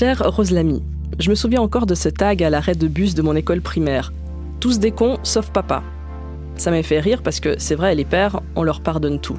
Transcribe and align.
Cher 0.00 0.22
Rose 0.24 0.50
Lamy, 0.50 0.82
je 1.18 1.28
me 1.28 1.34
souviens 1.34 1.60
encore 1.60 1.84
de 1.84 1.94
ce 1.94 2.08
tag 2.08 2.42
à 2.42 2.48
l'arrêt 2.48 2.74
de 2.74 2.88
bus 2.88 3.14
de 3.14 3.20
mon 3.20 3.36
école 3.36 3.60
primaire. 3.60 4.14
Tous 4.58 4.78
des 4.78 4.92
cons, 4.92 5.18
sauf 5.22 5.50
papa. 5.50 5.82
Ça 6.56 6.70
m'a 6.70 6.82
fait 6.82 7.00
rire 7.00 7.22
parce 7.22 7.38
que 7.38 7.56
c'est 7.58 7.74
vrai, 7.74 7.94
les 7.94 8.06
pères, 8.06 8.40
on 8.56 8.62
leur 8.62 8.80
pardonne 8.80 9.20
tout. 9.20 9.36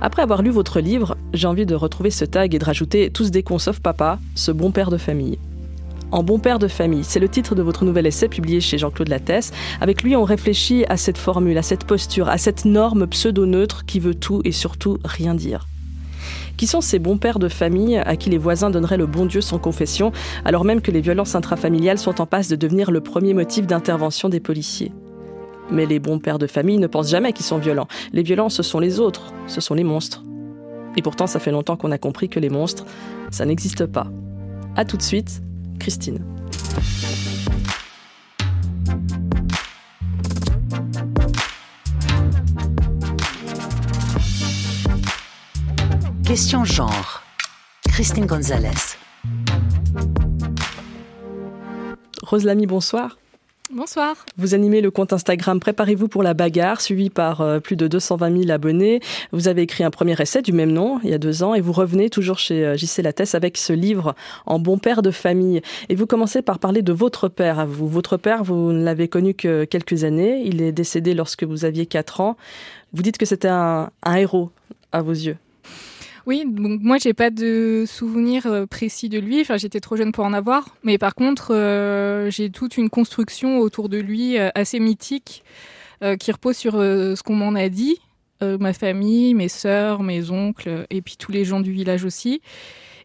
Après 0.00 0.22
avoir 0.22 0.42
lu 0.42 0.50
votre 0.50 0.78
livre, 0.78 1.16
j'ai 1.34 1.48
envie 1.48 1.66
de 1.66 1.74
retrouver 1.74 2.10
ce 2.10 2.24
tag 2.24 2.54
et 2.54 2.60
de 2.60 2.64
rajouter 2.64 3.10
Tous 3.10 3.32
des 3.32 3.42
cons 3.42 3.58
sauf 3.58 3.80
papa, 3.80 4.20
ce 4.36 4.52
bon 4.52 4.70
père 4.70 4.88
de 4.88 4.98
famille. 4.98 5.40
En 6.12 6.22
bon 6.22 6.38
père 6.38 6.60
de 6.60 6.68
famille, 6.68 7.02
c'est 7.02 7.18
le 7.18 7.28
titre 7.28 7.56
de 7.56 7.62
votre 7.62 7.84
nouvel 7.84 8.06
essai 8.06 8.28
publié 8.28 8.60
chez 8.60 8.78
Jean-Claude 8.78 9.08
Lattès. 9.08 9.50
Avec 9.80 10.04
lui, 10.04 10.14
on 10.14 10.22
réfléchit 10.22 10.84
à 10.88 10.96
cette 10.96 11.18
formule, 11.18 11.58
à 11.58 11.62
cette 11.62 11.88
posture, 11.88 12.28
à 12.28 12.38
cette 12.38 12.66
norme 12.66 13.08
pseudo-neutre 13.08 13.84
qui 13.84 13.98
veut 13.98 14.14
tout 14.14 14.42
et 14.44 14.52
surtout 14.52 14.98
rien 15.04 15.34
dire. 15.34 15.66
Qui 16.56 16.66
sont 16.66 16.80
ces 16.80 16.98
bons 16.98 17.18
pères 17.18 17.38
de 17.38 17.48
famille 17.48 17.96
à 17.96 18.16
qui 18.16 18.30
les 18.30 18.38
voisins 18.38 18.70
donneraient 18.70 18.96
le 18.96 19.06
bon 19.06 19.26
Dieu 19.26 19.40
sans 19.40 19.58
confession, 19.58 20.12
alors 20.44 20.64
même 20.64 20.80
que 20.80 20.90
les 20.90 21.00
violences 21.00 21.34
intrafamiliales 21.34 21.98
sont 21.98 22.20
en 22.20 22.26
passe 22.26 22.48
de 22.48 22.56
devenir 22.56 22.90
le 22.90 23.00
premier 23.00 23.34
motif 23.34 23.66
d'intervention 23.66 24.28
des 24.28 24.40
policiers? 24.40 24.92
Mais 25.70 25.86
les 25.86 25.98
bons 25.98 26.18
pères 26.18 26.38
de 26.38 26.46
famille 26.46 26.78
ne 26.78 26.86
pensent 26.86 27.10
jamais 27.10 27.32
qu'ils 27.32 27.46
sont 27.46 27.58
violents. 27.58 27.88
Les 28.12 28.22
violents, 28.22 28.48
ce 28.48 28.62
sont 28.62 28.80
les 28.80 29.00
autres, 29.00 29.32
ce 29.46 29.60
sont 29.60 29.74
les 29.74 29.84
monstres. 29.84 30.22
Et 30.96 31.02
pourtant, 31.02 31.26
ça 31.26 31.38
fait 31.38 31.52
longtemps 31.52 31.76
qu'on 31.76 31.92
a 31.92 31.98
compris 31.98 32.28
que 32.28 32.40
les 32.40 32.50
monstres, 32.50 32.84
ça 33.30 33.44
n'existe 33.44 33.86
pas. 33.86 34.08
A 34.76 34.84
tout 34.84 34.96
de 34.96 35.02
suite, 35.02 35.42
Christine. 35.78 36.24
Question 46.32 46.64
genre. 46.64 47.22
Christine 47.90 48.24
Gonzalez. 48.24 48.96
Rose 52.22 52.46
Lamy, 52.46 52.64
bonsoir. 52.64 53.18
Bonsoir. 53.70 54.24
Vous 54.38 54.54
animez 54.54 54.80
le 54.80 54.90
compte 54.90 55.12
Instagram 55.12 55.60
Préparez-vous 55.60 56.08
pour 56.08 56.22
la 56.22 56.32
bagarre, 56.32 56.80
suivi 56.80 57.10
par 57.10 57.42
euh, 57.42 57.60
plus 57.60 57.76
de 57.76 57.86
220 57.86 58.44
000 58.44 58.50
abonnés. 58.50 59.00
Vous 59.32 59.46
avez 59.46 59.60
écrit 59.60 59.84
un 59.84 59.90
premier 59.90 60.18
essai 60.22 60.40
du 60.40 60.54
même 60.54 60.72
nom 60.72 61.00
il 61.04 61.10
y 61.10 61.12
a 61.12 61.18
deux 61.18 61.42
ans 61.42 61.52
et 61.52 61.60
vous 61.60 61.72
revenez 61.72 62.08
toujours 62.08 62.38
chez 62.38 62.64
euh, 62.64 62.78
JC 62.78 63.02
Lattès 63.02 63.34
avec 63.34 63.58
ce 63.58 63.74
livre 63.74 64.14
En 64.46 64.58
bon 64.58 64.78
père 64.78 65.02
de 65.02 65.10
famille. 65.10 65.60
Et 65.90 65.94
vous 65.94 66.06
commencez 66.06 66.40
par 66.40 66.58
parler 66.58 66.80
de 66.80 66.94
votre 66.94 67.28
père 67.28 67.58
à 67.58 67.66
vous. 67.66 67.88
Votre 67.88 68.16
père, 68.16 68.42
vous 68.42 68.72
ne 68.72 68.82
l'avez 68.82 69.06
connu 69.06 69.34
que 69.34 69.64
quelques 69.64 70.04
années. 70.04 70.44
Il 70.46 70.62
est 70.62 70.72
décédé 70.72 71.12
lorsque 71.12 71.44
vous 71.44 71.66
aviez 71.66 71.84
4 71.84 72.22
ans. 72.22 72.38
Vous 72.94 73.02
dites 73.02 73.18
que 73.18 73.26
c'était 73.26 73.48
un, 73.48 73.90
un 74.02 74.14
héros 74.14 74.50
à 74.92 75.02
vos 75.02 75.12
yeux. 75.12 75.36
Oui, 76.24 76.44
donc 76.46 76.80
moi 76.82 76.98
j'ai 76.98 77.14
pas 77.14 77.30
de 77.30 77.84
souvenir 77.86 78.46
euh, 78.46 78.66
précis 78.66 79.08
de 79.08 79.18
lui. 79.18 79.40
Enfin, 79.40 79.56
j'étais 79.56 79.80
trop 79.80 79.96
jeune 79.96 80.12
pour 80.12 80.24
en 80.24 80.32
avoir. 80.32 80.76
Mais 80.84 80.98
par 80.98 81.14
contre, 81.14 81.52
euh, 81.52 82.30
j'ai 82.30 82.50
toute 82.50 82.76
une 82.76 82.90
construction 82.90 83.58
autour 83.58 83.88
de 83.88 83.98
lui 83.98 84.38
euh, 84.38 84.50
assez 84.54 84.78
mythique 84.78 85.42
qui 86.18 86.32
repose 86.32 86.56
sur 86.56 86.72
ce 86.72 87.22
qu'on 87.22 87.36
m'en 87.36 87.54
a 87.54 87.68
dit, 87.68 87.96
ma 88.40 88.72
famille, 88.72 89.34
mes 89.34 89.46
sœurs, 89.46 90.02
mes 90.02 90.32
oncles, 90.32 90.84
et 90.90 91.00
puis 91.00 91.14
tous 91.16 91.30
les 91.30 91.44
gens 91.44 91.60
du 91.60 91.70
village 91.70 92.04
aussi. 92.04 92.42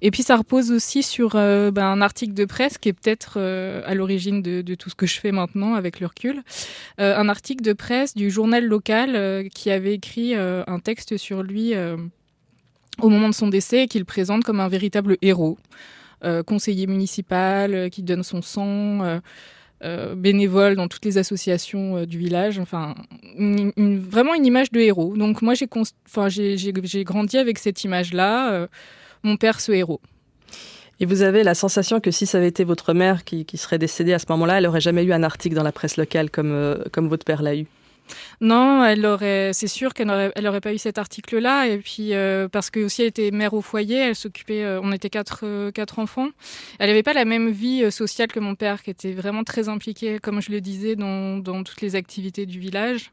Et 0.01 0.09
puis 0.09 0.23
ça 0.23 0.35
repose 0.35 0.71
aussi 0.71 1.03
sur 1.03 1.33
ben, 1.33 1.77
un 1.77 2.01
article 2.01 2.33
de 2.33 2.45
presse 2.45 2.79
qui 2.79 2.89
est 2.89 2.93
peut-être 2.93 3.39
à 3.39 3.93
l'origine 3.93 4.41
de, 4.41 4.73
tout 4.73 4.89
ce 4.89 4.95
que 4.95 5.05
je 5.05 5.19
fais 5.19 5.31
maintenant 5.31 5.75
avec 5.75 5.99
le 5.99 6.07
recul. 6.07 6.41
un 6.97 7.29
article 7.29 7.63
de 7.63 7.73
presse 7.73 8.15
du 8.15 8.31
journal 8.31 8.65
local 8.65 9.47
qui 9.49 9.69
avait 9.69 9.93
écrit 9.93 10.33
un 10.33 10.79
texte 10.79 11.17
sur 11.17 11.43
lui 11.43 11.75
au 13.01 13.09
moment 13.09 13.29
de 13.29 13.33
son 13.33 13.47
décès 13.47 13.83
et 13.83 13.87
qu'il 13.87 14.05
présente 14.05 14.43
comme 14.43 14.59
un 14.59 14.67
véritable 14.67 15.17
héros. 15.21 15.57
Euh, 16.23 16.41
conseiller 16.41 16.87
municipal 16.87 17.75
euh, 17.75 17.89
qui 17.89 18.01
donne 18.01 18.23
son 18.23 18.41
sang, 18.41 19.19
euh, 19.83 20.15
bénévole 20.15 20.75
dans 20.75 20.87
toutes 20.87 21.05
les 21.05 21.19
associations 21.19 22.05
du 22.05 22.17
village, 22.17 22.57
enfin 22.57 22.95
vraiment 23.37 24.33
une 24.33 24.45
image 24.45 24.71
de 24.71 24.79
héros. 24.79 25.15
Donc 25.15 25.43
moi 25.43 25.53
j'ai 25.53 27.03
grandi 27.03 27.37
avec 27.37 27.59
cette 27.59 27.83
image-là, 27.83 28.67
mon 29.21 29.37
père 29.37 29.61
ce 29.61 29.71
héros. 29.71 30.01
Et 30.99 31.05
vous 31.05 31.21
avez 31.21 31.43
la 31.43 31.53
sensation 31.53 31.99
que 31.99 32.09
si 32.09 32.25
ça 32.25 32.39
avait 32.39 32.47
été 32.47 32.63
votre 32.63 32.95
mère 32.95 33.23
qui, 33.23 33.45
qui 33.45 33.57
serait 33.57 33.77
décédée 33.77 34.13
à 34.13 34.19
ce 34.19 34.25
moment-là, 34.29 34.57
elle 34.57 34.63
n'aurait 34.63 34.81
jamais 34.81 35.03
eu 35.03 35.13
un 35.13 35.21
article 35.21 35.55
dans 35.55 35.61
la 35.61 35.71
presse 35.71 35.97
locale 35.97 36.31
comme, 36.31 36.83
comme 36.91 37.07
votre 37.07 37.25
père 37.25 37.43
l'a 37.43 37.55
eu? 37.55 37.67
Non, 38.41 38.83
elle 38.85 39.05
aurait, 39.05 39.51
c'est 39.53 39.67
sûr 39.67 39.93
qu'elle 39.93 40.07
n'aurait 40.07 40.31
elle 40.35 40.47
aurait 40.47 40.61
pas 40.61 40.73
eu 40.73 40.77
cet 40.77 40.97
article-là. 40.97 41.67
Et 41.67 41.77
puis 41.77 42.13
euh, 42.13 42.47
parce 42.47 42.69
que 42.69 42.79
aussi 42.81 43.01
elle 43.01 43.09
était 43.09 43.31
mère 43.31 43.53
au 43.53 43.61
foyer, 43.61 43.97
elle 43.97 44.15
s'occupait. 44.15 44.63
Euh, 44.63 44.79
on 44.81 44.91
était 44.91 45.09
quatre, 45.09 45.41
euh, 45.43 45.71
quatre 45.71 45.99
enfants. 45.99 46.29
Elle 46.79 46.89
n'avait 46.89 47.03
pas 47.03 47.13
la 47.13 47.25
même 47.25 47.49
vie 47.49 47.91
sociale 47.91 48.27
que 48.29 48.39
mon 48.39 48.55
père, 48.55 48.83
qui 48.83 48.89
était 48.89 49.13
vraiment 49.13 49.43
très 49.43 49.69
impliqué, 49.69 50.19
comme 50.19 50.41
je 50.41 50.51
le 50.51 50.61
disais, 50.61 50.95
dans, 50.95 51.37
dans 51.37 51.63
toutes 51.63 51.81
les 51.81 51.95
activités 51.95 52.45
du 52.45 52.59
village 52.59 53.11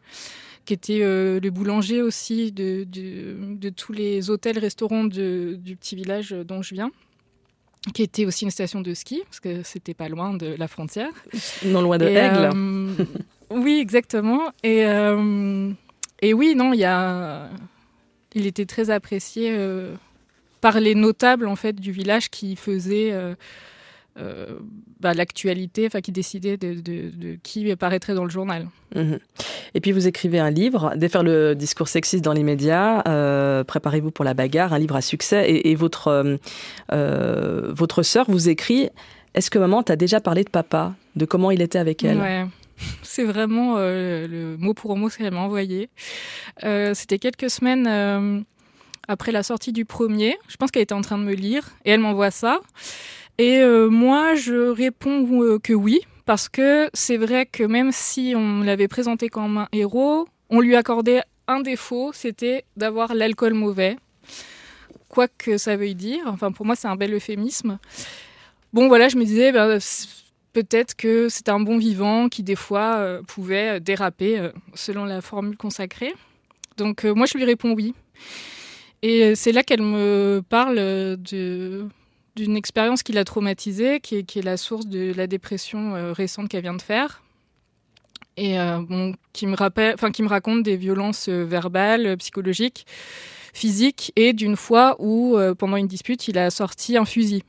qui 0.64 0.72
était 0.72 1.00
le 1.00 1.50
boulanger 1.50 2.00
aussi 2.00 2.50
de, 2.50 2.84
de, 2.84 3.36
de 3.54 3.68
tous 3.68 3.92
les 3.92 4.30
hôtels, 4.30 4.58
restaurants 4.58 5.04
du 5.04 5.76
petit 5.78 5.94
village 5.94 6.30
dont 6.30 6.62
je 6.62 6.74
viens 6.74 6.90
qui 7.92 8.02
était 8.02 8.24
aussi 8.24 8.44
une 8.44 8.50
station 8.50 8.80
de 8.80 8.94
ski, 8.94 9.22
parce 9.24 9.40
que 9.40 9.62
c'était 9.62 9.94
pas 9.94 10.08
loin 10.08 10.34
de 10.34 10.54
la 10.58 10.68
frontière. 10.68 11.10
Non 11.66 11.82
loin 11.82 11.98
de 11.98 12.06
Aigle. 12.06 13.06
Oui, 13.50 13.78
exactement. 13.80 14.40
Et, 14.62 14.84
euh, 14.86 15.70
et 16.20 16.34
oui, 16.34 16.54
non, 16.56 16.72
il 16.72 16.80
y 16.80 16.84
a, 16.84 17.48
il 18.34 18.46
était 18.46 18.66
très 18.66 18.90
apprécié 18.90 19.50
euh, 19.52 19.94
par 20.60 20.80
les 20.80 20.94
notables 20.94 21.46
en 21.46 21.56
fait 21.56 21.74
du 21.74 21.92
village 21.92 22.30
qui 22.30 22.56
faisaient 22.56 23.12
euh, 23.12 24.46
bah, 25.00 25.14
l'actualité, 25.14 25.86
enfin 25.86 26.00
qui 26.00 26.12
décidaient 26.12 26.56
de, 26.56 26.80
de, 26.80 27.38
qui 27.42 27.70
apparaîtrait 27.70 28.14
dans 28.14 28.24
le 28.24 28.30
journal. 28.30 28.68
Mhm. 28.94 29.18
Et 29.74 29.80
puis 29.80 29.92
vous 29.92 30.06
écrivez 30.06 30.38
un 30.38 30.50
livre, 30.50 30.94
Défaire 30.96 31.24
le 31.24 31.54
discours 31.54 31.88
sexiste 31.88 32.24
dans 32.24 32.32
les 32.32 32.44
médias, 32.44 33.02
Préparez-vous 33.64 34.10
pour 34.10 34.24
la 34.24 34.34
bagarre, 34.34 34.72
un 34.72 34.78
livre 34.78 34.96
à 34.96 35.00
succès. 35.00 35.50
Et, 35.50 35.70
et 35.70 35.74
votre, 35.74 36.38
votre 36.90 38.02
sœur 38.02 38.26
vous 38.28 38.48
écrit, 38.48 38.90
est-ce 39.34 39.50
que 39.50 39.58
maman 39.58 39.82
t'a 39.82 39.96
déjà 39.96 40.20
parlé 40.20 40.44
de 40.44 40.50
papa, 40.50 40.94
de 41.16 41.24
comment 41.24 41.50
il 41.50 41.60
était 41.60 41.78
avec 41.78 42.04
elle? 42.04 42.20
Ouais. 42.20 42.46
C'est 43.02 43.24
vraiment 43.24 43.76
euh, 43.78 44.26
le 44.26 44.56
mot 44.56 44.74
pour 44.74 44.96
mot 44.96 45.08
ce 45.08 45.18
qu'elle 45.18 45.32
m'a 45.32 45.40
envoyé. 45.40 45.88
Euh, 46.64 46.94
c'était 46.94 47.18
quelques 47.18 47.50
semaines 47.50 47.86
euh, 47.86 48.40
après 49.08 49.32
la 49.32 49.42
sortie 49.42 49.72
du 49.72 49.84
premier. 49.84 50.36
Je 50.48 50.56
pense 50.56 50.70
qu'elle 50.70 50.82
était 50.82 50.94
en 50.94 51.02
train 51.02 51.18
de 51.18 51.24
me 51.24 51.34
lire 51.34 51.70
et 51.84 51.90
elle 51.90 52.00
m'envoie 52.00 52.30
ça. 52.30 52.60
Et 53.38 53.64
moi, 53.90 54.36
je 54.36 54.68
réponds 54.68 55.58
que 55.58 55.72
oui, 55.72 56.02
parce 56.24 56.48
que 56.48 56.88
c'est 56.94 57.16
vrai 57.16 57.46
que 57.46 57.64
même 57.64 57.90
si 57.90 58.34
on 58.36 58.60
l'avait 58.60 58.86
présenté 58.86 59.28
comme 59.28 59.58
un 59.58 59.68
héros, 59.72 60.28
on 60.50 60.60
lui 60.60 60.76
accordait 60.76 61.22
un 61.48 61.60
défaut, 61.60 62.12
c'était 62.14 62.64
d'avoir 62.76 63.12
l'alcool 63.12 63.54
mauvais. 63.54 63.96
Quoi 65.08 65.26
que 65.26 65.58
ça 65.58 65.76
veuille 65.76 65.96
dire. 65.96 66.22
Enfin, 66.26 66.52
pour 66.52 66.64
moi, 66.64 66.76
c'est 66.76 66.86
un 66.86 66.94
bel 66.94 67.12
euphémisme. 67.12 67.78
Bon, 68.72 68.88
voilà, 68.88 69.08
je 69.08 69.16
me 69.16 69.24
disais, 69.24 69.52
ben, 69.52 69.78
peut-être 70.54 70.94
que 70.94 71.28
c'était 71.28 71.50
un 71.50 71.60
bon 71.60 71.76
vivant 71.76 72.30
qui 72.30 72.42
des 72.42 72.54
fois 72.54 72.96
euh, 72.96 73.22
pouvait 73.22 73.80
déraper 73.80 74.38
euh, 74.38 74.50
selon 74.72 75.04
la 75.04 75.20
formule 75.20 75.58
consacrée. 75.58 76.14
Donc 76.78 77.04
euh, 77.04 77.12
moi 77.12 77.26
je 77.26 77.36
lui 77.36 77.44
réponds 77.44 77.72
oui. 77.72 77.92
Et 79.02 79.34
c'est 79.34 79.52
là 79.52 79.62
qu'elle 79.62 79.82
me 79.82 80.42
parle 80.48 80.76
d'une 81.18 82.56
expérience 82.56 83.02
qui 83.02 83.12
l'a 83.12 83.24
traumatisée, 83.24 84.00
qui 84.00 84.16
est, 84.16 84.42
la 84.42 84.56
source 84.56 84.86
de 84.86 85.12
la 85.14 85.26
dépression 85.26 86.14
récente 86.14 86.48
qu'elle 86.48 86.62
vient 86.62 86.72
de 86.72 86.80
faire. 86.80 87.22
Et 88.38 88.56
qui 89.34 89.46
me 89.46 90.26
raconte 90.26 90.62
des 90.62 90.78
violences 90.78 91.28
verbales, 91.28 92.16
psychologiques, 92.16 92.86
physiques, 93.52 94.10
et 94.16 94.32
d'une 94.32 94.56
fois 94.56 94.96
où 95.00 95.36
pendant 95.58 95.76
une 95.76 95.86
dispute 95.86 96.26
il 96.28 96.38
a 96.38 96.48
sorti 96.48 96.96
un 96.96 97.04
fusil 97.04 97.42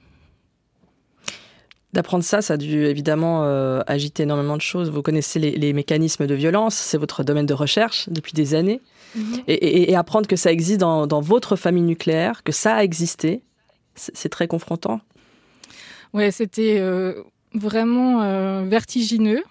D'apprendre 1.95 2.25
ça, 2.25 2.42
ça 2.42 2.56
a 2.56 2.57
dû 2.57 2.83
évidemment 2.83 3.45
euh, 3.45 3.80
agiter 3.88 4.24
énormément 4.24 4.57
de 4.57 4.62
choses. 4.62 4.89
Vous 4.89 5.01
connaissez 5.01 5.39
les, 5.39 5.71
mécanismes 5.71 6.27
de 6.27 6.36
violence, 6.36 6.75
c'est 6.75 6.97
votre 6.97 7.24
domaine 7.24 7.45
de 7.45 7.53
recherche 7.53 8.09
depuis 8.09 8.33
des 8.33 8.53
années. 8.53 8.81
Mhm. 9.15 9.44
Et, 9.47 9.95
apprendre 9.95 10.27
que 10.27 10.36
ça 10.36 10.51
existe 10.51 10.81
dans, 10.81 11.21
votre 11.21 11.56
famille 11.56 11.83
nucléaire, 11.83 12.44
que 12.44 12.51
ça 12.51 12.75
a 12.75 12.83
existé, 12.83 13.44
c'est 13.95 14.27
très 14.27 14.45
confrontant. 14.45 15.00
Ouais, 16.12 16.31
c'était 16.31 16.80
euh, 16.80 17.24
vraiment 17.53 18.24
euh, 18.24 18.65
vertigineux. 18.65 19.44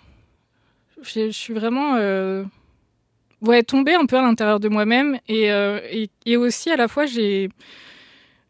Je, 1.01 1.31
suis 1.31 1.55
vraiment 1.55 1.95
ouais, 3.41 3.63
tombée 3.63 3.95
un 3.95 4.05
peu 4.05 4.19
à 4.19 4.23
l'intérieur 4.23 4.61
de 4.61 4.69
moi-même 4.69 5.19
et, 5.29 5.49
et, 6.27 6.37
aussi 6.37 6.71
à 6.71 6.77
la 6.77 6.89
fois 6.89 7.07
j'ai 7.07 7.49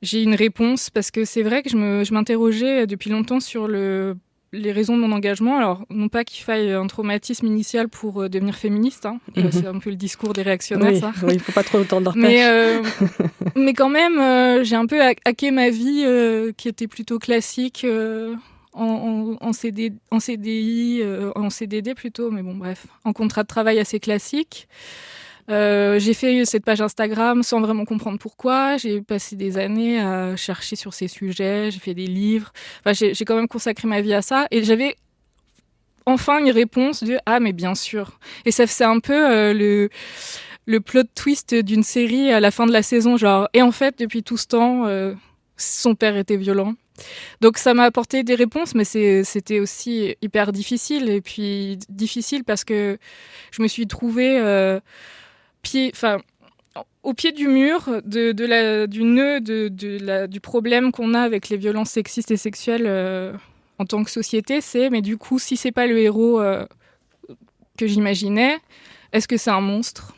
j'ai 0.05 0.23
une 0.23 0.35
réponse 0.35 0.91
parce 0.91 1.11
que 1.11 1.25
c'est 1.25 1.43
vrai 1.43 1.63
que 1.63 1.71
je 1.71 2.13
m'interrogeais 2.15 2.87
depuis 2.87 3.11
longtemps 3.11 3.41
sur 3.41 3.67
le, 3.67 4.17
les 4.53 4.71
raisons 4.71 4.97
de 4.97 5.01
mon 5.03 5.11
engagement. 5.13 5.57
Alors, 5.57 5.85
non 5.91 6.09
pas 6.09 6.23
qu'il 6.25 6.45
faille 6.45 6.71
un 6.73 6.87
traumatisme 6.87 7.47
initial 7.47 7.89
pour 7.89 8.23
euh, 8.23 8.29
devenir 8.29 8.55
féministe, 8.55 9.07
hein. 9.07 9.19
Mhm. 9.37 9.51
c'est 9.51 9.67
un 9.67 9.79
peu 9.79 9.91
le 9.91 9.97
discours 9.97 10.33
des 10.33 10.43
réactionnaires, 10.43 10.93
Oui, 10.93 11.01
ça. 11.01 11.13
oui, 11.25 11.35
il 11.35 11.41
faut 11.41 11.53
pas 11.53 11.63
trop 11.65 11.79
le 11.79 11.85
temps 11.87 12.01
de 12.01 12.11
Mais, 12.15 12.45
euh, 12.45 12.83
mais 13.57 13.73
quand 13.73 13.89
même, 13.89 14.19
euh, 14.21 14.63
j'ai 14.63 14.77
un 14.77 14.87
peu 14.87 15.03
ha- 15.03 15.15
hacké 15.25 15.51
ma 15.51 15.71
vie 15.71 16.05
qui 16.57 16.69
était 16.69 16.87
plutôt 16.89 17.19
classique 17.19 17.85
en, 18.77 18.85
en, 18.85 19.37
en, 19.41 19.53
CD, 19.53 19.93
en 20.11 20.21
CDI, 20.21 21.03
en 21.35 21.49
CDD 21.51 21.95
plutôt, 21.95 22.31
mais 22.31 22.43
bon, 22.43 22.55
bref, 22.55 22.87
en 23.05 23.13
contrat 23.13 23.43
de 23.43 23.49
travail 23.49 23.79
assez 23.79 24.01
classique. 24.01 24.69
Euh, 25.51 25.99
j'ai 25.99 26.15
fait 26.15 26.45
cette 26.45 26.65
page 26.65 26.81
Instagram 26.81 27.43
sans 27.43 27.61
vraiment 27.61 27.85
comprendre 27.85 28.19
pourquoi. 28.19 28.77
J'ai 28.77 29.01
passé 29.03 29.37
des 29.37 29.59
années 29.59 30.01
à 30.01 30.37
chercher 30.37 30.77
sur 30.77 30.95
ces 30.95 31.09
sujets. 31.09 31.71
J'ai 31.71 31.81
fait 31.81 31.95
des 31.95 32.07
livres. 32.07 32.53
Enfin, 32.81 32.93
j'ai 32.93 33.25
quand 33.25 33.37
même 33.37 33.49
consacré 33.49 33.87
ma 33.87 34.01
vie 34.01 34.15
à 34.15 34.23
ça. 34.23 34.47
Et 34.51 34.65
j'avais 34.65 34.97
enfin 36.07 36.39
une 36.39 36.51
réponse 36.51 37.03
de 37.03 37.19
ah 37.27 37.41
mais 37.41 37.53
bien 37.53 37.75
sûr. 37.75 38.19
Et 38.45 38.51
ça 38.51 38.67
c'est 38.67 38.85
un 38.85 39.01
peu 39.01 39.31
euh, 39.31 39.55
le 39.55 39.89
le 40.67 40.81
plot 40.81 41.05
twist 41.15 41.55
d'une 41.55 41.83
série 41.83 42.33
à 42.33 42.41
la 42.41 42.51
fin 42.51 42.67
de 42.67 42.73
la 42.73 42.83
saison, 42.83 43.17
genre 43.17 43.49
et 43.53 43.63
en 43.63 43.73
fait 43.73 43.99
depuis 43.99 44.23
tout 44.23 44.37
ce 44.37 44.47
temps, 44.47 44.87
euh, 44.87 45.15
son 45.57 45.95
père 45.95 46.17
était 46.17 46.37
violent. 46.37 46.75
Donc 47.41 47.59
ça 47.59 47.75
m'a 47.75 47.85
apporté 47.85 48.23
des 48.23 48.35
réponses, 48.35 48.75
mais 48.75 48.85
c'était 48.85 49.59
aussi 49.59 50.15
hyper 50.23 50.53
difficile 50.53 51.11
et 51.11 51.21
puis 51.21 51.79
difficile 51.89 52.45
parce 52.45 52.65
que 52.65 52.99
je 53.51 53.63
me 53.63 53.69
suis 53.69 53.87
trouvée 53.87 54.39
euh, 54.39 54.79
au 57.03 57.15
pied 57.15 57.33
du 57.33 57.49
mur 57.49 58.03
du 58.05 59.05
nœud 59.05 59.41
du 59.41 60.41
problème 60.41 60.93
qu'on 60.93 61.15
a 61.15 61.21
avec 61.21 61.49
les 61.49 61.57
violences 61.57 61.91
sexistes 61.91 62.31
et 62.31 62.37
sexuelles 62.37 62.87
euh, 62.87 63.33
en 63.79 63.85
tant 63.85 64.05
que 64.05 64.11
société, 64.11 64.61
c'est 64.61 64.91
mais 64.91 65.03
du 65.03 65.17
coup 65.17 65.39
si 65.39 65.57
c'est 65.57 65.73
pas 65.73 65.87
le 65.87 65.99
héros 65.99 66.41
euh, 66.41 66.67
que 67.77 67.87
j'imaginais, 67.87 68.59
est-ce 69.13 69.29
que 69.29 69.37
c'est 69.37 69.51
un 69.51 69.61
monstre? 69.61 70.15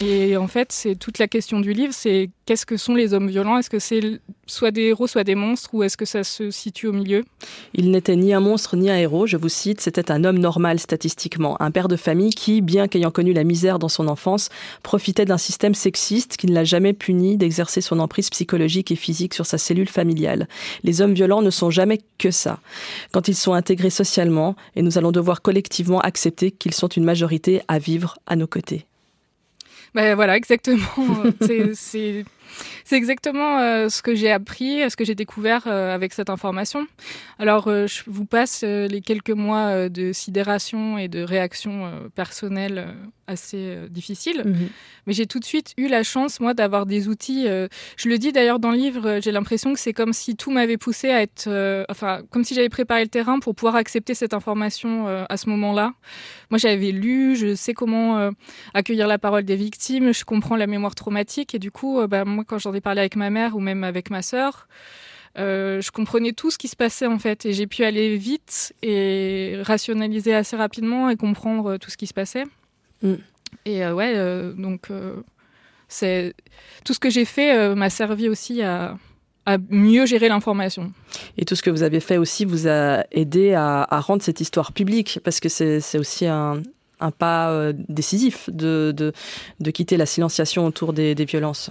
Et 0.00 0.36
en 0.36 0.46
fait, 0.46 0.70
c'est 0.70 0.94
toute 0.94 1.18
la 1.18 1.26
question 1.26 1.58
du 1.58 1.72
livre, 1.72 1.92
c'est 1.92 2.30
qu'est-ce 2.46 2.64
que 2.64 2.76
sont 2.76 2.94
les 2.94 3.14
hommes 3.14 3.28
violents? 3.28 3.58
Est-ce 3.58 3.68
que 3.68 3.80
c'est 3.80 4.20
soit 4.46 4.70
des 4.70 4.82
héros, 4.82 5.08
soit 5.08 5.24
des 5.24 5.34
monstres, 5.34 5.70
ou 5.74 5.82
est-ce 5.82 5.96
que 5.96 6.04
ça 6.04 6.22
se 6.22 6.52
situe 6.52 6.86
au 6.86 6.92
milieu? 6.92 7.24
Il 7.74 7.90
n'était 7.90 8.14
ni 8.14 8.32
un 8.32 8.38
monstre 8.38 8.76
ni 8.76 8.90
un 8.90 8.96
héros, 8.96 9.26
je 9.26 9.36
vous 9.36 9.48
cite, 9.48 9.80
c'était 9.80 10.12
un 10.12 10.22
homme 10.22 10.38
normal 10.38 10.78
statistiquement, 10.78 11.60
un 11.60 11.72
père 11.72 11.88
de 11.88 11.96
famille 11.96 12.30
qui, 12.30 12.60
bien 12.60 12.86
qu'ayant 12.86 13.10
connu 13.10 13.32
la 13.32 13.42
misère 13.42 13.80
dans 13.80 13.88
son 13.88 14.06
enfance, 14.06 14.50
profitait 14.84 15.24
d'un 15.24 15.36
système 15.36 15.74
sexiste 15.74 16.36
qui 16.36 16.46
ne 16.46 16.54
l'a 16.54 16.64
jamais 16.64 16.92
puni 16.92 17.36
d'exercer 17.36 17.80
son 17.80 17.98
emprise 17.98 18.30
psychologique 18.30 18.92
et 18.92 18.96
physique 18.96 19.34
sur 19.34 19.46
sa 19.46 19.58
cellule 19.58 19.88
familiale. 19.88 20.48
Les 20.84 21.00
hommes 21.00 21.14
violents 21.14 21.42
ne 21.42 21.50
sont 21.50 21.70
jamais 21.70 22.00
que 22.18 22.30
ça. 22.30 22.60
Quand 23.12 23.26
ils 23.26 23.34
sont 23.34 23.52
intégrés 23.52 23.90
socialement, 23.90 24.54
et 24.76 24.82
nous 24.82 24.96
allons 24.96 25.12
devoir 25.12 25.42
collectivement 25.42 26.00
accepter 26.00 26.52
qu'ils 26.52 26.74
sont 26.74 26.88
une 26.88 27.04
majorité 27.04 27.62
à 27.66 27.80
vivre 27.80 28.16
à 28.26 28.36
nos 28.36 28.46
côtés. 28.46 28.87
Ben 29.94 30.14
voilà, 30.14 30.36
exactement. 30.36 30.84
c'est, 31.74 32.24
c'est, 32.84 32.96
exactement 32.96 33.58
euh, 33.58 33.88
ce 33.88 34.02
que 34.02 34.14
j'ai 34.14 34.30
appris, 34.30 34.88
ce 34.90 34.96
que 34.96 35.04
j'ai 35.04 35.14
découvert 35.14 35.64
euh, 35.66 35.94
avec 35.94 36.12
cette 36.12 36.30
information. 36.30 36.86
Alors, 37.38 37.68
euh, 37.68 37.86
je 37.86 38.02
vous 38.06 38.24
passe 38.24 38.62
euh, 38.64 38.86
les 38.88 39.00
quelques 39.00 39.30
mois 39.30 39.68
euh, 39.68 39.88
de 39.88 40.12
sidération 40.12 40.98
et 40.98 41.08
de 41.08 41.22
réaction 41.22 41.86
euh, 41.86 42.08
personnelle 42.14 42.78
euh, 42.78 42.92
assez 43.26 43.56
euh, 43.58 43.88
difficiles. 43.88 44.42
Mais 45.06 45.12
j'ai 45.12 45.26
tout 45.26 45.38
de 45.38 45.44
suite 45.44 45.74
eu 45.76 45.86
la 45.88 46.02
chance, 46.02 46.40
moi, 46.40 46.54
d'avoir 46.54 46.86
des 46.86 47.08
outils. 47.08 47.46
euh, 47.46 47.68
je 47.96 48.08
le 48.08 48.18
dis 48.18 48.32
d'ailleurs 48.32 48.58
dans 48.58 48.70
le 48.70 48.76
livre, 48.76 49.06
euh, 49.06 49.20
j'ai 49.22 49.32
l'impression 49.32 49.72
que 49.72 49.78
c'est 49.78 49.92
comme 49.92 50.12
si 50.12 50.34
tout 50.36 50.50
m'avait 50.50 50.76
poussé 50.78 51.10
à 51.10 51.22
être. 51.22 51.44
euh, 51.46 51.84
enfin, 51.88 52.22
comme 52.30 52.44
si 52.44 52.54
j'avais 52.54 52.68
préparé 52.68 53.02
le 53.02 53.08
terrain 53.08 53.38
pour 53.38 53.54
pouvoir 53.54 53.76
accepter 53.76 54.14
cette 54.14 54.34
information 54.34 55.06
euh, 55.08 55.24
à 55.28 55.36
ce 55.36 55.48
moment-là. 55.50 55.92
Moi, 56.50 56.58
j'avais 56.58 56.92
lu, 56.92 57.36
je 57.36 57.54
sais 57.54 57.74
comment 57.74 58.18
euh, 58.18 58.30
accueillir 58.74 59.06
la 59.06 59.18
parole 59.18 59.44
des 59.44 59.56
victimes, 59.56 60.12
je 60.12 60.24
comprends 60.24 60.56
la 60.56 60.66
mémoire 60.66 60.94
traumatique. 60.94 61.54
Et 61.54 61.58
du 61.58 61.70
coup, 61.70 62.00
euh, 62.00 62.06
bah, 62.06 62.24
moi, 62.38 62.44
quand 62.46 62.58
j'en 62.60 62.72
ai 62.72 62.80
parlé 62.80 63.00
avec 63.00 63.16
ma 63.16 63.30
mère 63.30 63.56
ou 63.56 63.60
même 63.60 63.82
avec 63.82 64.10
ma 64.10 64.22
sœur, 64.22 64.68
euh, 65.38 65.80
je 65.80 65.90
comprenais 65.90 66.32
tout 66.32 66.52
ce 66.52 66.58
qui 66.58 66.68
se 66.68 66.76
passait 66.76 67.06
en 67.06 67.18
fait. 67.18 67.44
Et 67.46 67.52
j'ai 67.52 67.66
pu 67.66 67.82
aller 67.82 68.16
vite 68.16 68.74
et 68.80 69.58
rationaliser 69.62 70.34
assez 70.34 70.56
rapidement 70.56 71.10
et 71.10 71.16
comprendre 71.16 71.72
euh, 71.72 71.78
tout 71.78 71.90
ce 71.90 71.96
qui 71.96 72.06
se 72.06 72.14
passait. 72.14 72.44
Mm. 73.02 73.14
Et 73.64 73.84
euh, 73.84 73.92
ouais, 73.92 74.12
euh, 74.14 74.52
donc 74.52 74.88
c'est 75.88 76.34
tout 76.84 76.94
ce 76.94 77.00
que 77.00 77.10
j'ai 77.10 77.24
fait 77.24 77.74
m'a 77.74 77.90
servi 77.90 78.28
aussi 78.28 78.62
à, 78.62 78.96
à 79.46 79.58
mieux 79.68 80.06
gérer 80.06 80.28
l'information. 80.28 80.92
Et 81.38 81.44
tout 81.44 81.56
ce 81.56 81.62
que 81.62 81.70
vous 81.70 81.82
avez 81.82 82.00
fait 82.00 82.18
aussi 82.18 82.44
vous 82.44 82.68
a 82.68 83.04
aidé 83.10 83.54
à, 83.54 83.84
à 83.90 84.00
rendre 84.00 84.22
cette 84.22 84.40
histoire 84.40 84.72
publique, 84.72 85.18
parce 85.24 85.40
que 85.40 85.48
c'est 85.48 85.98
aussi 85.98 86.26
un, 86.26 86.62
un 87.00 87.10
pas 87.10 87.72
décisif 87.88 88.48
de, 88.50 88.92
de, 88.94 89.12
de 89.60 89.70
quitter 89.70 89.96
la 89.96 90.06
silenciation 90.06 90.66
autour 90.66 90.92
des, 90.92 91.14
des 91.14 91.24
violences. 91.24 91.70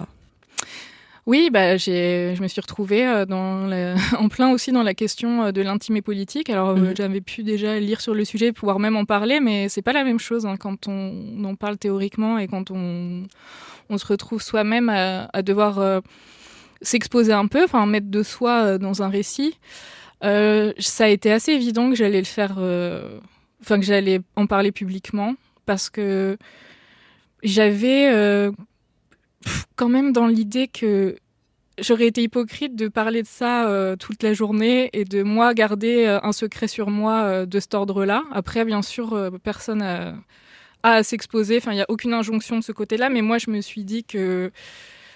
Oui, 1.26 1.50
bah, 1.52 1.76
j'ai, 1.76 2.34
je 2.36 2.42
me 2.42 2.48
suis 2.48 2.60
retrouvée 2.60 3.06
euh, 3.06 3.26
dans 3.26 3.66
la- 3.66 3.96
en 4.18 4.28
plein 4.30 4.50
aussi 4.50 4.72
dans 4.72 4.82
la 4.82 4.94
question 4.94 5.44
euh, 5.44 5.52
de 5.52 5.60
l'intime 5.60 5.96
et 5.96 6.02
politique. 6.02 6.48
Alors, 6.48 6.70
euh, 6.70 6.76
Mhm. 6.76 6.94
j'avais 6.96 7.20
pu 7.20 7.42
déjà 7.42 7.78
lire 7.78 8.00
sur 8.00 8.14
le 8.14 8.24
sujet, 8.24 8.50
pouvoir 8.52 8.78
même 8.78 8.96
en 8.96 9.04
parler, 9.04 9.38
mais 9.40 9.68
c'est 9.68 9.82
pas 9.82 9.92
la 9.92 10.04
même 10.04 10.18
chose 10.18 10.46
hein, 10.46 10.56
quand 10.56 10.88
on 10.88 11.44
en 11.44 11.54
parle 11.54 11.76
théoriquement 11.76 12.38
et 12.38 12.46
quand 12.48 12.70
on, 12.70 13.24
on 13.90 13.98
se 13.98 14.06
retrouve 14.06 14.40
soi-même 14.40 14.88
à, 14.88 15.28
à 15.34 15.42
devoir 15.42 15.78
euh, 15.80 16.00
s'exposer 16.80 17.34
un 17.34 17.46
peu, 17.46 17.64
enfin 17.64 17.84
mettre 17.84 18.08
de 18.08 18.22
soi 18.22 18.78
dans 18.78 19.02
un 19.02 19.08
récit. 19.10 19.58
Euh, 20.24 20.72
ça 20.78 21.04
a 21.04 21.08
été 21.08 21.30
assez 21.30 21.52
évident 21.52 21.90
que 21.90 21.96
j'allais 21.96 22.18
le 22.20 22.24
faire, 22.24 22.54
euh, 22.58 23.18
enfin 23.60 23.78
que 23.78 23.84
j'allais 23.84 24.20
en 24.34 24.46
parler 24.46 24.72
publiquement, 24.72 25.34
parce 25.66 25.90
que 25.90 26.38
j'avais 27.42 28.50
quand 29.76 29.88
même 29.88 30.12
dans 30.12 30.26
l'idée 30.26 30.68
que 30.68 31.16
j'aurais 31.80 32.06
été 32.06 32.22
hypocrite 32.22 32.76
de 32.76 32.88
parler 32.88 33.22
de 33.22 33.28
ça 33.28 33.68
euh, 33.68 33.96
toute 33.96 34.22
la 34.22 34.32
journée 34.32 34.90
et 34.92 35.04
de 35.04 35.22
moi 35.22 35.54
garder 35.54 36.06
euh, 36.06 36.18
un 36.22 36.32
secret 36.32 36.68
sur 36.68 36.90
moi 36.90 37.22
euh, 37.22 37.46
de 37.46 37.60
cet 37.60 37.74
ordre-là. 37.74 38.24
Après, 38.32 38.64
bien 38.64 38.82
sûr, 38.82 39.30
personne 39.42 39.82
a, 39.82 40.14
à 40.82 41.02
s'exposer. 41.02 41.58
Enfin, 41.58 41.72
il 41.72 41.76
n'y 41.76 41.82
a 41.82 41.86
aucune 41.88 42.14
injonction 42.14 42.58
de 42.58 42.64
ce 42.64 42.72
côté-là. 42.72 43.08
Mais 43.10 43.22
moi, 43.22 43.38
je 43.38 43.50
me 43.50 43.60
suis 43.60 43.84
dit 43.84 44.04
que 44.04 44.50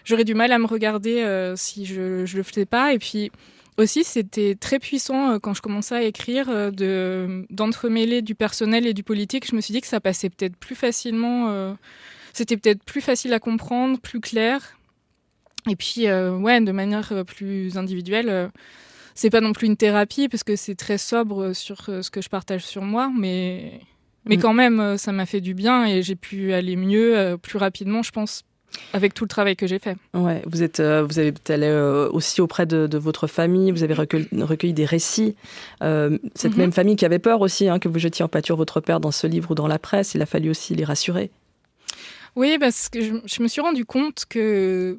j'aurais 0.05 0.25
du 0.25 0.35
mal 0.35 0.53
à 0.53 0.59
me 0.59 0.67
regarder 0.67 1.53
si 1.57 1.85
je 1.87 2.25
je 2.25 2.37
le 2.37 2.43
faisais 2.43 2.67
pas. 2.67 2.93
Et 2.93 2.99
puis 2.99 3.31
aussi, 3.79 4.05
c'était 4.05 4.55
très 4.55 4.79
puissant 4.79 5.39
quand 5.39 5.55
je 5.55 5.63
commençais 5.63 5.95
à 5.95 6.03
écrire 6.03 6.73
de 6.73 7.47
d'entremêler 7.51 8.23
du 8.23 8.35
personnel 8.35 8.87
et 8.87 8.95
du 8.95 9.03
politique. 9.03 9.47
Je 9.49 9.57
me 9.57 9.61
suis 9.61 9.73
dit 9.73 9.81
que 9.81 9.87
ça 9.87 10.01
passait 10.01 10.31
peut-être 10.31 10.57
plus 10.57 10.75
facilement. 10.75 11.76
C'était 12.33 12.57
peut-être 12.57 12.83
plus 12.85 13.01
facile 13.01 13.33
à 13.35 13.39
comprendre, 13.39 13.99
plus 14.01 14.21
clair. 14.21 14.77
Et 15.71 15.77
puis, 15.77 16.09
euh, 16.09 16.37
ouais, 16.37 16.61
de 16.61 16.73
manière 16.73 17.12
euh, 17.12 17.25
plus 17.25 17.77
individuelle, 17.77 18.29
euh, 18.29 18.49
c'est 19.15 19.31
pas 19.31 19.41
non 19.41 19.53
plus 19.53 19.67
une 19.69 19.77
thérapie 19.77 20.29
parce 20.29 20.43
que 20.43 20.57
c'est 20.57 20.75
très 20.75 20.99
sobre 20.99 21.53
sur 21.53 21.85
euh, 21.89 22.03
ce 22.03 22.11
que 22.11 22.21
je 22.21 22.29
partage 22.29 22.65
sur 22.65 22.83
moi, 22.83 23.11
mais, 23.17 23.81
mais 24.25 24.37
Mm. 24.37 24.41
quand 24.41 24.55
même, 24.55 24.99
ça 24.99 25.12
m'a 25.12 25.27
fait 25.27 25.41
du 25.41 25.55
bien 25.55 25.85
et 25.87 26.03
j'ai 26.03 26.17
pu 26.17 26.53
aller 26.53 26.75
mieux, 26.77 27.17
euh, 27.17 27.37
plus 27.37 27.59
rapidement, 27.59 28.03
je 28.03 28.11
pense, 28.11 28.43
avec 28.95 29.12
tout 29.15 29.23
le 29.25 29.29
travail 29.29 29.55
que 29.55 29.67
j'ai 29.69 29.79
fait. 29.79 29.97
Ouais, 30.15 30.43
vous 30.47 30.62
êtes, 30.65 30.81
euh, 30.81 31.05
vous 31.05 31.19
avez 31.21 31.33
allé 31.51 31.67
euh, 31.67 32.09
aussi 32.11 32.41
auprès 32.41 32.65
de, 32.67 32.87
de 32.89 32.99
votre 32.99 33.27
famille, 33.29 33.71
vous 33.71 33.83
avez 33.85 33.95
recueilli, 33.95 34.27
recueilli 34.41 34.73
des 34.73 34.87
récits. 34.87 35.37
Euh, 35.83 36.19
cette 36.35 36.53
Mhm. 36.53 36.59
même 36.59 36.73
famille 36.73 36.97
qui 36.97 37.05
avait 37.05 37.19
peur 37.21 37.41
aussi 37.43 37.69
hein, 37.69 37.79
que 37.79 37.89
vous 37.89 37.99
jetiez 38.01 38.25
en 38.25 38.29
pâture 38.29 38.57
votre 38.57 38.81
père 38.81 38.99
dans 38.99 39.11
ce 39.12 39.27
livre 39.29 39.51
ou 39.51 39.55
dans 39.55 39.69
la 39.69 39.79
presse, 39.79 40.15
il 40.15 40.23
a 40.23 40.27
fallu 40.27 40.51
aussi 40.51 40.75
les 40.75 40.85
rassurer. 40.85 41.31
Oui, 42.35 42.57
parce 42.59 42.89
que 42.89 43.01
je, 43.03 43.43
me 43.43 43.49
suis 43.49 43.61
rendu 43.61 43.85
compte 43.85 44.25
que 44.29 44.97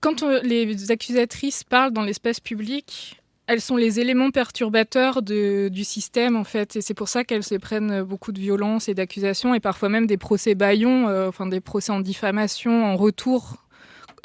quand 0.00 0.22
les 0.42 0.90
accusatrices 0.90 1.64
parlent 1.64 1.92
dans 1.92 2.02
l'espace 2.02 2.40
public, 2.40 3.20
elles 3.46 3.60
sont 3.60 3.76
les 3.76 3.98
éléments 3.98 4.30
perturbateurs 4.30 5.22
du 5.22 5.84
système, 5.84 6.36
en 6.36 6.44
fait. 6.44 6.76
Et 6.76 6.80
c'est 6.80 6.94
pour 6.94 7.08
ça 7.08 7.24
qu'elles 7.24 7.42
se 7.42 7.56
prennent 7.56 8.02
beaucoup 8.02 8.30
de 8.30 8.38
violence 8.38 8.88
et 8.88 8.94
d'accusations, 8.94 9.54
et 9.54 9.60
parfois 9.60 9.88
même 9.88 10.06
des 10.06 10.16
procès 10.18 10.54
baillons, 10.54 11.08
euh, 11.08 11.28
enfin 11.28 11.46
des 11.46 11.60
procès 11.60 11.90
en 11.90 11.98
diffamation, 12.00 12.84
en 12.84 12.96
retour. 12.96 13.56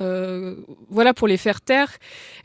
euh, 0.01 0.55
voilà 0.89 1.13
pour 1.13 1.27
les 1.27 1.37
faire 1.37 1.61
taire 1.61 1.89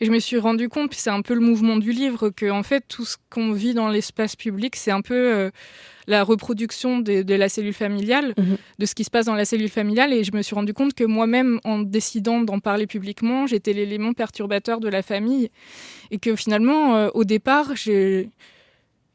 et 0.01 0.07
je 0.07 0.13
me 0.13 0.21
suis 0.21 0.39
rendu 0.39 0.69
compte 0.69 0.91
puis 0.91 1.01
c'est 1.01 1.11
un 1.11 1.21
peu 1.21 1.35
le 1.35 1.41
mouvement 1.41 1.77
du 1.79 1.91
livre 1.91 2.31
que 2.31 2.49
en 2.49 2.63
fait 2.63 2.85
tout 2.87 3.05
ce 3.05 3.17
qu'on 3.29 3.53
vit 3.53 3.75
dans 3.75 3.89
l'espace 3.89 4.37
public 4.37 4.77
c'est 4.77 4.93
un 4.93 5.01
peu 5.01 5.15
euh, 5.35 5.51
la 6.11 6.25
reproduction 6.25 6.99
de, 6.99 7.23
de 7.23 7.35
la 7.35 7.49
cellule 7.49 7.73
familiale 7.73 8.35
Mhm. 8.37 8.57
de 8.79 8.87
ce 8.87 8.95
qui 8.95 9.05
se 9.05 9.11
passe 9.11 9.27
dans 9.27 9.35
la 9.35 9.45
cellule 9.45 9.69
familiale. 9.71 10.13
Et 10.13 10.25
je 10.25 10.33
me 10.35 10.43
suis 10.43 10.55
rendu 10.55 10.75
compte 10.75 10.95
que 10.95 11.05
moi-même 11.05 11.61
en 11.65 11.79
décidant 11.79 12.41
d'en 12.43 12.59
parler 12.59 12.87
publiquement 12.87 13.47
j'étais 13.47 13.73
l'élément 13.73 14.13
perturbateur 14.13 14.81
de 14.81 14.89
la 14.89 15.03
famille. 15.03 15.51
Et 16.11 16.19
que 16.19 16.37
finalement 16.37 16.97
euh, 16.97 17.09
au 17.15 17.25
départ 17.25 17.73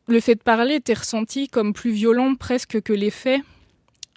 le 0.07 0.19
fait 0.19 0.35
de 0.35 0.41
parler 0.43 0.75
était 0.75 0.93
ressenti 0.93 1.47
comme 1.47 1.73
plus 1.73 1.91
violent 1.91 2.35
presque 2.35 2.81
que 2.81 2.93
les 2.93 3.11
faits 3.11 3.41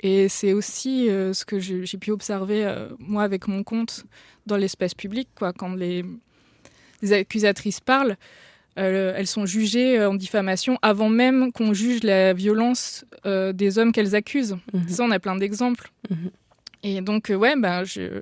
et 0.03 0.29
c'est 0.29 0.53
aussi 0.53 1.09
euh, 1.09 1.33
ce 1.33 1.45
que 1.45 1.59
j'ai 1.59 1.85
j'ai 1.85 1.99
pu 1.99 2.11
observer 2.13 2.65
euh, 2.65 2.89
moi 2.99 3.23
avec 3.25 3.49
mon 3.49 3.65
compte 3.65 4.05
dans 4.47 4.57
l'espace 4.57 4.95
public 4.95 5.29
quoi 5.35 5.53
quand 5.53 5.75
les, 5.75 6.05
les 7.03 7.13
accusatrices 7.13 7.81
parlent 7.81 8.17
euh, 8.79 9.13
elles 9.17 9.27
sont 9.27 9.47
jugées 9.47 10.05
en 10.05 10.15
diffamation 10.15 10.79
avant 10.83 11.09
même 11.09 11.53
qu'on 11.53 11.75
juge 11.75 12.03
la 12.03 12.33
violence 12.33 13.05
des 13.25 13.79
hommes 13.79 13.93
qu'elles 13.93 14.15
accusent. 14.15 14.57
Mhm. 14.73 14.89
Ça, 14.89 15.05
on 15.05 15.11
a 15.11 15.19
plein 15.19 15.37
d'exemples. 15.37 15.91
Mhm. 16.09 16.31
Et 16.85 17.01
donc, 17.01 17.31
ouais, 17.35 17.55
ben, 17.57 17.85
je, 17.85 18.21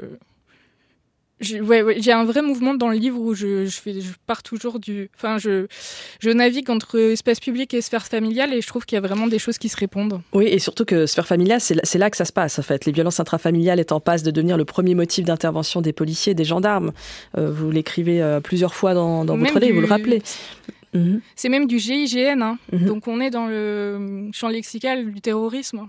j'ai 1.41 1.61
ouais, 1.61 2.11
un 2.11 2.25
vrai 2.25 2.41
mouvement 2.41 2.75
dans 2.75 2.89
le 2.89 2.97
livre 2.97 3.21
où 3.21 3.35
je, 3.35 3.67
je, 3.67 3.77
fais, 3.79 4.01
je 4.01 4.13
pars 4.27 4.43
toujours 4.43 4.79
du. 4.79 5.11
Enfin, 5.17 5.37
je, 5.37 5.67
je 6.21 6.31
navigue 6.31 6.71
entre 6.71 6.99
espace 6.99 7.41
public 7.41 7.75
et 7.75 7.83
sphère 7.83 8.07
familiale 8.07 8.55
et 8.55 8.63
je 8.63 8.67
trouve 8.67 8.87
qu'il 8.87 8.97
y 8.97 8.99
a 8.99 9.03
vraiment 9.03 9.27
des 9.27 9.39
choses 9.39 9.59
qui 9.59 9.69
se 9.69 9.77
répondent. 9.77 10.23
Oui, 10.33 10.47
et 10.47 10.59
surtout 10.59 10.87
que 10.87 11.05
sphère 11.05 11.27
familiale, 11.27 11.61
c'est 11.61 11.99
là 11.99 12.11
que 12.11 12.17
ça 12.17 12.25
se 12.25 12.33
passe 12.33 12.59
en 12.59 12.63
fait. 12.63 12.87
Les 12.87 12.93
violences 12.93 13.21
intrafamiliales 13.21 13.81
est 13.81 13.93
en 13.93 14.01
passe 14.01 14.23
de 14.23 14.31
devenir 14.31 14.57
le 14.57 14.65
premier 14.65 14.95
motif 14.95 15.25
d'intervention 15.25 15.83
des 15.83 15.93
policiers 15.93 16.35
des 16.35 16.45
gendarmes. 16.45 16.93
Euh, 17.37 17.51
vous 17.51 17.71
l'écrivez 17.71 18.23
euh, 18.23 18.41
plusieurs 18.41 18.75
fois 18.75 18.95
dans, 18.95 19.25
dans 19.25 19.37
votre 19.37 19.59
livre, 19.59 19.75
vous 19.75 19.81
le 19.83 19.87
rappelez. 19.87 20.23
Mhm. 20.95 21.21
C'est 21.35 21.51
même 21.51 21.67
du 21.67 21.79
GIGN, 21.79 22.41
hein. 22.41 22.59
Mhm. 22.73 22.87
donc 22.87 23.09
on 23.09 23.21
est 23.21 23.31
dans 23.31 23.47
le 23.47 24.31
champ 24.33 24.49
lexical 24.49 25.13
du 25.13 25.21
terrorisme. 25.21 25.89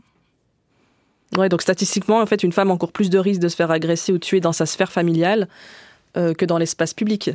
Ouais, 1.35 1.49
donc 1.49 1.61
statistiquement, 1.61 2.21
en 2.21 2.25
fait, 2.25 2.43
une 2.43 2.53
femme 2.53 2.71
a 2.71 2.73
encore 2.73 2.91
plus 2.91 3.09
de 3.09 3.17
risques 3.17 3.41
de 3.41 3.49
se 3.49 3.55
faire 3.55 3.71
agresser 3.71 4.13
ou 4.13 4.17
tuer 4.17 4.39
dans 4.39 4.53
sa 4.53 4.65
sphère 4.65 4.91
familiale 4.91 5.47
euh, 6.15 6.33
que 6.33 6.45
dans 6.45 6.57
l'espace 6.57 6.93
public. 6.93 7.31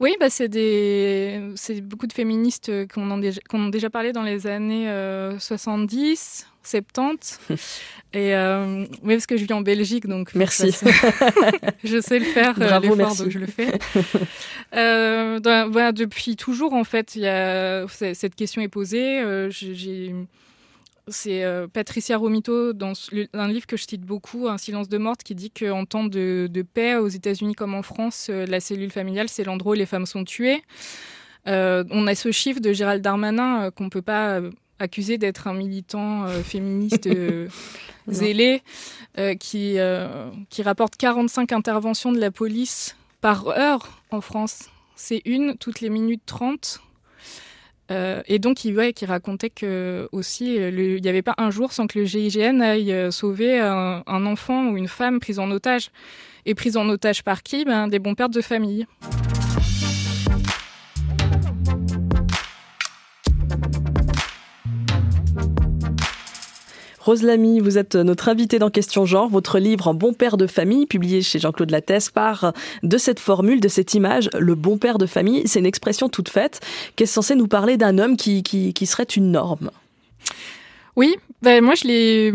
Oui, 0.00 0.16
bah 0.18 0.30
c'est 0.30 0.48
des... 0.48 1.40
beaucoup 1.82 2.06
de 2.06 2.12
féministes 2.12 2.70
qu'on 2.88 3.10
a, 3.10 3.70
déjà 3.70 3.90
parlé 3.90 4.12
dans 4.12 4.22
les 4.22 4.46
années 4.46 4.86
70, 5.38 6.46
euh, 6.46 6.46
70. 6.62 7.40
Et 8.12 8.34
euh, 8.34 8.86
oui, 9.02 9.14
parce 9.14 9.26
que 9.26 9.36
je 9.36 9.44
vis 9.44 9.52
en 9.52 9.60
Belgique, 9.60 10.06
donc 10.06 10.34
merci. 10.34 10.74
je 11.84 12.00
sais 12.00 12.18
le 12.18 12.24
faire, 12.24 12.54
Bravo, 12.54 12.96
merci. 12.96 13.24
donc 13.24 13.30
je 13.30 13.38
le 13.38 13.46
fais. 13.46 13.72
Bah, 14.72 15.92
depuis 15.92 16.36
toujours, 16.36 16.72
en 16.72 16.84
fait, 16.84 17.16
y 17.16 17.26
a... 17.26 17.86
cette 17.88 18.34
question 18.34 18.62
est 18.62 18.68
posée. 18.68 19.22
j'ai 19.50 20.14
c'est 21.10 21.44
euh, 21.44 21.66
Patricia 21.66 22.16
Romito, 22.16 22.72
dans 22.72 22.92
un 23.32 23.48
livre 23.48 23.66
que 23.66 23.76
je 23.76 23.86
cite 23.86 24.02
beaucoup, 24.02 24.48
Un 24.48 24.58
silence 24.58 24.88
de 24.88 24.98
morte, 24.98 25.22
qui 25.22 25.34
dit 25.34 25.50
qu'en 25.50 25.84
temps 25.84 26.04
de, 26.04 26.64
paix, 26.74 26.96
aux 26.96 27.08
États-Unis 27.08 27.54
comme 27.54 27.74
en 27.74 27.82
France, 27.82 28.28
euh, 28.30 28.46
la 28.46 28.60
cellule 28.60 28.90
familiale, 28.90 29.28
c'est 29.28 29.44
l'endroit 29.44 29.72
où 29.72 29.76
les 29.76 29.86
femmes 29.86 30.06
sont 30.06 30.24
tuées. 30.24 30.62
Euh, 31.46 31.84
on 31.90 32.06
a 32.06 32.14
ce 32.14 32.32
chiffre 32.32 32.60
de 32.60 32.72
Gérald 32.72 33.02
Darmanin 33.02 33.70
qu'on 33.70 33.84
ne 33.84 33.90
peut 33.90 34.02
pas 34.02 34.40
accuser 34.78 35.18
d'être 35.18 35.46
un 35.46 35.54
militant 35.54 36.26
féministe 36.44 37.08
zélé, 38.08 38.62
qui, 39.38 39.76
qui 40.50 40.62
rapporte 40.62 40.96
45 40.96 41.52
interventions 41.52 42.12
de 42.12 42.18
la 42.18 42.30
police 42.30 42.96
par 43.20 43.48
heure 43.48 44.02
en 44.10 44.20
France. 44.20 44.70
C'est 44.96 45.22
une 45.24 45.56
toutes 45.56 45.80
les 45.80 45.90
minutes 45.90 46.22
30 46.26 46.80
euh, 47.90 48.22
et 48.26 48.38
donc, 48.38 48.64
il, 48.64 48.92
qui 48.94 49.04
racontait 49.04 49.50
que 49.50 50.08
aussi, 50.12 50.54
il 50.54 51.00
n'y 51.00 51.08
avait 51.08 51.22
pas 51.22 51.34
un 51.38 51.50
jour 51.50 51.72
sans 51.72 51.86
que 51.86 51.98
le 51.98 52.04
GIGN 52.04 52.60
aille 52.60 52.92
euh, 52.92 53.10
sauver 53.10 53.58
un, 53.58 54.02
enfant 54.06 54.68
ou 54.68 54.76
une 54.76 54.88
femme 54.88 55.20
prise 55.20 55.38
en 55.38 55.50
otage. 55.50 55.90
Et 56.46 56.54
prise 56.54 56.76
en 56.76 56.88
otage 56.88 57.22
par 57.22 57.42
qui? 57.42 57.64
Ben, 57.64 57.88
Des 57.88 57.98
bons 57.98 58.14
pères 58.14 58.30
de 58.30 58.40
famille. 58.40 58.86
Rose 67.10 67.24
Lamy, 67.24 67.58
vous 67.58 67.76
êtes 67.76 67.96
notre 67.96 68.28
invitée 68.28 68.60
dans 68.60 68.70
Question 68.70 69.04
Genre. 69.04 69.28
Votre 69.28 69.58
livre 69.58 69.88
En 69.88 69.94
bon 69.94 70.12
père 70.12 70.36
de 70.36 70.46
famille, 70.46 70.86
publié 70.86 71.22
chez 71.22 71.40
Jean-Claude 71.40 71.72
Lattès, 71.72 72.08
part 72.08 72.52
de 72.84 72.98
cette 72.98 73.18
formule, 73.18 73.60
de 73.60 73.66
cette 73.66 73.94
image, 73.94 74.30
le 74.38 74.54
bon 74.54 74.78
père 74.78 74.96
de 74.96 75.06
famille. 75.06 75.42
C'est 75.46 75.58
une 75.58 75.66
expression 75.66 76.08
toute 76.08 76.28
faite 76.28 76.60
qui 76.94 77.02
est 77.02 77.06
censée 77.06 77.34
nous 77.34 77.48
parler 77.48 77.76
d'un 77.76 77.98
homme 77.98 78.16
qui, 78.16 78.44
qui, 78.44 78.86
serait 78.86 79.02
une 79.02 79.32
norme? 79.32 79.72
Oui, 80.94 81.16
ben 81.42 81.64
moi 81.64 81.74
je 81.74 81.88
l'ai 81.88 82.32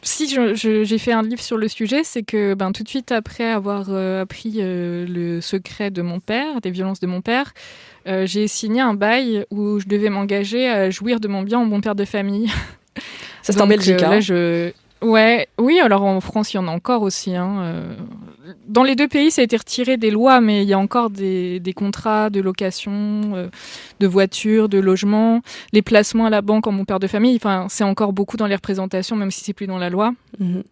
si 0.00 0.34
j'ai 0.54 0.98
fait 0.98 1.12
un 1.12 1.22
livre 1.22 1.42
sur 1.42 1.58
le 1.58 1.68
sujet, 1.68 2.04
c'est 2.04 2.22
que 2.22 2.54
ben, 2.54 2.72
tout 2.72 2.84
de 2.84 2.88
suite 2.88 3.12
après 3.12 3.50
avoir 3.50 3.88
euh, 3.90 4.22
appris 4.22 4.60
euh, 4.60 5.06
le 5.06 5.42
secret 5.42 5.90
de 5.90 6.00
mon 6.00 6.20
père, 6.20 6.62
des 6.62 6.70
violences 6.70 7.00
de 7.00 7.06
mon 7.06 7.20
père, 7.20 7.52
euh, 8.08 8.24
j'ai 8.24 8.48
signé 8.48 8.80
un 8.80 8.94
bail 8.94 9.44
où 9.50 9.78
je 9.78 9.86
devais 9.86 10.08
m'engager 10.08 10.70
à 10.70 10.88
jouir 10.88 11.20
de 11.20 11.28
mon 11.28 11.42
bien 11.42 11.58
en 11.58 11.66
bon 11.66 11.82
père 11.82 11.94
de 11.94 12.06
famille. 12.06 12.50
Ça, 13.42 13.52
c'est 13.52 13.60
en 13.60 13.66
Belgique. 13.66 14.02
Euh, 14.02 14.06
hein. 14.06 14.20
je... 14.20 14.72
Ouais, 15.02 15.48
oui, 15.58 15.80
alors 15.80 16.04
en 16.04 16.20
France, 16.20 16.52
il 16.52 16.56
y 16.56 16.60
en 16.60 16.68
a 16.68 16.70
encore 16.70 17.02
aussi. 17.02 17.34
Hein. 17.34 17.56
Euh. 17.62 17.94
Dans 18.68 18.84
les 18.84 18.94
deux 18.94 19.08
pays, 19.08 19.30
ça 19.32 19.42
a 19.42 19.44
été 19.44 19.56
retiré 19.56 19.96
des 19.96 20.10
lois, 20.10 20.40
mais 20.40 20.62
il 20.62 20.68
y 20.68 20.72
a 20.72 20.78
encore 20.78 21.10
des, 21.10 21.58
des 21.58 21.72
contrats 21.72 22.30
de 22.30 22.40
location, 22.40 22.92
euh, 23.34 23.48
de 23.98 24.06
voitures, 24.06 24.68
de 24.68 24.78
logements, 24.78 25.40
les 25.72 25.82
placements 25.82 26.26
à 26.26 26.30
la 26.30 26.40
banque 26.40 26.68
en 26.68 26.72
mon 26.72 26.84
père 26.84 27.00
de 27.00 27.08
famille. 27.08 27.34
Enfin, 27.34 27.66
c'est 27.68 27.84
encore 27.84 28.12
beaucoup 28.12 28.36
dans 28.36 28.46
les 28.46 28.54
représentations, 28.54 29.16
même 29.16 29.32
si 29.32 29.42
c'est 29.42 29.52
plus 29.52 29.66
dans 29.66 29.78
la 29.78 29.90
loi. 29.90 30.14
Mhm. 30.38 30.62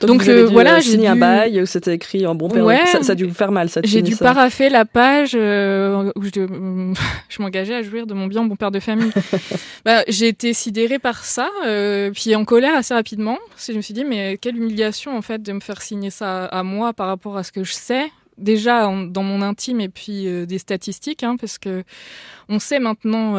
Donc, 0.00 0.26
euh, 0.28 0.46
voilà, 0.46 0.76
euh, 0.76 0.80
j'ai 0.80 0.92
signé 0.92 1.08
un 1.08 1.16
bail 1.16 1.60
où 1.60 1.66
c'était 1.66 1.94
écrit 1.94 2.26
en 2.26 2.34
bon 2.34 2.48
père. 2.48 2.66
Ça, 2.86 3.12
a 3.12 3.14
dû 3.14 3.26
vous 3.26 3.34
faire 3.34 3.52
mal. 3.52 3.68
J'ai 3.84 4.02
dû 4.02 4.16
paraffer 4.16 4.68
la 4.68 4.84
page 4.84 5.32
euh, 5.34 6.12
où 6.16 6.22
je, 6.22 6.30
je 7.28 7.42
m'engageais 7.42 7.74
à 7.74 7.82
jouir 7.82 8.06
de 8.06 8.14
mon 8.14 8.26
bien 8.26 8.44
bon 8.44 8.56
père 8.56 8.70
de 8.70 8.80
famille. 8.80 9.12
bah, 9.84 10.02
j'ai 10.08 10.28
été 10.28 10.52
sidérée 10.54 10.98
par 10.98 11.24
ça, 11.24 11.48
puis 12.14 12.34
en 12.34 12.44
colère 12.44 12.76
assez 12.76 12.94
rapidement. 12.94 13.38
je 13.58 13.72
me 13.72 13.80
suis 13.80 13.94
dit 13.94 14.04
mais 14.04 14.38
quelle 14.38 14.56
humiliation 14.56 15.16
en 15.16 15.22
fait 15.22 15.42
de 15.42 15.52
me 15.52 15.60
faire 15.60 15.82
signer 15.82 16.10
ça 16.10 16.44
à 16.46 16.62
moi 16.62 16.92
par 16.92 17.06
rapport 17.06 17.36
à 17.36 17.42
ce 17.42 17.52
que 17.52 17.64
je 17.64 17.72
sais 17.72 18.06
déjà 18.38 18.90
dans 19.06 19.22
mon 19.22 19.42
intime 19.42 19.80
et 19.80 19.90
puis 19.90 20.26
des 20.46 20.58
statistiques, 20.58 21.22
hein, 21.22 21.36
parce 21.38 21.58
que 21.58 21.84
on 22.48 22.58
sait 22.58 22.78
maintenant 22.78 23.36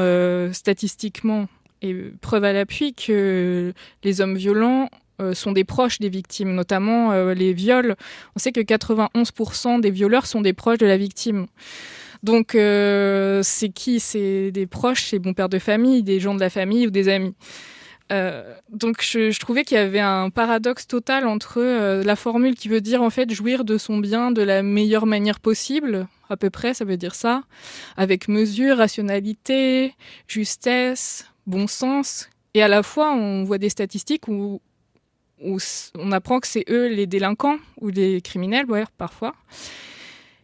statistiquement 0.54 1.48
et 1.82 1.96
preuve 2.22 2.44
à 2.44 2.54
l'appui 2.54 2.94
que 2.94 3.74
les 4.04 4.22
hommes 4.22 4.36
violents 4.36 4.90
euh, 4.92 4.94
sont 5.34 5.52
des 5.52 5.64
proches 5.64 6.00
des 6.00 6.10
victimes, 6.10 6.54
notamment 6.54 7.12
euh, 7.12 7.34
les 7.34 7.54
viols. 7.54 7.96
On 8.36 8.40
sait 8.40 8.52
que 8.52 8.60
91% 8.60 9.80
des 9.82 9.92
violeurs 9.92 10.26
sont 10.26 10.42
des 10.42 10.54
proches 10.54 10.78
de 10.78 10.86
la 10.86 10.98
victime. 10.98 11.48
Donc, 12.24 12.56
euh, 12.56 13.42
c'est 13.44 13.70
qui? 13.70 14.00
C'est 14.00 14.52
des 14.52 14.68
proches, 14.68 15.06
c'est 15.06 15.20
bon 15.20 15.34
père 15.34 15.50
de 15.50 15.60
famille, 15.60 16.04
des 16.04 16.20
gens 16.20 16.36
de 16.36 16.40
la 16.40 16.50
famille 16.50 16.88
ou 16.88 16.92
des 16.92 17.10
amis. 17.10 17.34
donc, 18.70 19.02
je, 19.02 19.40
trouvais 19.40 19.64
qu'il 19.64 19.78
y 19.78 19.80
avait 19.80 20.02
un 20.02 20.30
paradoxe 20.30 20.86
total 20.86 21.26
entre 21.26 21.62
la 22.04 22.16
formule 22.18 22.56
qui 22.56 22.68
veut 22.68 22.82
dire 22.82 23.02
en 23.02 23.10
fait 23.10 23.32
jouir 23.32 23.64
de 23.64 23.78
son 23.78 23.98
bien 23.98 24.32
de 24.32 24.42
la 24.42 24.64
meilleure 24.64 25.06
manière 25.06 25.40
possible, 25.40 26.08
à 26.30 26.36
peu 26.36 26.50
près, 26.50 26.74
ça 26.74 26.84
veut 26.84 26.98
dire 26.98 27.16
ça, 27.16 27.44
avec 27.96 28.28
mesure, 28.28 28.78
rationalité, 28.78 29.94
justesse, 30.28 31.26
bon 31.48 31.68
sens, 31.68 32.30
et 32.54 32.62
à 32.62 32.68
la 32.68 32.84
fois 32.84 33.14
on 33.14 33.44
voit 33.44 33.58
des 33.58 33.70
statistiques 33.70 34.28
où 34.28 34.62
où 35.44 35.58
on 35.98 36.12
apprend 36.12 36.40
que 36.40 36.48
c'est 36.48 36.66
eux 36.70 36.88
les 36.88 37.08
délinquants 37.08 37.58
ou 37.80 37.90
les 37.90 38.22
criminels, 38.22 38.66
ouais, 38.70 38.86
parfois. 38.98 39.34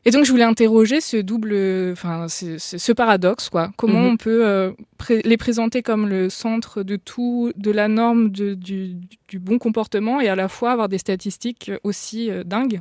Et 0.08 0.12
donc 0.12 0.24
je 0.24 0.32
voulais 0.32 0.46
interroger 0.46 1.02
ce 1.02 1.18
double, 1.18 1.54
enfin 1.92 2.28
ce 2.30 2.92
paradoxe, 2.94 3.50
quoi. 3.50 3.72
Comment 3.76 4.04
mhm. 4.04 4.12
on 4.12 4.16
peut 4.16 4.48
euh, 4.48 4.72
les 5.10 5.36
présenter 5.36 5.82
comme 5.82 6.08
le 6.08 6.30
centre 6.30 6.82
de 6.82 6.96
tout, 6.96 7.52
de 7.58 7.72
la 7.72 7.90
norme, 7.90 8.30
du, 8.30 8.96
bon 9.34 9.60
comportement, 9.60 10.22
et 10.22 10.30
à 10.30 10.36
la 10.38 10.48
fois 10.48 10.72
avoir 10.72 10.88
des 10.88 10.98
statistiques 10.98 11.74
aussi 11.84 12.32
euh, 12.32 12.46
dingues. 12.46 12.80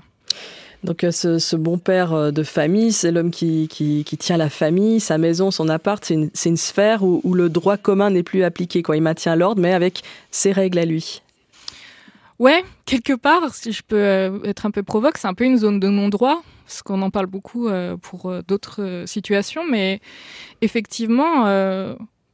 Donc 0.85 1.03
euh, 1.03 1.11
ce, 1.11 1.57
bon 1.57 1.79
père 1.79 2.33
de 2.33 2.43
famille, 2.45 2.93
c'est 2.93 3.11
l'homme 3.11 3.33
qui, 3.33 3.67
tient 4.21 4.37
la 4.37 4.49
famille, 4.49 5.01
sa 5.01 5.19
maison, 5.19 5.51
son 5.51 5.69
appart, 5.69 6.05
c'est 6.05 6.15
une, 6.15 6.57
sphère 6.57 7.03
où, 7.03 7.21
où, 7.25 7.35
le 7.35 7.49
droit 7.49 7.77
commun 7.77 8.11
n'est 8.11 8.23
plus 8.23 8.45
appliqué. 8.45 8.85
Quoi. 8.85 8.99
Il 8.99 9.03
maintient 9.03 9.35
l'ordre, 9.35 9.61
mais 9.61 9.73
avec 9.75 10.05
ses 10.31 10.53
règles 10.53 10.79
à 10.79 10.85
lui. 10.85 11.23
Ouais, 12.39 12.65
quelque 12.85 13.15
part, 13.15 13.55
si 13.55 13.73
je 13.73 13.83
peux 13.83 13.97
euh, 13.97 14.43
être 14.45 14.67
un 14.67 14.71
peu 14.71 14.83
provoque, 14.83 15.17
c'est 15.17 15.29
un 15.29 15.35
peu 15.35 15.45
une 15.45 15.57
zone 15.57 15.81
de 15.81 15.89
non-droit, 15.89 16.43
parce 16.67 16.83
qu'on 16.83 17.01
en 17.03 17.11
parle 17.11 17.27
beaucoup 17.27 17.69
euh, 17.69 17.97
pour 17.97 18.27
euh, 18.27 18.43
d'autres 18.47 19.05
situations, 19.07 19.65
mais 19.69 20.01
effectivement, 20.61 21.45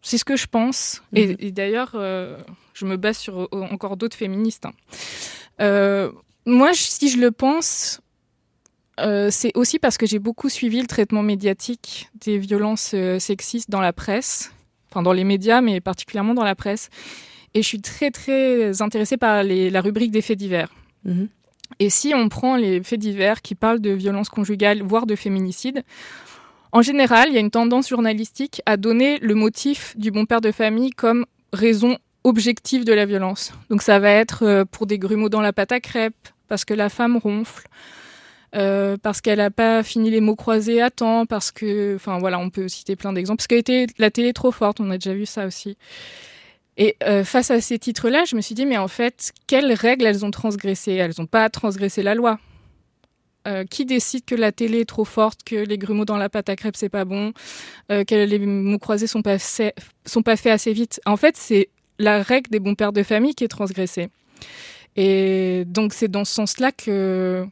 c'est 0.03 0.19
ce 0.19 0.25
que 0.25 0.37
je 0.37 0.47
pense. 0.47 1.03
Et, 1.15 1.29
mhm. 1.29 1.51
d'ailleurs, 1.53 1.91
je 1.95 2.87
me 2.87 2.97
base 2.97 3.19
sur 3.19 3.49
encore 3.53 3.97
d'autres 3.97 4.17
féministes. 4.17 4.67
Hein. 4.67 6.11
moi, 6.47 6.71
si 6.75 7.09
je 7.09 7.19
le 7.19 7.31
pense, 7.31 8.01
c'est 8.99 9.53
aussi 9.55 9.79
parce 9.79 9.99
que 9.99 10.07
j'ai 10.07 10.19
beaucoup 10.19 10.49
suivi 10.49 10.81
le 10.81 10.89
traitement 10.89 11.23
médiatique 11.23 12.11
des 12.21 12.39
violences 12.39 12.95
sexistes 13.19 13.71
dans 13.71 13.81
la 13.81 13.93
presse, 13.93 14.53
enfin 14.91 15.03
dans 15.03 15.13
les 15.13 15.25
médias, 15.25 15.61
mais 15.61 15.81
particulièrement 15.81 16.35
dans 16.35 16.45
la 16.45 16.57
presse. 16.57 16.91
Et 17.55 17.63
je 17.63 17.67
suis 17.67 17.81
très, 17.81 18.11
très 18.11 18.81
intéressée 18.83 19.17
par 19.17 19.43
la 19.45 19.81
rubrique 19.81 20.11
des 20.11 20.23
faits 20.23 20.39
divers. 20.39 20.73
Mhm. 21.05 21.29
Et 21.79 21.91
si 21.91 22.13
on 22.15 22.29
prend 22.29 22.57
les 22.57 22.83
faits 22.83 23.01
divers 23.01 23.43
qui 23.43 23.55
parlent 23.55 23.81
de 23.81 23.91
violence 23.91 24.29
conjugale, 24.29 24.83
voire 24.83 25.07
de 25.07 25.17
féminicide, 25.17 25.83
en 26.73 26.83
général, 26.83 27.29
il 27.29 27.35
y 27.35 27.37
a 27.37 27.41
une 27.41 27.51
tendance 27.51 27.89
journalistique 27.89 28.63
à 28.65 28.77
donner 28.77 29.19
le 29.19 29.35
motif 29.35 29.97
du 29.97 30.11
bon 30.11 30.25
père 30.25 30.41
de 30.41 30.53
famille 30.53 30.91
comme 30.91 31.27
raison 31.53 31.99
objective 32.25 32.85
de 32.85 32.93
la 32.93 33.05
violence. 33.05 33.53
Donc 33.69 33.83
ça 33.83 33.99
va 33.99 34.11
être 34.11 34.45
euh, 34.45 34.65
pour 34.65 34.87
des 34.87 34.99
grumeaux 34.99 35.29
dans 35.29 35.41
la 35.41 35.53
pâte 35.53 35.73
à 35.73 35.81
crêpes, 35.81 36.29
parce 36.49 36.65
que 36.65 36.73
la 36.73 36.89
femme 36.89 37.17
ronfle, 37.17 37.67
euh, 38.55 38.97
parce 39.03 39.21
qu'elle 39.21 39.39
n'a 39.39 39.51
pas 39.51 39.83
fini 39.83 40.11
les 40.11 40.21
mots 40.21 40.37
croisés 40.37 40.81
à 40.81 40.91
temps, 40.91 41.27
parce 41.27 41.51
que, 41.51 41.97
enfin 41.97 42.19
voilà, 42.19 42.39
on 42.39 42.49
peut 42.49 42.69
citer 42.69 42.97
plein 42.97 43.13
d'exemples, 43.13 43.39
parce 43.39 43.49
que 43.49 43.87
la 43.99 44.11
télé 44.11 44.29
est 44.29 44.33
trop 44.35 44.53
forte, 44.53 44.81
on 44.81 44.91
a 44.91 44.99
déjà 44.99 45.15
vu 45.15 45.27
ça 45.27 45.47
aussi. 45.47 45.77
Et 46.77 46.97
euh, 47.05 47.25
face 47.25 47.51
à 47.51 47.61
ces 47.61 47.79
titres-là, 47.79 48.25
je 48.25 48.35
me 48.37 48.41
suis 48.41 48.55
dit, 48.55 48.67
mais 48.67 48.79
en 48.79 48.89
fait, 48.89 49.33
quelles 49.47 49.73
règles 49.73 50.07
elles 50.07 50.25
ont 50.25 50.31
transgressées? 50.31 50.95
Elles 50.95 51.13
n'ont 51.19 51.27
pas 51.27 51.49
transgressé 51.51 52.03
la 52.03 52.15
loi. 52.15 52.39
Euh, 53.49 53.65
qui 53.65 53.85
décide 53.85 54.25
que 54.25 54.37
la 54.37 54.53
télé 54.53 54.83
est 54.83 54.89
trop 54.89 55.05
forte, 55.05 55.43
que 55.43 55.57
les 55.57 55.77
grumeaux 55.77 56.05
dans 56.05 56.17
la 56.17 56.29
pâte 56.29 56.49
à 56.49 56.55
crêpes 56.55 56.77
c'est 56.77 56.89
pas 56.89 57.05
bon, 57.05 57.33
euh, 57.91 58.05
que 58.05 58.15
les 58.15 58.39
mots 58.39 58.79
croisés 58.79 59.09
sont 59.09 59.21
pas, 59.21 59.37
sont 60.07 60.23
pas 60.23 60.37
faits 60.37 60.53
assez 60.53 60.73
vite? 60.73 61.01
En 61.07 61.17
fait, 61.17 61.37
c'est 61.37 61.69
la 61.99 62.23
règle 62.23 62.51
des 62.51 62.61
bons 62.61 62.77
pères 62.77 62.93
de 62.93 63.03
famille 63.03 63.35
qui 63.35 63.43
est 63.43 63.49
transgressée. 63.49 64.11
Et 64.95 65.65
donc 65.67 65.93
c'est 65.93 66.07
dans 66.07 66.25
ce 66.25 66.33
sens-là 66.35 66.71
que 66.71 67.45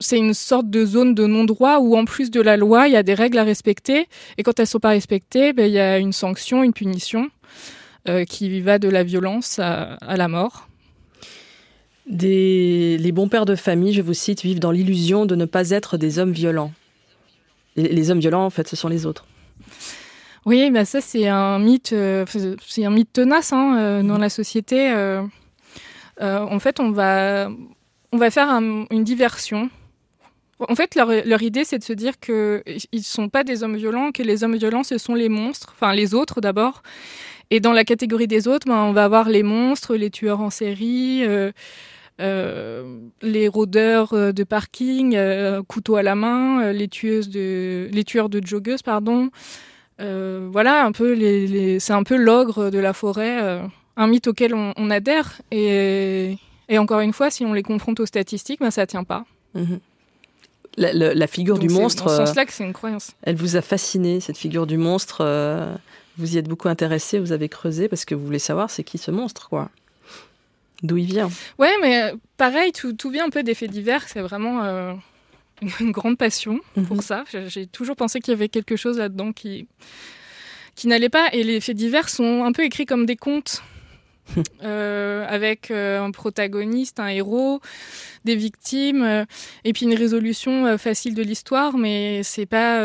c'est 0.00 0.18
une 0.18 0.34
sorte 0.34 0.68
de 0.68 0.84
zone 0.84 1.14
de 1.14 1.24
non-droit 1.24 1.78
où 1.78 1.96
en 1.96 2.04
plus 2.04 2.32
de 2.32 2.40
la 2.40 2.56
loi, 2.56 2.88
il 2.88 2.94
y 2.94 2.96
a 2.96 3.04
des 3.04 3.14
règles 3.14 3.38
à 3.38 3.44
respecter. 3.44 4.08
Et 4.38 4.42
quand 4.42 4.58
elles 4.58 4.66
sont 4.66 4.80
pas 4.80 4.88
respectées, 4.88 5.52
ben, 5.52 5.66
il 5.66 5.72
y 5.72 5.78
a 5.78 5.98
une 5.98 6.12
sanction, 6.12 6.64
une 6.64 6.72
punition 6.72 7.30
euh, 8.08 8.24
qui 8.24 8.60
va 8.60 8.78
de 8.78 8.88
la 8.88 9.04
violence 9.04 9.58
à, 9.58 9.94
à 9.94 10.16
la 10.16 10.28
mort. 10.28 10.68
Des... 12.06 12.96
Les 12.98 13.12
bons 13.12 13.28
pères 13.28 13.46
de 13.46 13.54
famille, 13.54 13.92
je 13.92 14.02
vous 14.02 14.14
cite, 14.14 14.42
vivent 14.42 14.60
dans 14.60 14.70
l'illusion 14.70 15.26
de 15.26 15.34
ne 15.34 15.44
pas 15.44 15.70
être 15.70 15.96
des 15.96 16.18
hommes 16.18 16.32
violents. 16.32 16.72
Les, 17.76 18.10
hommes 18.10 18.18
violents, 18.20 18.44
en 18.44 18.50
fait, 18.50 18.68
ce 18.68 18.76
sont 18.76 18.88
les 18.88 19.06
autres. 19.06 19.26
Oui, 20.46 20.70
bah 20.70 20.86
ça 20.86 21.00
c'est 21.00 21.28
un 21.28 21.58
mythe, 21.58 21.92
euh, 21.92 22.24
c'est 22.66 22.84
un 22.84 22.90
mythe 22.90 23.12
tenace 23.12 23.52
hein, 23.52 23.76
euh, 23.78 24.02
dans 24.02 24.16
la 24.16 24.30
société. 24.30 24.90
Euh, 24.90 25.22
en 26.18 26.58
fait, 26.58 26.80
on 26.80 26.90
va, 26.90 27.50
on 28.12 28.16
va 28.16 28.30
faire 28.30 28.48
une 28.48 29.04
diversion. 29.04 29.70
En 30.68 30.74
fait, 30.74 30.94
leur, 30.94 31.08
leur 31.24 31.42
idée, 31.42 31.64
c'est 31.64 31.78
de 31.78 31.84
se 31.84 31.94
dire 31.94 32.18
qu'ils 32.20 32.62
ne 32.92 33.00
sont 33.00 33.28
pas 33.28 33.44
des 33.44 33.62
hommes 33.62 33.76
violents, 33.76 34.12
que 34.12 34.22
les 34.22 34.44
hommes 34.44 34.56
violents, 34.56 34.82
ce 34.82 34.98
sont 34.98 35.14
les 35.14 35.30
monstres, 35.30 35.74
enfin 35.74 35.94
les 35.94 36.12
autres 36.14 36.40
d'abord. 36.40 36.82
Et 37.50 37.60
dans 37.60 37.72
la 37.72 37.84
catégorie 37.84 38.28
des 38.28 38.46
autres, 38.46 38.66
ben, 38.66 38.82
on 38.82 38.92
va 38.92 39.04
avoir 39.04 39.28
les 39.28 39.42
monstres, 39.42 39.96
les 39.96 40.10
tueurs 40.10 40.40
en 40.40 40.50
série, 40.50 41.24
euh, 42.20 43.00
les 43.22 43.48
rôdeurs 43.48 44.12
euh, 44.12 44.32
de 44.32 44.44
parking, 44.44 45.16
euh, 45.16 45.62
couteau 45.62 45.96
à 45.96 46.02
la 46.02 46.14
main, 46.14 46.70
les 46.72 46.88
tueuses 46.88 47.30
de, 47.30 47.88
les 47.90 48.04
tueurs 48.04 48.28
de 48.28 48.44
joggeuses, 48.44 48.82
pardon. 48.82 49.30
voilà, 49.98 50.84
un 50.84 50.92
peu 50.92 51.12
les, 51.12 51.78
c'est 51.80 51.92
un 51.92 52.02
peu 52.02 52.16
l'ogre 52.16 52.70
de 52.70 52.78
la 52.78 52.92
forêt, 52.92 53.60
un 53.96 54.06
mythe 54.06 54.26
auquel 54.26 54.54
on, 54.54 54.90
adhère. 54.90 55.40
Et, 55.50 56.36
et, 56.68 56.78
encore 56.78 57.00
une 57.00 57.12
fois, 57.12 57.30
si 57.30 57.44
on 57.44 57.52
les 57.52 57.62
confronte 57.62 58.00
aux 58.00 58.06
statistiques, 58.06 58.60
ben 58.60 58.70
ça 58.70 58.86
tient 58.86 59.04
pas. 59.04 59.24
Mhm. 59.54 59.80
La, 60.76 61.26
figure 61.26 61.58
du 61.58 61.68
monstre. 61.68 62.04
Dans 62.04 62.10
ce 62.10 62.16
sens-là 62.26 62.46
que 62.46 62.52
c'est 62.52 62.64
une 62.64 62.72
croyance. 62.72 63.12
Elle 63.22 63.36
vous 63.36 63.56
a 63.56 63.62
fasciné, 63.62 64.20
cette 64.20 64.38
figure 64.38 64.66
du 64.66 64.78
monstre. 64.78 65.78
Vous 66.20 66.34
y 66.34 66.38
êtes 66.38 66.48
beaucoup 66.48 66.68
intéressé, 66.68 67.18
vous 67.18 67.32
avez 67.32 67.48
creusé 67.48 67.88
parce 67.88 68.04
que 68.04 68.14
vous 68.14 68.24
voulez 68.24 68.38
savoir 68.38 68.70
c'est 68.70 68.84
qui 68.84 68.98
ce 68.98 69.10
monstre, 69.10 69.48
quoi 69.48 69.70
d'où 70.82 70.96
il 70.96 71.06
vient. 71.06 71.30
Ouais, 71.58 71.72
mais 71.80 72.02
euh, 72.02 72.16
pareil, 72.36 72.72
tout, 72.72 72.92
tout 72.92 73.10
vient 73.10 73.26
un 73.26 73.30
peu 73.30 73.42
des 73.42 73.54
faits 73.54 73.70
divers. 73.70 74.08
C'est 74.08 74.20
vraiment 74.20 74.64
euh, 74.64 74.94
une 75.80 75.92
grande 75.92 76.18
passion 76.18 76.60
pour 76.86 76.96
mhm. 76.96 77.02
ça. 77.02 77.24
J'ai 77.48 77.66
toujours 77.66 77.96
pensé 77.96 78.20
qu'il 78.20 78.32
y 78.32 78.36
avait 78.36 78.48
quelque 78.48 78.76
chose 78.76 78.98
là-dedans 78.98 79.32
qui, 79.32 79.66
qui 80.74 80.88
n'allait 80.88 81.08
pas. 81.08 81.28
Et 81.32 81.42
les 81.42 81.60
faits 81.60 81.76
divers 81.76 82.08
sont 82.08 82.44
un 82.44 82.52
peu 82.52 82.64
écrits 82.64 82.86
comme 82.86 83.06
des 83.06 83.16
contes. 83.16 83.62
Euh, 84.62 85.26
avec 85.28 85.70
euh, 85.70 86.02
un 86.02 86.10
protagoniste, 86.10 87.00
un 87.00 87.08
héros, 87.08 87.60
des 88.24 88.36
victimes, 88.36 89.02
euh, 89.02 89.24
et 89.64 89.72
puis 89.72 89.86
une 89.86 89.94
résolution 89.94 90.76
facile 90.76 91.14
de 91.14 91.22
l'histoire, 91.22 91.78
mais 91.78 92.22
c'est 92.22 92.46
pas 92.46 92.80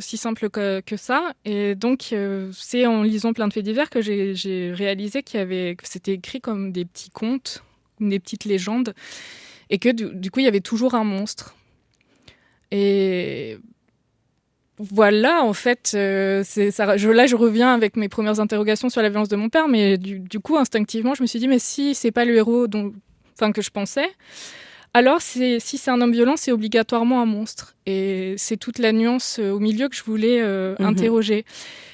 si 0.00 0.16
simple 0.16 0.48
que, 0.48 0.82
ça. 0.96 1.34
Et 1.44 1.74
donc, 1.74 2.14
c'est 2.52 2.86
en 2.86 3.02
lisant 3.02 3.32
plein 3.32 3.48
de 3.48 3.52
faits 3.52 3.64
divers 3.64 3.90
que 3.90 4.00
j'ai 4.00 4.72
réalisé 4.72 5.22
qu'il 5.22 5.40
y 5.40 5.42
avait, 5.42 5.76
que 5.76 5.88
c'était 5.88 6.12
écrit 6.12 6.40
comme 6.40 6.72
des 6.72 6.84
petits 6.84 7.10
contes, 7.10 7.62
des 8.00 8.20
petites 8.20 8.44
légendes, 8.44 8.94
et 9.70 9.78
que 9.78 9.88
du, 9.88 10.14
du 10.14 10.30
coup, 10.30 10.40
il 10.40 10.44
y 10.44 10.48
avait 10.48 10.60
toujours 10.60 10.94
un 10.94 11.04
monstre. 11.04 11.56
Et 12.70 13.58
voilà, 14.90 15.44
en 15.44 15.52
fait, 15.52 15.92
euh, 15.94 16.42
c'est 16.44 16.70
ça. 16.70 16.96
Je, 16.96 17.08
là, 17.08 17.26
je 17.26 17.36
reviens 17.36 17.72
avec 17.72 17.96
mes 17.96 18.08
premières 18.08 18.40
interrogations 18.40 18.88
sur 18.88 19.00
la 19.00 19.08
violence 19.08 19.28
de 19.28 19.36
mon 19.36 19.48
père, 19.48 19.68
mais 19.68 19.96
du, 19.96 20.40
coup, 20.40 20.56
instinctivement, 20.56 21.14
je 21.14 21.22
me 21.22 21.26
suis 21.26 21.38
dit, 21.38 21.48
mais 21.48 21.58
si 21.58 21.94
c'est 21.94 22.10
pas 22.10 22.24
le 22.24 22.34
héros 22.34 22.66
dont, 22.66 22.92
enfin, 23.34 23.52
que 23.52 23.62
je 23.62 23.70
pensais, 23.70 24.10
alors 24.94 25.22
si 25.22 25.60
c'est 25.60 25.90
un 25.90 26.00
homme 26.00 26.12
violent, 26.12 26.34
c'est 26.36 26.52
obligatoirement 26.52 27.22
un 27.22 27.26
monstre. 27.26 27.76
Et 27.86 28.34
c'est 28.36 28.56
toute 28.56 28.78
la 28.78 28.92
nuance 28.92 29.38
euh, 29.38 29.52
au 29.52 29.60
milieu 29.60 29.88
que 29.88 29.96
je 29.96 30.02
voulais 30.02 30.40
euh, 30.42 30.74
mhm. 30.78 30.86
interroger. 30.86 31.44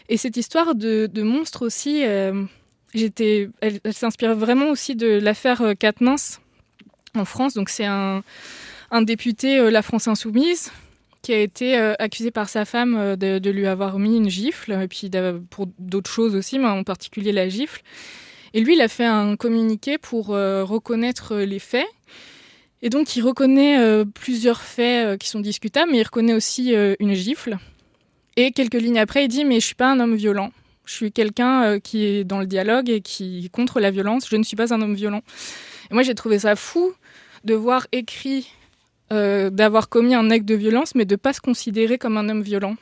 Et 0.08 0.16
cette 0.16 0.36
histoire 0.36 0.74
de, 0.74 1.22
monstre 1.22 1.66
aussi, 1.66 2.02
j'étais, 2.94 3.50
elle, 3.60 3.80
s'inspire 3.92 4.34
vraiment 4.34 4.70
aussi 4.70 4.96
de 4.96 5.18
l'affaire 5.18 5.74
Quatennens 5.78 6.40
en 7.14 7.26
France. 7.26 7.52
Donc 7.52 7.68
c'est 7.68 7.84
un, 7.84 8.22
un 8.90 9.02
député 9.02 9.70
La 9.70 9.82
France 9.82 10.08
Insoumise 10.08 10.72
qui 11.22 11.32
a 11.32 11.40
été 11.40 11.78
euh, 11.78 11.94
accusé 11.98 12.30
par 12.30 12.48
sa 12.48 12.64
femme 12.64 12.96
euh, 12.96 13.16
de, 13.16 13.50
lui 13.50 13.66
avoir 13.66 13.98
mis 13.98 14.16
une 14.16 14.28
gifle, 14.28 14.72
et 14.72 14.88
puis 14.88 15.10
pour 15.50 15.66
d'autres 15.78 16.10
choses 16.10 16.34
aussi, 16.34 16.58
mais 16.58 16.66
en 16.66 16.84
particulier 16.84 17.32
la 17.32 17.48
gifle. 17.48 17.82
Et 18.54 18.60
lui, 18.60 18.74
il 18.74 18.80
a 18.80 18.88
fait 18.88 19.04
un 19.04 19.36
communiqué 19.36 19.98
pour 19.98 20.34
euh, 20.34 20.64
reconnaître 20.64 21.36
les 21.36 21.58
faits. 21.58 21.86
Et 22.80 22.90
donc, 22.90 23.16
il 23.16 23.22
reconnaît 23.22 24.04
plusieurs 24.14 24.60
faits 24.60 25.18
qui 25.18 25.28
sont 25.28 25.40
discutables, 25.40 25.90
mais 25.90 25.98
il 25.98 26.04
reconnaît 26.04 26.32
aussi 26.32 26.72
une 27.00 27.12
gifle. 27.12 27.58
Et 28.36 28.52
quelques 28.52 28.80
lignes 28.80 29.00
après, 29.00 29.24
il 29.24 29.28
dit 29.28 29.44
Mais 29.44 29.58
je 29.58 29.66
suis 29.66 29.74
pas 29.74 29.90
un 29.90 29.98
homme 29.98 30.14
violent. 30.14 30.52
Je 30.84 30.94
suis 30.94 31.10
quelqu'un 31.10 31.80
qui 31.80 32.04
est 32.04 32.22
dans 32.22 32.38
le 32.38 32.46
dialogue 32.46 32.88
et 32.88 33.00
qui 33.00 33.46
est 33.46 33.48
contre 33.48 33.80
la 33.80 33.90
violence. 33.90 34.28
Je 34.30 34.36
ne 34.36 34.44
suis 34.44 34.54
pas 34.54 34.72
un 34.72 34.80
homme 34.80 34.94
violent. 34.94 35.22
Et 35.90 35.94
moi, 35.94 36.04
j'ai 36.04 36.14
trouvé 36.14 36.38
ça 36.38 36.54
fou 36.54 36.94
de 37.42 37.54
voir 37.54 37.88
écrit 37.90 38.46
d'avoir 39.10 39.88
commis 39.88 40.14
un 40.14 40.30
acte 40.30 40.44
de 40.44 40.54
violence, 40.54 40.94
mais 40.94 41.04
de 41.04 41.16
pas 41.16 41.32
se 41.32 41.40
considérer 41.40 41.98
comme 41.98 42.16
un 42.16 42.28
homme 42.28 42.42
violent. 42.42 42.76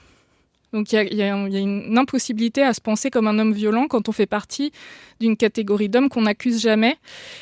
Donc 0.77 0.93
il 0.93 1.15
y, 1.15 1.23
a, 1.23 1.29
une 1.29 1.97
impossibilité 1.97 2.63
à 2.63 2.75
se 2.75 2.83
penser 2.83 3.09
comme 3.09 3.27
un 3.27 3.39
homme 3.39 3.55
violent 3.55 3.87
quand 3.89 4.11
on 4.11 4.13
fait 4.13 4.27
partie 4.27 4.73
d'une 5.21 5.39
catégorie 5.39 5.89
d'hommes 5.89 6.11
qu'on 6.11 6.23
n'accuse 6.23 6.61
jamais 6.61 6.99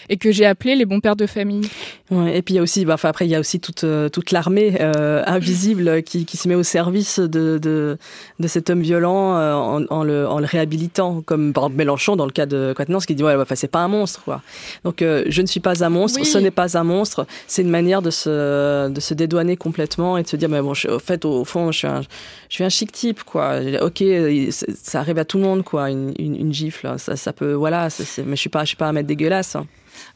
et 0.08 0.16
que 0.16 0.30
j'ai 0.30 0.46
appelé 0.46 0.76
les 0.76 0.84
bons 0.84 1.00
pères 1.00 1.16
de 1.16 1.26
famille. 1.26 1.68
et 2.12 2.42
puis 2.42 2.54
il 2.54 2.56
y 2.56 2.60
a 2.60 2.62
aussi, 2.62 2.84
bah, 2.84 2.94
enfin, 2.94 3.08
après 3.08 3.26
il 3.26 3.30
y 3.30 3.34
a 3.34 3.40
aussi 3.40 3.58
toute, 3.58 3.82
euh, 3.82 4.08
toute 4.08 4.30
l'armée 4.30 4.76
euh, 4.80 5.24
invisible 5.26 6.04
qui, 6.04 6.26
qui, 6.26 6.36
se 6.36 6.46
met 6.46 6.54
au 6.54 6.62
service 6.62 7.18
de, 7.18 7.58
de, 7.58 7.98
de 8.38 8.48
cet 8.48 8.70
homme 8.70 8.82
violent 8.82 9.36
euh, 9.36 9.52
en, 9.54 9.84
en, 9.86 10.04
le, 10.04 10.28
en, 10.28 10.38
le, 10.38 10.46
réhabilitant, 10.46 11.22
comme 11.22 11.52
par 11.52 11.64
exemple 11.64 11.78
Mélenchon 11.78 12.14
dans 12.14 12.26
le 12.26 12.30
cas 12.30 12.46
de 12.46 12.72
Quatennens 12.76 13.04
qui 13.04 13.16
dit 13.16 13.24
ouais, 13.24 13.34
enfin 13.34 13.56
c'est 13.56 13.66
pas 13.66 13.80
un 13.80 13.88
monstre 13.88 14.22
quoi. 14.22 14.42
Donc 14.84 14.98
je 15.00 15.42
ne 15.42 15.46
suis 15.46 15.60
pas 15.60 15.82
un 15.82 15.88
monstre, 15.88 16.24
ce 16.24 16.38
n'est 16.38 16.52
pas 16.52 16.78
un 16.78 16.84
monstre, 16.84 17.26
c'est 17.48 17.62
une 17.62 17.70
manière 17.70 18.02
de 18.02 18.10
se, 18.10 18.88
de 18.88 19.00
se 19.00 19.14
dédouaner 19.14 19.56
complètement 19.56 20.16
et 20.16 20.22
de 20.22 20.28
se 20.28 20.36
dire 20.36 20.48
mais 20.48 20.60
bon, 20.60 20.74
au 20.88 20.98
fait 21.00 21.24
au 21.24 21.44
fond 21.44 21.72
je 21.72 21.78
suis 21.78 21.88
un, 21.88 22.02
je 22.48 22.54
suis 22.54 22.64
un 22.64 22.68
chic 22.68 22.92
type 22.92 23.23
quoi. 23.24 23.60
Ok, 23.82 24.02
ça 24.50 25.00
arrive 25.00 25.18
à 25.18 25.24
tout 25.24 25.38
le 25.38 25.44
monde, 25.44 25.64
quoi, 25.64 25.90
une, 25.90 26.14
une, 26.18 26.52
gifle. 26.52 26.98
Ça, 26.98 27.16
ça, 27.16 27.32
peut, 27.32 27.52
voilà. 27.52 27.88
mais 28.24 28.36
je 28.36 28.40
suis 28.40 28.50
pas, 28.50 28.62
je 28.62 28.68
suis 28.68 28.76
pas 28.76 28.88
un 28.88 28.92
mec 28.92 29.06
dégueulasse. 29.06 29.56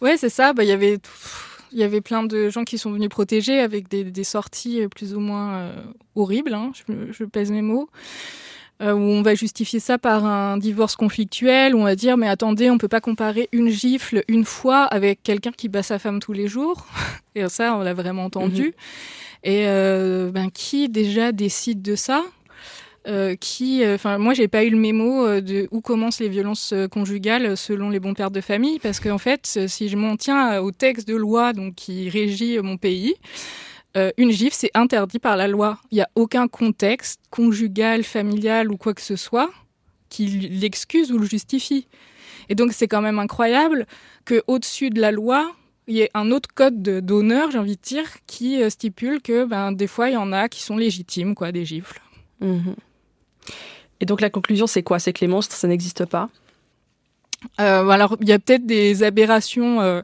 Ouais, 0.01 0.17
c'est 0.17 0.29
ça. 0.29 0.53
Bah, 0.53 0.65
il 0.65 0.69
y 0.69 0.73
avait, 0.73 0.99
il 1.73 1.79
y 1.79 1.83
avait 1.83 2.01
plein 2.01 2.23
de 2.23 2.51
gens 2.51 2.65
qui 2.65 2.79
sont 2.79 2.91
venus 2.91 3.09
protéger 3.09 3.61
avec 3.61 3.89
des, 3.89 4.05
des 4.05 4.25
sorties 4.25 4.87
plus 4.89 5.15
ou 5.15 5.21
moins 5.21 5.55
euh, 5.55 5.83
horribles. 6.15 6.55
Hein, 6.55 6.73
je, 6.75 7.13
je, 7.13 7.25
pèse 7.25 7.51
mes 7.51 7.63
mots. 7.63 7.89
Euh, 8.81 8.93
où 8.93 9.01
on 9.01 9.23
va 9.23 9.35
justifier 9.35 9.81
ça 9.81 9.99
par 9.99 10.25
un 10.25 10.57
divorce 10.57 10.95
conflictuel, 10.95 11.75
où 11.75 11.81
on 11.81 11.85
va 11.85 11.97
dire 11.97 12.17
mais 12.17 12.29
attendez, 12.29 12.71
on 12.71 12.79
peut 12.79 12.87
pas 12.87 13.01
comparer 13.01 13.49
une 13.51 13.71
gifle 13.71 14.23
une 14.29 14.45
fois 14.45 14.85
avec 14.85 15.21
quelqu'un 15.25 15.51
qui 15.51 15.69
bat 15.69 15.83
sa 15.83 15.99
femme 15.99 16.21
tous 16.21 16.33
les 16.33 16.47
jours. 16.47 16.87
Et 17.35 17.49
ça, 17.49 17.75
on 17.75 17.81
l'a 17.81 17.93
vraiment 17.93 18.25
entendu. 18.25 18.67
Mhm. 18.67 18.73
Et 19.45 19.65
euh, 19.67 20.31
ben 20.31 20.51
qui 20.51 20.89
déjà 20.89 21.33
décide 21.33 21.83
de 21.83 21.97
ça? 21.97 22.23
Euh, 23.09 23.37
qui, 23.37 23.83
euh, 23.83 23.95
enfin, 23.95 24.19
moi, 24.19 24.35
j'ai 24.35 24.49
pas 24.49 24.65
eu 24.65 24.71
le 24.71 24.77
mémo 24.77 25.27
euh, 25.27 25.41
de 25.41 25.67
où 25.71 25.81
commencent 25.81 26.21
les 26.21 26.29
violences 26.29 26.75
conjugales 26.91 27.57
selon 27.57 27.89
les 27.89 28.01
bons 28.01 28.13
pères 28.13 28.31
de 28.31 28.43
famille, 28.43 28.79
parce 28.81 29.01
qu'en 29.01 29.17
fait, 29.17 29.61
si 29.67 29.89
je 29.89 29.97
m'en 29.97 30.17
tiens 30.17 30.61
au 30.61 30.73
texte 30.73 31.09
de 31.09 31.17
loi 31.17 31.55
donc 31.55 31.75
qui 31.75 32.11
régit 32.11 32.59
mon 32.59 32.77
pays, 32.77 33.15
une 34.17 34.31
gifle, 34.31 34.55
c'est 34.55 34.71
interdit 34.75 35.19
par 35.19 35.37
la 35.37 35.49
loi. 35.49 35.81
Il 35.91 35.97
n'y 35.97 36.03
a 36.03 36.09
aucun 36.15 36.47
contexte 36.47 37.21
conjugal, 37.31 38.05
familial 38.05 38.71
ou 38.71 38.77
quoi 38.77 38.95
que 38.95 39.01
ce 39.01 39.17
soit 39.17 39.51
qui 40.09 40.27
l'excuse 40.27 41.11
ou 41.11 41.19
le 41.19 41.27
justifie. 41.27 41.89
Et 42.49 42.55
donc, 42.55 42.73
c'est 42.73 42.87
quand 42.87 43.03
même 43.03 43.19
incroyable 43.19 43.87
que 44.25 44.45
au-dessus 44.47 44.91
de 44.91 45.01
la 45.01 45.11
loi, 45.11 45.51
il 45.89 45.97
y 45.97 46.03
ait 46.03 46.11
un 46.15 46.31
autre 46.31 46.49
code 46.55 46.81
d'honneur, 46.81 47.51
j'ai 47.51 47.59
envie 47.59 47.75
de 47.75 47.83
dire, 47.83 48.07
qui 48.29 48.61
stipule 48.71 49.21
que, 49.21 49.45
ben, 49.45 49.73
des 49.73 49.89
fois, 49.89 50.11
il 50.11 50.13
y 50.13 50.17
en 50.17 50.33
a 50.33 50.49
qui 50.49 50.63
sont 50.63 50.77
légitimes, 50.77 51.35
quoi, 51.35 51.51
des 51.51 51.65
gifles. 51.65 52.01
Mmh 52.41 52.71
et 54.01 54.07
donc 54.07 54.21
la 54.21 54.31
conclusion, 54.31 54.67
c'est 54.67 54.83
quoi? 54.83 54.99
C'est 54.99 55.13
que 55.13 55.21
les 55.21 55.29
monstres, 55.29 55.57
ça 55.57 55.69
n'existe 55.69 56.05
pas? 56.05 56.29
Euh, 57.61 57.89
Alors, 57.89 58.17
il 58.21 58.29
y 58.29 58.33
a 58.33 58.39
peut-être 58.39 58.67
des 58.67 59.03
aberrations. 59.03 59.81
Euh, 59.81 60.03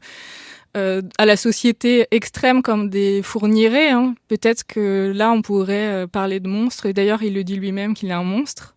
euh, 0.77 1.03
à 1.19 1.25
la 1.25 1.37
société 1.37 2.09
extrême 2.11 2.61
comme 2.61 2.91
des 2.91 3.23
fournirés. 3.23 3.91
Hein. 3.91 4.17
Peut-être 4.27 4.67
que 4.67 5.13
là, 5.15 5.31
on 5.31 5.41
pourrait 5.41 5.87
euh, 5.87 6.07
parler 6.09 6.41
de 6.41 6.49
monstres. 6.49 6.87
Et 6.87 6.93
d'ailleurs, 6.93 7.23
il 7.23 7.33
le 7.33 7.45
dit 7.45 7.55
lui-même 7.55 7.95
qu'il 7.95 8.09
est 8.09 8.15
un 8.15 8.25
monstre. 8.25 8.75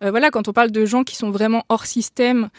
Voilà, 0.00 0.30
quand 0.30 0.48
on 0.48 0.52
parle 0.52 0.70
de 0.70 0.84
gens 0.84 1.02
qui 1.02 1.16
sont 1.16 1.30
vraiment 1.30 1.64
hors 1.70 1.86
système, 1.86 2.50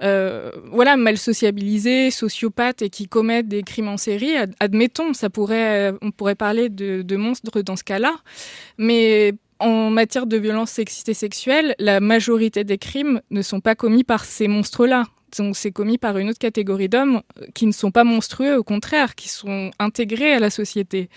voilà, 0.00 0.98
mal 0.98 1.16
sociabilisés, 1.16 2.10
sociopathes 2.10 2.82
et 2.82 2.90
qui 2.90 3.08
commettent 3.08 3.48
des 3.48 3.62
crimes 3.62 3.88
en 3.88 3.96
série, 3.96 4.34
admettons, 4.60 5.14
ça 5.14 5.30
pourrait, 5.30 5.94
on 6.02 6.10
pourrait 6.10 6.34
parler 6.34 6.68
de, 6.68 7.00
de 7.00 7.16
monstres 7.16 7.62
dans 7.62 7.76
ce 7.76 7.84
cas-là. 7.84 8.16
Mais 8.76 9.32
en 9.60 9.90
matière 9.90 10.26
de 10.26 10.36
violence 10.36 10.70
sexiste 10.70 11.08
et 11.08 11.14
sexuelle, 11.14 11.74
la 11.78 12.00
majorité 12.00 12.64
des 12.64 12.78
crimes 12.78 13.20
ne 13.30 13.42
sont 13.42 13.60
pas 13.60 13.74
commis 13.74 14.04
par 14.04 14.24
ces 14.24 14.48
monstres-là. 14.48 15.04
Donc 15.38 15.56
c'est 15.56 15.72
commis 15.72 15.98
par 15.98 16.18
une 16.18 16.30
autre 16.30 16.38
catégorie 16.38 16.88
d'hommes 16.88 17.22
qui 17.54 17.66
ne 17.66 17.72
sont 17.72 17.90
pas 17.90 18.04
monstrueux, 18.04 18.56
au 18.56 18.62
contraire, 18.64 19.14
qui 19.14 19.28
sont 19.28 19.70
intégrés 19.78 20.32
à 20.32 20.38
la 20.38 20.50
société, 20.50 21.08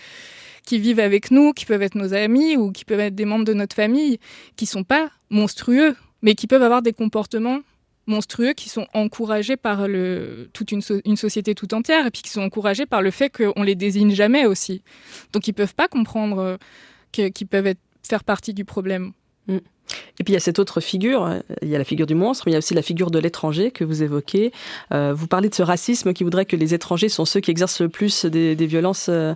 qui 0.64 0.78
vivent 0.78 1.00
avec 1.00 1.30
nous, 1.30 1.52
qui 1.52 1.66
peuvent 1.66 1.82
être 1.82 1.94
nos 1.94 2.14
amis 2.14 2.56
ou 2.56 2.72
qui 2.72 2.84
peuvent 2.84 3.00
être 3.00 3.14
des 3.14 3.24
membres 3.24 3.44
de 3.44 3.54
notre 3.54 3.76
famille, 3.76 4.18
qui 4.56 4.66
sont 4.66 4.84
pas 4.84 5.10
monstrueux, 5.30 5.94
mais 6.22 6.34
qui 6.34 6.46
peuvent 6.46 6.62
avoir 6.62 6.82
des 6.82 6.92
comportements 6.92 7.60
monstrueux 8.08 8.54
qui 8.54 8.68
sont 8.68 8.86
encouragés 8.94 9.56
par 9.56 9.86
le, 9.86 10.48
toute 10.52 10.72
une, 10.72 10.80
société 10.80 11.54
tout 11.54 11.74
entière 11.74 12.06
et 12.06 12.10
puis 12.10 12.22
qui 12.22 12.30
sont 12.30 12.40
encouragés 12.40 12.86
par 12.86 13.02
le 13.02 13.10
fait 13.10 13.30
qu'on 13.30 13.62
les 13.62 13.74
désigne 13.74 14.14
jamais 14.14 14.46
aussi. 14.46 14.82
Donc 15.32 15.46
ils 15.46 15.52
peuvent 15.52 15.74
pas 15.74 15.88
comprendre 15.88 16.58
qu'ils 17.12 17.46
peuvent 17.46 17.66
être, 17.66 17.80
faire 18.08 18.24
partie 18.24 18.54
du 18.54 18.64
problème. 18.64 19.12
Mm. 19.46 19.58
Et 20.20 20.24
puis 20.24 20.32
il 20.32 20.34
y 20.34 20.36
a 20.36 20.40
cette 20.40 20.58
autre 20.58 20.80
figure, 20.80 21.24
euh, 21.24 21.38
il 21.62 21.68
y 21.68 21.74
a 21.74 21.78
la 21.78 21.84
figure 21.84 22.06
du 22.06 22.14
monstre, 22.14 22.44
mais 22.46 22.52
il 22.52 22.54
y 22.54 22.56
a 22.56 22.58
aussi 22.58 22.74
la 22.74 22.82
figure 22.82 23.10
de 23.10 23.18
l'étranger 23.18 23.70
que 23.70 23.84
vous 23.84 24.02
évoquez. 24.02 24.52
Euh, 24.92 25.12
vous 25.14 25.26
parlez 25.26 25.48
de 25.48 25.54
ce 25.54 25.62
racisme 25.62 26.12
qui 26.12 26.24
voudrait 26.24 26.44
que 26.44 26.56
les 26.56 26.74
étrangers 26.74 27.08
sont 27.08 27.24
ceux 27.24 27.40
qui 27.40 27.50
exercent 27.50 27.80
le 27.80 27.88
plus 27.88 28.24
des, 28.24 28.56
des 28.56 28.66
violences 28.66 29.06
euh, 29.08 29.34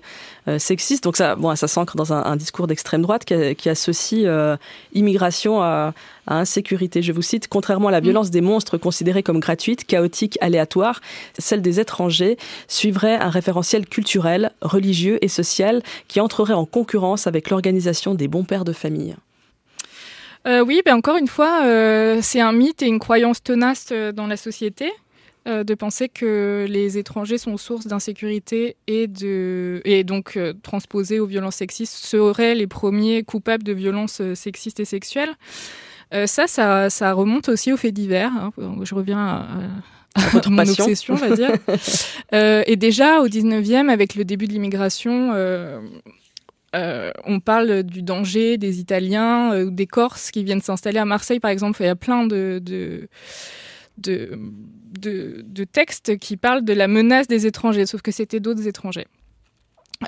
euh 0.48 0.58
sexistes. 0.58 1.04
Donc 1.04 1.16
ça, 1.16 1.36
bon, 1.36 1.54
ça 1.54 1.68
s'ancre 1.68 1.96
dans 1.96 2.12
un, 2.12 2.24
un 2.24 2.36
discours 2.36 2.66
d'extrême 2.66 3.02
droite 3.02 3.24
qui, 3.24 3.54
qui 3.54 3.68
associe 3.68 4.24
euh, 4.26 4.56
immigration 4.92 5.62
à, 5.62 5.94
à, 6.26 6.36
insécurité. 6.38 7.02
Je 7.02 7.12
vous 7.12 7.22
cite, 7.22 7.48
contrairement 7.48 7.88
à 7.88 7.92
la 7.92 8.00
violence 8.00 8.30
des 8.30 8.40
monstres 8.40 8.76
considérée 8.76 9.22
comme 9.22 9.40
gratuite, 9.40 9.84
chaotique, 9.84 10.38
aléatoire, 10.40 11.00
celle 11.38 11.62
des 11.62 11.80
étrangers 11.80 12.36
suivrait 12.68 13.16
un 13.16 13.30
référentiel 13.30 13.86
culturel, 13.86 14.52
religieux 14.60 15.18
et 15.24 15.28
social 15.28 15.82
qui 16.08 16.20
entrerait 16.20 16.54
en 16.54 16.64
concurrence 16.64 17.26
avec 17.26 17.50
l'organisation 17.50 18.14
des 18.14 18.28
bons 18.28 18.44
pères 18.44 18.64
de 18.64 18.72
famille. 18.72 19.16
Euh, 20.46 20.64
oui, 20.64 20.82
ben 20.84 20.96
encore 20.96 21.16
une 21.16 21.28
fois, 21.28 21.64
euh, 21.64 22.18
c'est 22.22 22.40
un 22.40 22.52
mythe 22.52 22.82
et 22.82 22.86
une 22.86 22.98
croyance 22.98 23.42
tenace 23.42 23.88
euh, 23.92 24.12
dans 24.12 24.26
la 24.26 24.36
société 24.36 24.90
euh, 25.46 25.64
de 25.64 25.74
penser 25.74 26.08
que 26.08 26.66
les 26.68 26.98
étrangers 26.98 27.38
sont 27.38 27.56
source 27.56 27.86
d'insécurité 27.86 28.76
et, 28.86 29.06
de, 29.06 29.80
et 29.84 30.04
donc 30.04 30.38
transposés 30.62 31.20
aux 31.20 31.26
violences 31.26 31.56
sexistes 31.56 31.94
seraient 31.94 32.54
les 32.54 32.66
premiers 32.66 33.22
coupables 33.22 33.64
de 33.64 33.72
violences 33.72 34.22
sexistes 34.34 34.80
et 34.80 34.84
sexuelles. 34.84 35.34
ça, 36.26 36.46
ça, 36.46 36.90
ça 36.90 37.12
remonte 37.12 37.48
aussi 37.48 37.72
aux 37.72 37.76
faits 37.76 37.94
divers. 37.94 38.32
Hein. 38.32 38.52
Je 38.82 38.94
reviens 38.94 39.18
à, 39.18 39.46
à 40.14 40.28
votre 40.28 40.50
mon 40.50 40.56
passion. 40.56 40.84
obsession, 40.84 41.14
on 41.14 41.16
va 41.16 41.34
dire. 41.34 41.52
euh, 42.34 42.62
et 42.66 42.76
déjà 42.76 43.20
au 43.20 43.28
19e, 43.28 43.88
avec 43.88 44.14
le 44.14 44.24
début 44.24 44.46
de 44.46 44.52
l'immigration, 44.52 45.32
euh, 45.34 45.80
euh, 46.74 47.10
on 47.24 47.40
parle 47.40 47.82
du 47.82 48.02
danger 48.02 48.56
des 48.56 48.80
Italiens 48.80 49.52
euh, 49.52 49.66
ou 49.66 49.70
des 49.70 49.86
Corses 49.86 50.30
qui 50.30 50.42
viennent 50.42 50.62
s'installer 50.62 50.98
à 50.98 51.04
Marseille, 51.04 51.40
par 51.40 51.50
exemple. 51.50 51.82
Il 51.82 51.86
y 51.86 51.88
a 51.88 51.96
plein 51.96 52.26
de, 52.26 53.08
textes 55.70 56.18
qui 56.18 56.36
parlent 56.36 56.64
de 56.64 56.72
la 56.72 56.88
menace 56.88 57.28
des 57.28 57.46
étrangers, 57.46 57.86
sauf 57.86 58.00
que 58.00 58.10
c'était 58.10 58.40
d'autres 58.40 58.66
étrangers. 58.66 59.06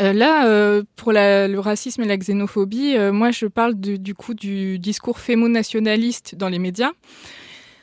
Euh, 0.00 0.12
là, 0.12 0.82
pour 0.96 1.12
le 1.12 1.58
racisme 1.58 2.02
et 2.02 2.06
la 2.06 2.16
xénophobie, 2.16 2.96
moi 3.12 3.30
je 3.30 3.46
parle 3.46 3.74
du 3.74 4.78
discours 4.78 5.18
fémo-nationaliste 5.18 6.34
dans 6.34 6.48
les 6.48 6.58
médias. 6.58 6.92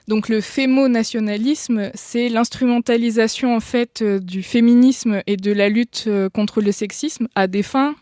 Donc 0.08 0.28
le 0.28 0.42
fémo-nationalisme, 0.42 1.92
c'est 1.94 2.28
l'instrumentalisation 2.28 3.56
en 3.56 3.60
fait 3.60 4.04
du 4.04 4.42
féminisme 4.42 5.22
et 5.28 5.38
de 5.38 5.52
la 5.54 5.70
lutte 5.70 6.10
contre 6.34 6.62
le 6.62 6.72
sexisme 6.72 7.28
à 7.36 7.46
des 7.48 7.64
fins 7.64 7.96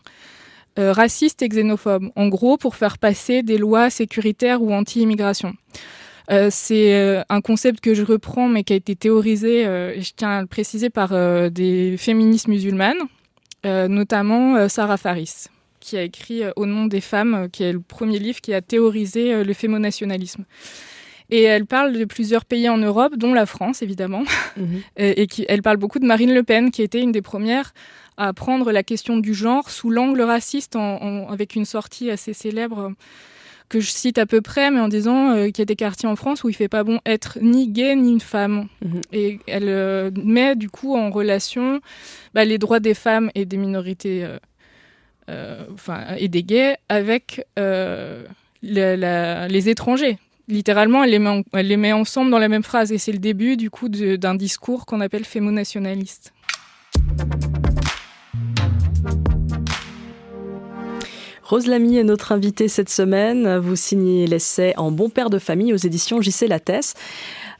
euh, 0.78 0.92
racistes 0.92 1.42
et 1.42 1.48
xénophobes. 1.48 2.10
En 2.16 2.28
gros, 2.28 2.56
pour 2.56 2.76
faire 2.76 2.98
passer 2.98 3.42
des 3.42 3.58
lois 3.58 3.90
sécuritaires 3.90 4.62
ou 4.62 4.72
anti-immigration. 4.72 5.54
Euh, 6.30 6.48
c'est 6.50 6.94
euh, 6.94 7.22
un 7.28 7.40
concept 7.40 7.80
que 7.80 7.94
je 7.94 8.02
reprends, 8.02 8.48
mais 8.48 8.62
qui 8.62 8.72
a 8.72 8.76
été 8.76 8.94
théorisé, 8.94 9.66
euh, 9.66 9.94
et 9.94 10.00
je 10.00 10.12
tiens 10.14 10.30
à 10.30 10.40
le 10.40 10.46
préciser, 10.46 10.90
par 10.90 11.10
des 11.50 11.96
féministes 11.98 12.48
musulmanes, 12.48 12.98
notamment 13.64 14.68
Sarah 14.68 14.96
Faris, 14.96 15.46
qui 15.80 15.96
a 15.96 16.02
écrit 16.02 16.42
Au 16.56 16.66
nom 16.66 16.86
des 16.86 17.00
femmes, 17.00 17.48
qui 17.50 17.64
est 17.64 17.72
le 17.72 17.80
premier 17.80 18.18
livre 18.18 18.40
qui 18.40 18.54
a 18.54 18.62
théorisé 18.62 19.44
le 19.44 19.52
fémonationalisme. 19.52 20.44
Et 21.32 21.42
elle 21.42 21.66
parle 21.66 21.92
de 21.92 22.04
plusieurs 22.04 22.44
pays 22.44 22.68
en 22.68 22.78
Europe, 22.78 23.16
dont 23.16 23.32
la 23.32 23.46
France, 23.46 23.82
évidemment. 23.82 24.24
Mmh. 24.56 24.62
et, 24.96 25.22
et 25.22 25.26
qui, 25.26 25.44
elle 25.48 25.62
parle 25.62 25.76
beaucoup 25.76 26.00
de 26.00 26.06
Marine 26.06 26.34
Le 26.34 26.42
Pen, 26.42 26.70
qui 26.70 26.82
était 26.82 27.00
une 27.00 27.12
des 27.12 27.22
premières 27.22 27.72
à 28.20 28.32
prendre 28.32 28.70
la 28.70 28.82
question 28.82 29.16
du 29.16 29.34
genre 29.34 29.70
sous 29.70 29.90
l'angle 29.90 30.20
raciste, 30.20 30.76
en, 30.76 31.02
en, 31.02 31.28
avec 31.28 31.54
une 31.54 31.64
sortie 31.64 32.10
assez 32.10 32.34
célèbre 32.34 32.92
que 33.70 33.80
je 33.80 33.90
cite 33.90 34.18
à 34.18 34.26
peu 34.26 34.40
près, 34.40 34.70
mais 34.70 34.80
en 34.80 34.88
disant 34.88 35.30
euh, 35.30 35.46
qu'il 35.46 35.60
y 35.60 35.62
a 35.62 35.64
des 35.64 35.76
quartiers 35.76 36.08
en 36.08 36.16
France 36.16 36.44
où 36.44 36.48
il 36.48 36.54
fait 36.54 36.68
pas 36.68 36.84
bon 36.84 37.00
être 37.06 37.38
ni 37.40 37.68
gay 37.68 37.94
ni 37.94 38.12
une 38.12 38.20
femme. 38.20 38.66
Mmh. 38.84 39.00
Et 39.12 39.38
elle 39.46 39.68
euh, 39.68 40.10
met 40.22 40.56
du 40.56 40.68
coup 40.68 40.94
en 40.96 41.10
relation 41.10 41.80
bah, 42.34 42.44
les 42.44 42.58
droits 42.58 42.80
des 42.80 42.94
femmes 42.94 43.30
et 43.34 43.44
des 43.44 43.56
minorités, 43.56 44.26
euh, 45.30 45.64
enfin 45.72 46.04
et 46.18 46.28
des 46.28 46.42
gays 46.42 46.76
avec 46.88 47.46
la, 47.56 49.48
les 49.48 49.68
étrangers. 49.68 50.18
Littéralement, 50.48 51.04
elle 51.04 51.10
les, 51.10 51.20
met 51.20 51.30
en, 51.30 51.42
elle 51.52 51.68
les 51.68 51.76
met 51.76 51.92
ensemble 51.92 52.32
dans 52.32 52.40
la 52.40 52.48
même 52.48 52.64
phrase, 52.64 52.90
et 52.90 52.98
c'est 52.98 53.12
le 53.12 53.20
début 53.20 53.56
du 53.56 53.70
coup 53.70 53.88
d'un 53.88 54.34
discours 54.34 54.84
qu'on 54.84 55.00
appelle 55.00 55.24
fémonationaliste. 55.24 56.32
Rose 61.50 61.66
Lamy 61.66 61.96
est 61.96 62.04
notre 62.04 62.30
invitée 62.30 62.68
cette 62.68 62.90
semaine. 62.90 63.58
Vous 63.58 63.74
signez 63.74 64.28
l'essai 64.28 64.72
en 64.76 64.92
bon 64.92 65.08
père 65.08 65.30
de 65.30 65.40
famille 65.40 65.72
aux 65.72 65.78
éditions 65.78 66.20
JC 66.20 66.46
Lattès. 66.46 66.94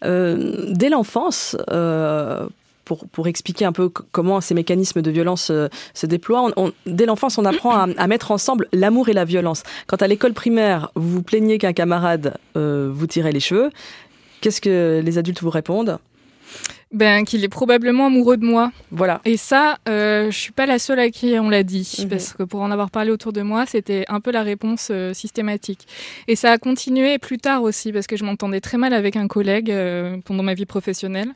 Euh, 0.04 0.66
dès 0.70 0.90
l'enfance, 0.90 1.56
euh, 1.72 2.46
pour, 2.84 3.26
expliquer 3.26 3.64
un 3.64 3.72
peu 3.72 3.88
comment 3.88 4.40
ces 4.40 4.54
mécanismes 4.54 5.02
de 5.02 5.10
violence 5.10 5.50
euh, 5.50 5.66
se 5.92 6.06
déploient. 6.06 6.52
Dès 6.86 7.04
l'enfance, 7.04 7.36
on 7.36 7.44
apprend 7.44 7.72
à, 7.72 7.88
à, 7.96 8.06
mettre 8.06 8.30
ensemble 8.30 8.68
l'amour 8.72 9.08
et 9.08 9.12
la 9.12 9.24
violence. 9.24 9.64
Quand 9.88 10.00
à 10.02 10.06
l'école 10.06 10.34
primaire, 10.34 10.92
vous 10.94 11.10
vous 11.10 11.22
plaignez 11.24 11.58
qu'un 11.58 11.72
camarade 11.72 12.34
vous 12.54 13.06
tirait 13.08 13.32
les 13.32 13.40
cheveux, 13.40 13.70
qu'est-ce 14.40 14.60
que 14.60 15.02
les 15.04 15.18
adultes 15.18 15.42
vous 15.42 15.50
répondent? 15.50 15.98
Ben, 16.92 17.24
qu'il 17.24 17.44
est 17.44 17.48
probablement 17.48 18.06
amoureux 18.06 18.36
de 18.36 18.44
moi. 18.44 18.72
Voilà. 18.90 19.20
Et 19.24 19.36
ça, 19.36 19.78
euh, 19.88 20.30
je 20.30 20.36
suis 20.36 20.52
pas 20.52 20.66
la 20.66 20.80
seule 20.80 20.98
à 20.98 21.10
qui 21.10 21.38
on 21.38 21.48
l'a 21.48 21.62
dit, 21.62 22.04
mmh. 22.04 22.08
parce 22.08 22.32
que 22.32 22.42
pour 22.42 22.62
en 22.62 22.70
avoir 22.72 22.90
parlé 22.90 23.12
autour 23.12 23.32
de 23.32 23.42
moi, 23.42 23.64
c'était 23.64 24.04
un 24.08 24.20
peu 24.20 24.32
la 24.32 24.42
réponse 24.42 24.88
euh, 24.90 25.14
systématique. 25.14 25.86
Et 26.26 26.34
ça 26.34 26.50
a 26.50 26.58
continué 26.58 27.18
plus 27.18 27.38
tard 27.38 27.62
aussi, 27.62 27.92
parce 27.92 28.08
que 28.08 28.16
je 28.16 28.24
m'entendais 28.24 28.60
très 28.60 28.76
mal 28.76 28.92
avec 28.92 29.14
un 29.14 29.28
collègue 29.28 29.70
euh, 29.70 30.16
pendant 30.24 30.42
ma 30.42 30.54
vie 30.54 30.66
professionnelle. 30.66 31.28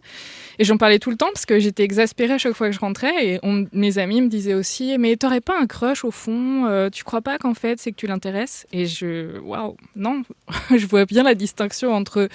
Et 0.59 0.65
j'en 0.65 0.77
parlais 0.77 0.99
tout 0.99 1.11
le 1.11 1.17
temps, 1.17 1.31
parce 1.33 1.47
que 1.47 1.61
j'étais 1.61 1.85
exaspérée 1.85 2.35
à 2.35 2.39
chaque 2.39 2.55
fois 2.55 2.69
que 2.69 2.75
je 2.75 2.81
rentrais, 2.81 3.25
et 3.25 3.39
on, 3.45 3.67
mes 3.73 3.99
amis 3.99 4.23
me 4.23 4.29
disaient 4.29 4.55
aussi, 4.55 4.99
mais 4.99 5.15
t'aurais 5.15 5.41
pas 5.41 5.55
un 5.61 5.67
crush 5.67 6.05
au 6.05 6.11
fond 6.11 6.67
euh, 6.67 6.91
Tu 6.91 7.05
crois 7.05 7.23
pas 7.23 7.39
qu'en 7.39 7.55
fait, 7.55 7.79
c'est 7.79 7.93
que 7.93 7.97
tu 7.97 8.09
l'intéresses? 8.09 8.67
Et 8.73 8.87
je, 8.87 9.39
waouh, 9.39 9.77
non, 9.95 10.23
je 10.77 10.87
vois 10.87 11.05
bien 11.05 11.23
la 11.23 11.37
distinction 11.37 11.93
entre 11.93 12.29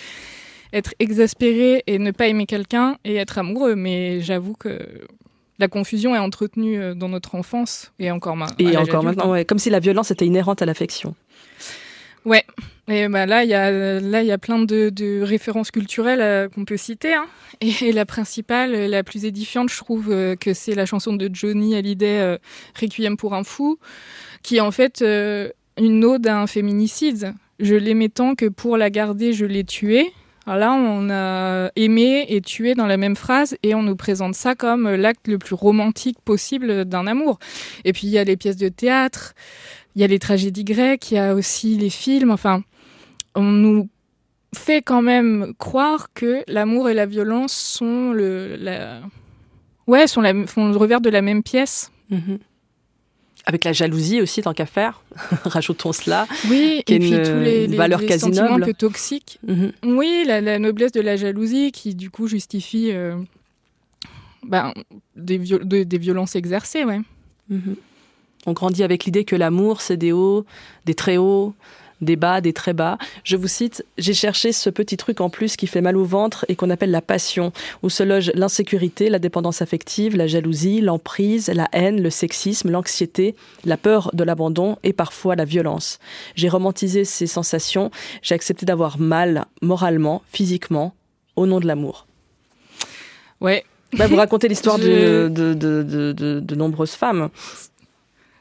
être 0.73 0.93
exaspéré 0.99 1.83
et 1.87 1.99
ne 1.99 2.11
pas 2.11 2.27
aimer 2.27 2.45
quelqu'un 2.45 2.97
et 3.03 3.15
être 3.15 3.37
amoureux. 3.37 3.75
Mais 3.75 4.21
j'avoue 4.21 4.53
que 4.53 4.79
la 5.59 5.67
confusion 5.67 6.15
est 6.15 6.19
entretenue 6.19 6.79
euh, 6.79 6.93
dans 6.93 7.09
notre 7.09 7.35
enfance 7.35 7.91
et 7.99 8.11
encore, 8.11 8.35
ma 8.35 8.47
et 8.59 8.77
encore 8.77 9.03
maintenant, 9.03 9.31
ouais, 9.31 9.45
comme 9.45 9.59
si 9.59 9.69
la 9.69 9.79
violence 9.79 10.11
était 10.11 10.25
inhérente 10.25 10.61
à 10.61 10.65
l'affection. 10.65 11.15
Ouais, 12.25 12.43
et 12.89 13.07
bah 13.07 13.25
là 13.25 13.43
il 13.43 13.49
y 13.49 13.53
a 13.53 13.99
là 13.99 14.21
il 14.21 14.27
y 14.27 14.31
a 14.31 14.37
plein 14.37 14.59
de, 14.59 14.89
de 14.89 15.21
références 15.21 15.71
culturelles 15.71 16.21
euh, 16.21 16.49
qu'on 16.49 16.65
peut 16.65 16.75
citer 16.75 17.13
hein. 17.13 17.25
et, 17.61 17.71
et, 17.81 17.91
la 17.93 18.05
principale, 18.05 18.71
la 18.71 19.03
plus 19.03 19.25
édifiante, 19.25 19.69
je 19.69 19.77
trouve 19.77 20.11
euh, 20.11 20.35
que 20.35 20.53
c'est 20.53 20.75
la 20.75 20.85
chanson 20.85 21.13
de 21.13 21.29
Johnny 21.31 21.75
Hallyday 21.75 22.19
euh, 22.19 22.37
Requiem 22.79 23.15
pour 23.15 23.33
un 23.33 23.43
fou, 23.43 23.79
qui 24.43 24.57
est 24.57 24.61
en 24.61 24.71
fait 24.71 25.01
euh, 25.01 25.49
une 25.79 26.03
ode 26.03 26.27
à 26.27 26.39
un 26.39 26.47
féminicide. 26.47 27.33
Je 27.59 27.75
l'aimais 27.75 28.09
tant 28.09 28.35
que 28.35 28.47
pour 28.47 28.75
la 28.77 28.89
garder, 28.89 29.33
je 29.33 29.45
l'ai 29.45 29.63
tuée. 29.63 30.11
Alors 30.49 30.57
là, 30.57 30.73
on 30.73 31.11
a 31.11 31.69
aimé 31.75 32.25
et 32.27 32.41
tué 32.41 32.73
dans 32.73 32.87
la 32.87 32.97
même 32.97 33.15
phrase 33.15 33.55
et 33.61 33.75
on 33.75 33.83
nous 33.83 33.95
présente 33.95 34.33
ça 34.33 34.55
comme 34.55 34.89
l'acte 34.89 35.27
le 35.27 35.37
plus 35.37 35.53
romantique 35.53 36.17
possible 36.25 36.85
d'un 36.85 37.05
amour. 37.05 37.37
Et 37.85 37.93
puis 37.93 38.07
il 38.07 38.09
y 38.09 38.17
a 38.17 38.23
les 38.23 38.35
pièces 38.35 38.57
de 38.57 38.67
théâtre, 38.67 39.35
il 39.93 40.01
y 40.01 40.03
a 40.03 40.07
les 40.07 40.17
tragédies 40.17 40.63
grecques, 40.63 41.11
il 41.11 41.15
y 41.15 41.17
a 41.19 41.35
aussi 41.35 41.77
les 41.77 41.91
films. 41.91 42.31
Enfin, 42.31 42.63
on 43.35 43.43
nous 43.43 43.89
fait 44.55 44.81
quand 44.81 45.03
même 45.03 45.53
croire 45.59 46.11
que 46.15 46.43
l'amour 46.47 46.89
et 46.89 46.95
la 46.95 47.05
violence 47.05 47.53
sont 47.53 48.11
le, 48.11 48.57
ouais, 49.85 50.07
sont 50.07 50.21
le 50.21 50.77
revers 50.77 51.01
de 51.01 51.11
la 51.11 51.21
même 51.21 51.43
pièce. 51.43 51.91
Mhm. 52.09 52.39
Avec 53.49 53.63
la 53.65 53.73
jalousie 53.73 54.21
aussi, 54.21 54.43
tant 54.43 54.53
qu'à 54.53 54.67
faire. 54.67 55.01
Rajoutons 55.43 55.91
cela. 55.91 56.27
Oui, 56.49 56.83
qui 56.85 56.93
est 56.93 56.97
et 56.97 56.99
puis 56.99 57.09
une, 57.13 57.23
tous 57.23 57.39
les, 57.39 57.65
les- 57.65 57.75
valeur 57.75 57.99
les 57.99 58.05
quasi 58.05 58.19
sentiments 58.21 58.45
un 58.45 58.59
noble. 58.59 58.65
peu 58.65 58.73
toxiques. 58.75 59.39
Mhm. 59.47 59.71
Oui, 59.85 60.23
la, 60.27 60.39
la 60.39 60.59
noblesse 60.59 60.91
de 60.91 61.01
la 61.01 61.17
jalousie 61.17 61.71
qui, 61.71 61.95
du 61.95 62.11
coup, 62.11 62.27
justifie 62.27 62.91
euh, 62.91 63.15
ben, 64.43 64.71
des, 65.15 65.37
viol- 65.39 65.67
de- 65.67 65.81
des 65.83 65.97
violences 65.97 66.35
exercées, 66.35 66.83
ouais. 66.85 66.99
Mhm. 67.49 67.75
On 68.45 68.53
grandit 68.53 68.83
avec 68.83 69.05
l'idée 69.05 69.25
que 69.25 69.35
l'amour, 69.35 69.81
c'est 69.81 69.97
des 69.97 70.11
hauts, 70.11 70.45
des 70.85 70.93
très 70.93 71.17
hauts, 71.17 71.53
des 72.01 72.15
bas, 72.15 72.41
des 72.41 72.53
très 72.53 72.73
bas. 72.73 72.97
Je 73.23 73.35
vous 73.35 73.47
cite, 73.47 73.85
j'ai 73.97 74.13
cherché 74.13 74.51
ce 74.51 74.69
petit 74.69 74.97
truc 74.97 75.21
en 75.21 75.29
plus 75.29 75.55
qui 75.57 75.67
fait 75.67 75.81
mal 75.81 75.97
au 75.97 76.05
ventre 76.05 76.45
et 76.47 76.55
qu'on 76.55 76.69
appelle 76.69 76.91
la 76.91 77.01
passion, 77.01 77.51
où 77.83 77.89
se 77.89 78.03
loge 78.03 78.31
l'insécurité, 78.35 79.09
la 79.09 79.19
dépendance 79.19 79.61
affective, 79.61 80.15
la 80.15 80.27
jalousie, 80.27 80.81
l'emprise, 80.81 81.47
la 81.49 81.67
haine, 81.73 82.01
le 82.01 82.09
sexisme, 82.09 82.71
l'anxiété, 82.71 83.35
la 83.65 83.77
peur 83.77 84.11
de 84.13 84.23
l'abandon 84.23 84.77
et 84.83 84.93
parfois 84.93 85.35
la 85.35 85.45
violence. 85.45 85.99
J'ai 86.35 86.49
romantisé 86.49 87.05
ces 87.05 87.27
sensations, 87.27 87.91
j'ai 88.21 88.35
accepté 88.35 88.65
d'avoir 88.65 88.99
mal 88.99 89.45
moralement, 89.61 90.21
physiquement, 90.31 90.93
au 91.35 91.45
nom 91.45 91.59
de 91.59 91.67
l'amour. 91.67 92.05
Ouais, 93.41 93.63
Bah, 93.97 94.07
vous 94.07 94.15
racontez 94.17 94.47
l'histoire 94.47 94.77
Je- 94.81 95.27
de, 95.27 95.29
de, 95.29 95.53
de, 95.53 95.83
de- 95.83 96.11
de- 96.13 96.39
de 96.39 96.55
nombreuses 96.55 96.91
femmes. 96.91 97.29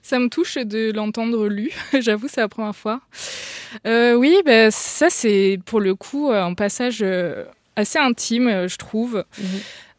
Ça 0.09 0.19
me 0.19 0.29
touche 0.31 0.55
de 0.57 0.91
l'entendre 0.91 1.49
lu, 1.49 1.71
j'avoue, 2.01 2.29
c'est 2.29 2.41
la 2.41 2.49
première 2.49 2.75
fois. 2.75 3.03
Euh, 3.87 4.15
oui, 4.15 4.35
bah, 4.47 4.71
ça 4.71 5.11
c'est 5.11 5.59
pour 5.67 5.81
le 5.81 5.95
coup 5.95 6.31
un 6.33 6.55
passage 6.55 7.01
euh, 7.03 7.45
assez 7.77 7.99
intime, 7.99 8.49
euh, 8.49 8.69
je 8.69 8.79
trouve, 8.79 9.23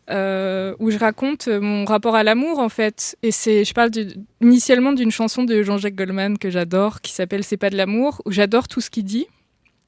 euh, 0.10 0.74
où 0.80 0.90
je 0.90 0.98
raconte 0.98 1.48
mon 1.48 1.86
rapport 1.86 2.16
à 2.16 2.24
l'amour 2.24 2.58
en 2.58 2.70
fait. 2.70 3.16
Et 3.22 3.30
c'est, 3.30 3.64
je 3.66 3.74
parle 3.76 3.92
du- 3.92 4.08
initialement 4.42 4.94
d'une 4.94 5.12
chanson 5.12 5.44
de 5.44 5.62
Jean-Jacques 5.62 5.94
Goldman 5.94 6.40
que 6.40 6.50
j'adore, 6.50 7.02
qui 7.02 7.12
s'appelle 7.14 7.44
C'est 7.44 7.58
pas 7.58 7.70
de 7.70 7.78
l'amour, 7.78 8.24
où 8.26 8.32
j'adore 8.32 8.68
tout 8.68 8.82
ce 8.82 8.90
qu'il 8.90 9.04
dit. 9.04 9.28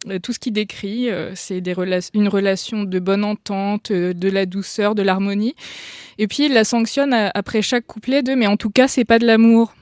euh, 0.07 0.19
Tout 0.19 0.34
ce 0.34 0.39
qu'il 0.39 0.53
décrit, 0.53 1.10
euh, 1.10 1.31
c'est 1.34 1.62
des 1.62 1.73
rela- 1.73 2.12
une 2.13 2.27
relation 2.27 2.84
de 2.84 2.99
bonne 2.99 3.23
entente, 3.23 3.89
euh, 3.89 4.13
de 4.13 4.29
la 4.29 4.45
douceur, 4.45 4.93
de 4.93 5.01
l'harmonie. 5.01 5.55
Et 6.19 6.27
puis 6.27 6.45
il 6.45 6.53
la 6.53 6.63
sanctionne 6.63 7.12
à- 7.12 7.31
après 7.34 7.63
chaque 7.63 7.88
couplet 7.88 8.21
de 8.21 8.36
mais 8.36 8.45
en 8.45 8.57
tout 8.57 8.69
cas 8.69 8.88
c'est 8.88 9.05
pas 9.05 9.17
de 9.17 9.25
l'amour. 9.25 9.73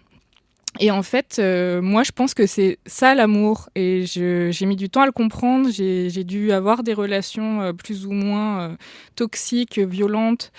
Et 0.78 0.92
en 0.92 1.02
fait, 1.02 1.38
euh, 1.40 1.82
moi, 1.82 2.04
je 2.04 2.12
pense 2.12 2.34
que 2.34 2.46
c'est 2.46 2.78
ça 2.86 3.16
l'amour. 3.16 3.70
Et 3.76 4.06
j'ai 4.06 4.66
mis 4.66 4.76
du 4.76 4.90
temps 4.90 5.02
à 5.02 5.06
le 5.06 5.12
comprendre. 5.12 5.70
J'ai 5.72 6.24
dû 6.24 6.52
avoir 6.52 6.84
des 6.84 6.94
relations 6.94 7.62
euh, 7.62 7.74
plus 7.74 8.06
ou 8.06 8.12
moins 8.12 8.62
euh, 8.62 8.76
toxiques, 9.16 9.80
violentes, 9.80 10.52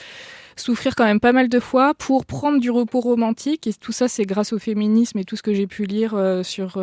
souffrir 0.56 0.96
quand 0.96 1.04
même 1.04 1.20
pas 1.20 1.32
mal 1.32 1.48
de 1.48 1.60
fois 1.60 1.94
pour 1.94 2.26
prendre 2.26 2.58
du 2.60 2.70
repos 2.70 3.00
romantique. 3.00 3.66
Et 3.66 3.72
tout 3.72 3.92
ça, 3.92 4.08
c'est 4.08 4.24
grâce 4.24 4.52
au 4.52 4.58
féminisme 4.58 5.18
et 5.18 5.24
tout 5.24 5.36
ce 5.36 5.42
que 5.42 5.54
j'ai 5.54 5.66
pu 5.66 5.84
lire 5.84 6.14
euh, 6.14 6.42
sur. 6.42 6.78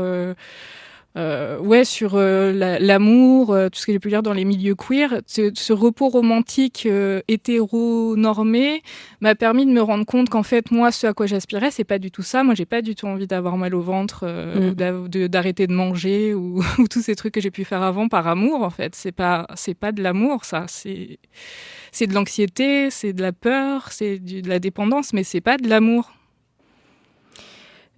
Euh, 1.16 1.58
ouais, 1.60 1.84
sur 1.86 2.16
euh, 2.16 2.52
la- 2.54 2.78
l'amour, 2.80 3.52
euh, 3.54 3.70
tout 3.70 3.80
ce 3.80 3.86
que 3.88 3.92
j'ai 3.92 4.00
pu 4.00 4.10
lire 4.10 4.22
dans 4.22 4.34
les 4.34 4.46
milieux 4.46 4.76
queer, 4.76 5.22
ce, 5.26 5.52
ce 5.56 5.74
repos 5.74 6.10
romantique 6.10 6.84
euh, 6.86 7.22
hétéro-normé 7.28 8.82
m'a 9.22 9.34
permis 9.36 9.66
de 9.66 9.72
me 9.72 9.82
rendre 9.82 10.06
compte 10.06 10.30
qu'en 10.30 10.44
fait, 10.44 10.70
moi, 10.72 10.92
ce 10.92 11.08
à 11.08 11.14
quoi 11.14 11.26
j'aspirais, 11.26 11.72
c'est 11.72 11.84
pas 11.84 12.00
du 12.00 12.12
tout 12.12 12.22
ça. 12.22 12.44
Moi, 12.44 12.54
j'ai 12.56 12.66
pas 12.66 12.82
du 12.82 12.94
tout 12.96 13.08
envie 13.08 13.28
d'avoir 13.28 13.58
mal 13.58 13.74
au 13.74 13.82
ventre, 13.82 14.22
euh, 14.28 14.72
Mm. 14.72 15.04
ou 15.04 15.08
de- 15.08 15.28
d'arrêter 15.28 15.66
de 15.68 15.74
manger, 15.74 16.34
ou, 16.36 16.62
ou 16.78 16.88
tous 16.88 17.02
ces 17.02 17.16
trucs 17.16 17.34
que 17.34 17.42
j'ai 17.42 17.52
pu 17.52 17.64
faire 17.66 17.82
avant 17.82 18.08
par 18.10 18.28
amour. 18.28 18.62
En 18.64 18.70
fait, 18.70 18.94
c'est 18.96 19.12
pas, 19.12 19.48
c'est 19.56 19.74
pas 19.76 19.92
de 19.92 20.02
l'amour, 20.04 20.46
ça. 20.46 20.66
C'est, 20.68 21.20
c'est 21.92 22.08
de 22.08 22.14
l'anxiété, 22.14 22.90
c'est 22.92 23.14
de 23.14 23.22
la 23.22 23.32
peur, 23.34 23.92
c'est 23.92 24.20
du- 24.20 24.42
de 24.42 24.50
la 24.50 24.60
dépendance, 24.60 25.14
mais 25.14 25.24
c'est 25.24 25.42
pas 25.42 25.58
de 25.58 25.68
l'amour. 25.68 26.12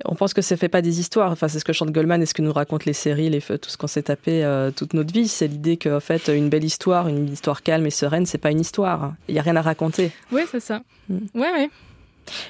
On 0.06 0.16
pense 0.16 0.34
que 0.34 0.42
ça 0.42 0.56
fait 0.58 0.70
pas 0.70 0.82
des 0.82 1.00
histoires. 1.00 1.32
Enfin, 1.32 1.48
c'est 1.48 1.60
ce 1.60 1.66
que 1.66 1.74
chante 1.74 1.92
Goldman 1.92 2.22
et 2.22 2.26
ce 2.26 2.34
que 2.34 2.42
nous 2.42 2.54
racontent 2.54 2.84
les 2.86 2.94
séries, 2.94 3.30
les 3.30 3.42
feux, 3.42 3.58
tout 3.58 3.70
ce 3.70 3.78
qu'on 3.78 3.88
s'est 3.88 4.04
tapé 4.04 4.44
euh, 4.46 4.72
toute 4.72 4.94
notre 4.94 5.14
vie. 5.14 5.28
C'est 5.28 5.48
l'idée 5.48 5.76
qu'en 5.78 6.00
fait, 6.00 6.30
une 6.30 6.50
belle 6.50 6.64
histoire, 6.64 7.08
une 7.10 7.28
histoire 7.32 7.64
calme 7.64 7.86
et 7.86 7.90
sereine, 7.92 8.26
c'est 8.26 8.38
pas 8.38 8.52
une 8.52 8.62
histoire. 8.62 9.14
Il 9.28 9.36
y 9.36 9.40
a 9.40 9.42
rien 9.42 9.56
à 9.58 9.62
raconter. 9.62 10.12
Ouais, 10.32 10.46
c'est 10.50 10.62
ça. 10.62 10.82
Mm. 11.10 11.18
Ouais, 11.36 11.52
ouais. 11.52 11.70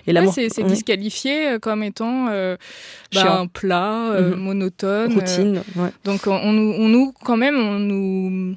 Et 0.08 0.14
Ouais, 0.14 0.28
c'est, 0.34 0.62
oui, 0.62 0.70
disqualifié 0.72 1.48
euh, 1.52 1.60
comme 1.60 1.84
étant 1.84 2.28
euh, 2.30 2.58
bah, 3.14 3.40
un 3.40 3.48
plat, 3.48 4.12
euh, 4.12 4.36
Mhm. 4.36 4.42
monotone. 4.42 5.12
euh, 5.12 5.16
routine. 5.16 5.64
ouais. 5.78 5.90
Donc 6.04 6.28
on, 6.28 6.34
on 6.36 6.88
nous, 6.90 7.14
quand 7.24 7.38
même, 7.38 7.56
on 7.58 7.80
nous, 7.80 8.56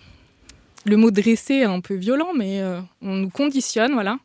le 0.85 0.96
mot 0.96 1.11
dressé 1.12 1.55
est 1.55 1.64
un 1.64 1.81
peu 1.81 1.94
violent, 1.94 2.33
mais 2.37 2.61
on 3.02 3.14
nous 3.14 3.31
conditionne, 3.31 3.92
voilà, 3.92 4.18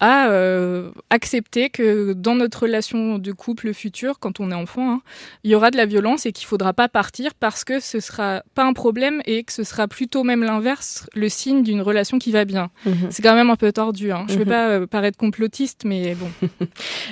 à 0.00 0.28
euh, 0.30 0.90
accepter 1.10 1.68
que 1.70 2.14
dans 2.14 2.34
notre 2.34 2.62
relation 2.62 3.18
de 3.18 3.32
couple 3.32 3.72
futur, 3.74 4.18
quand 4.18 4.40
on 4.40 4.50
est 4.50 4.54
enfant, 4.54 4.92
hein, 4.94 5.02
il 5.44 5.50
y 5.50 5.54
aura 5.54 5.70
de 5.70 5.76
la 5.76 5.84
violence 5.86 6.24
et 6.26 6.32
qu'il 6.32 6.46
faudra 6.46 6.72
pas 6.72 6.88
partir 6.88 7.34
parce 7.34 7.64
que 7.64 7.80
ce 7.80 8.00
sera 8.00 8.42
pas 8.54 8.64
un 8.64 8.72
problème 8.72 9.20
et 9.26 9.44
que 9.44 9.52
ce 9.52 9.62
sera 9.62 9.88
plutôt 9.88 10.24
même 10.24 10.42
l'inverse, 10.42 11.06
le 11.14 11.28
signe 11.28 11.62
d'une 11.62 11.82
relation 11.82 12.18
qui 12.18 12.32
va 12.32 12.44
bien. 12.46 12.70
Mhm. 12.86 13.08
C'est 13.10 13.22
quand 13.22 13.34
même 13.34 13.50
un 13.50 13.56
peu 13.56 13.72
tordu. 13.72 14.10
Hein. 14.10 14.24
Je 14.28 14.34
veux 14.34 14.44
Mhm. 14.44 14.48
pas 14.50 14.68
euh, 14.68 14.86
paraître 14.86 15.18
complotiste, 15.18 15.82
mais 15.84 16.14
bon. 16.14 16.28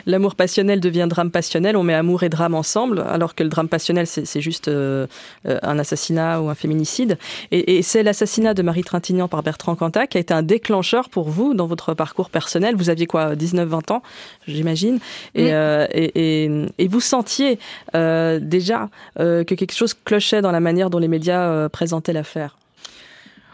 L'amour 0.07 0.35
passionnel 0.35 0.81
devient 0.81 1.07
drame 1.09 1.31
passionnel. 1.31 1.77
On 1.77 1.83
met 1.83 1.95
amour 1.95 2.23
et 2.23 2.29
drame 2.29 2.55
ensemble, 2.55 3.01
alors 3.07 3.35
que 3.35 3.43
le 3.43 3.49
drame 3.51 3.69
passionnel, 3.69 4.07
c'est 4.07 4.41
juste 4.41 4.69
euh, 4.69 5.07
un 5.45 5.79
assassinat 5.79 6.41
ou 6.41 6.49
un 6.49 6.55
féminicide. 6.55 7.19
Et, 7.51 7.77
et 7.77 7.83
c'est 7.83 8.03
l'assassinat 8.03 8.55
de 8.55 8.63
Marie 8.63 8.83
Trintignant 8.85 9.29
par 9.29 9.43
Bertrand 9.43 9.77
Cantat 9.77 10.07
qui 10.07 10.17
a 10.17 10.21
été 10.21 10.33
un 10.33 10.43
déclencheur 10.43 11.11
pour 11.11 11.29
vous 11.29 11.53
dans 11.55 11.67
votre 11.67 11.93
parcours 11.95 12.31
personnel. 12.31 12.77
Vous 12.79 12.89
aviez 12.91 13.07
quoi, 13.07 13.35
19-20 13.35 13.91
ans, 13.93 14.03
j'imagine, 14.47 14.99
et, 15.35 15.53
euh, 15.53 15.87
et, 15.93 16.45
et- 16.45 16.51
et 16.79 16.89
vous 16.89 17.01
sentiez 17.01 17.59
euh, 17.95 18.39
déjà 18.41 18.89
euh, 19.21 19.45
que 19.45 19.55
quelque 19.55 19.75
chose 19.75 19.95
clochait 20.05 20.41
dans 20.43 20.53
la 20.53 20.61
manière 20.61 20.89
dont 20.91 20.99
les 20.99 21.09
médias 21.09 21.69
présentaient 21.69 22.13
l'affaire? 22.15 22.57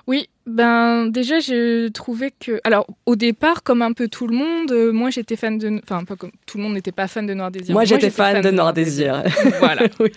Oui, 0.07 0.29
ben 0.47 1.07
déjà 1.07 1.41
j'ai 1.41 1.89
trouvé 1.93 2.31
que, 2.39 2.61
alors 2.65 2.87
au 3.07 3.17
départ, 3.17 3.63
comme 3.63 3.81
un 3.81 3.93
peu 3.93 4.09
tout 4.09 4.27
le 4.27 4.37
monde, 4.37 4.71
euh, 4.71 4.93
moi 4.93 5.09
j'étais 5.09 5.37
fan 5.37 5.57
de, 5.57 5.81
enfin 5.83 6.05
pas 6.05 6.17
comme 6.17 6.31
tout 6.45 6.59
le 6.59 6.65
monde 6.65 6.75
n'était 6.75 6.93
pas 6.93 7.09
fan 7.09 7.27
de 7.27 7.33
Noir 7.33 7.51
Désir. 7.51 7.73
Moi, 7.73 7.85
j'étais 7.85 8.11
fan, 8.11 8.43
de 8.43 8.51
Noir 8.51 8.73
Désir. 8.75 9.23
voilà. 9.59 9.83
Oui. 10.01 10.11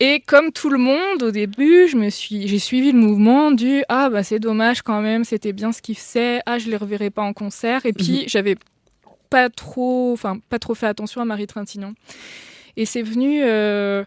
Et 0.00 0.20
comme 0.20 0.52
tout 0.52 0.70
le 0.70 0.78
monde, 0.78 1.22
au 1.22 1.30
début, 1.30 1.88
je 1.88 1.96
me 1.96 2.08
suis, 2.08 2.48
j'ai 2.48 2.58
suivi 2.58 2.92
le 2.92 2.98
mouvement 2.98 3.50
du 3.50 3.82
ah 3.88 4.08
bah 4.08 4.22
c'est 4.22 4.38
dommage 4.38 4.82
quand 4.82 5.02
même, 5.02 5.24
c'était 5.24 5.52
bien 5.52 5.72
ce 5.72 5.82
qu'il 5.82 5.96
faisait, 5.96 6.40
ah 6.46 6.58
je 6.58 6.70
les 6.70 6.76
reverrai 6.76 7.10
pas 7.10 7.22
en 7.22 7.32
concert. 7.32 7.84
Et 7.84 7.92
puis 7.92 8.24
j'avais 8.26 8.56
pas 9.28 9.50
trop, 9.50 10.12
enfin 10.12 10.38
pas 10.48 10.58
trop 10.58 10.74
fait 10.74 10.86
attention 10.86 11.20
à 11.20 11.24
Marie 11.24 11.46
Trintignant. 11.46 11.92
Et 12.76 12.86
c'est 12.86 13.02
venu, 13.02 13.40
euh, 13.42 14.04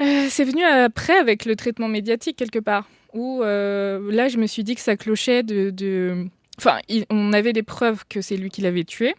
euh, 0.00 0.26
c'est 0.30 0.44
venu 0.44 0.62
après 0.64 1.18
avec 1.18 1.44
le 1.44 1.56
traitement 1.56 1.88
médiatique 1.88 2.36
quelque 2.36 2.60
part, 2.60 2.88
où 3.14 3.42
euh, 3.42 4.12
là 4.12 4.28
je 4.28 4.38
me 4.38 4.46
suis 4.46 4.64
dit 4.64 4.74
que 4.74 4.80
ça 4.80 4.96
clochait 4.96 5.42
de, 5.42 6.26
enfin 6.58 6.78
on 7.10 7.32
avait 7.32 7.52
des 7.52 7.62
preuves 7.62 8.04
que 8.08 8.20
c'est 8.20 8.36
lui 8.36 8.50
qui 8.50 8.60
l'avait 8.60 8.84
tué. 8.84 9.14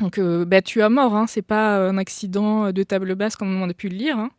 Donc 0.00 0.18
euh, 0.18 0.44
battu 0.44 0.82
à 0.82 0.88
mort, 0.88 1.14
hein, 1.14 1.26
c'est 1.26 1.42
pas 1.42 1.76
un 1.76 1.96
accident 1.98 2.72
de 2.72 2.82
table 2.82 3.14
basse 3.14 3.36
comme 3.36 3.62
on 3.62 3.70
a 3.70 3.74
pu 3.74 3.88
le 3.88 3.96
lire. 3.96 4.18
hein. 4.18 4.30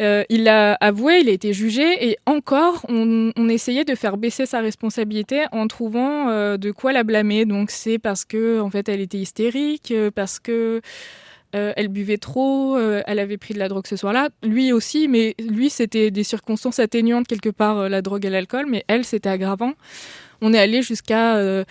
Euh, 0.00 0.24
il 0.28 0.48
a 0.48 0.74
avoué, 0.80 1.20
il 1.20 1.28
a 1.28 1.32
été 1.32 1.52
jugé 1.52 2.08
et 2.08 2.18
encore, 2.26 2.84
on, 2.88 3.48
essayait 3.48 3.84
de 3.84 3.94
faire 3.94 4.16
baisser 4.16 4.44
sa 4.44 4.60
responsabilité 4.60 5.44
en 5.52 5.68
trouvant 5.68 6.28
euh, 6.28 6.56
de 6.56 6.72
quoi 6.72 6.92
la 6.92 7.04
blâmer. 7.04 7.44
Donc 7.44 7.70
c'est 7.70 7.98
parce 7.98 8.24
que 8.24 8.60
en 8.60 8.70
fait 8.70 8.88
elle 8.88 9.00
était 9.00 9.18
hystérique, 9.18 9.94
parce 10.14 10.40
que 10.40 10.80
euh, 11.54 11.72
elle 11.76 11.88
buvait 11.88 12.18
trop, 12.18 12.76
euh, 12.76 13.02
elle 13.06 13.20
avait 13.20 13.36
pris 13.36 13.54
de 13.54 13.60
la 13.60 13.68
drogue 13.68 13.86
ce 13.86 13.96
soir-là. 13.96 14.30
Lui 14.42 14.72
aussi, 14.72 15.06
mais 15.06 15.36
lui 15.38 15.70
c'était 15.70 16.10
des 16.10 16.24
circonstances 16.24 16.80
atténuantes 16.80 17.28
quelque 17.28 17.50
part 17.50 17.78
euh, 17.78 17.88
la 17.88 18.02
drogue 18.02 18.24
et 18.24 18.30
l'alcool, 18.30 18.66
mais 18.68 18.84
elle 18.88 19.04
c'était 19.04 19.28
aggravant. 19.28 19.74
On 20.40 20.52
est 20.52 20.58
allé 20.58 20.82
jusqu'à 20.82 21.64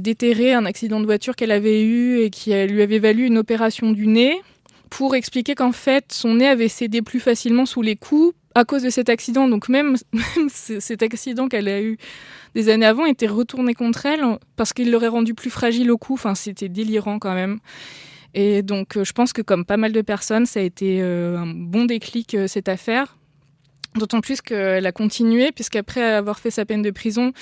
déterrer 0.00 0.52
un 0.52 0.64
accident 0.64 0.98
de 0.98 1.04
voiture 1.04 1.36
qu'elle 1.36 1.52
avait 1.52 1.82
eu 1.82 2.20
et 2.20 2.30
qui 2.30 2.50
lui 2.66 2.82
avait 2.82 2.98
valu 2.98 3.26
une 3.26 3.38
opération 3.38 3.92
du 3.92 4.06
nez 4.08 4.40
pour 4.90 5.14
expliquer 5.14 5.54
qu'en 5.54 5.72
fait 5.72 6.06
son 6.10 6.34
nez 6.34 6.48
avait 6.48 6.68
cédé 6.68 7.00
plus 7.00 7.20
facilement 7.20 7.64
sous 7.64 7.82
les 7.82 7.94
coups 7.94 8.34
à 8.56 8.64
cause 8.64 8.82
de 8.82 8.90
cet 8.90 9.08
accident. 9.08 9.46
Donc 9.46 9.68
même, 9.68 9.96
même 10.12 10.48
cet 10.48 11.02
accident 11.02 11.48
qu'elle 11.48 11.68
a 11.68 11.80
eu 11.80 11.96
des 12.54 12.70
années 12.70 12.86
avant 12.86 13.06
était 13.06 13.28
retourné 13.28 13.74
contre 13.74 14.06
elle 14.06 14.24
parce 14.56 14.72
qu'il 14.72 14.90
l'aurait 14.90 15.08
rendu 15.08 15.34
plus 15.34 15.50
fragile 15.50 15.90
au 15.92 15.98
cou. 15.98 16.14
Enfin, 16.14 16.34
c'était 16.34 16.68
délirant 16.68 17.18
quand 17.20 17.34
même. 17.34 17.58
Et 18.34 18.62
donc 18.62 18.96
euh, 18.96 19.04
je 19.04 19.12
pense 19.12 19.32
que 19.32 19.42
comme 19.42 19.64
pas 19.64 19.76
mal 19.76 19.92
de 19.92 20.00
personnes, 20.00 20.46
ça 20.46 20.60
a 20.60 20.62
été 20.62 20.98
euh, 21.00 21.38
un 21.38 21.46
bon 21.46 21.84
déclic 21.84 22.34
euh, 22.34 22.46
cette 22.46 22.68
affaire. 22.68 23.16
D'autant 23.96 24.20
plus 24.20 24.42
qu'elle 24.42 24.86
a 24.86 24.92
continué, 24.92 25.50
puisqu'après 25.50 26.02
avoir 26.02 26.38
fait 26.38 26.50
sa 26.50 26.64
peine 26.64 26.82
de 26.82 26.90
prison, 26.90 27.32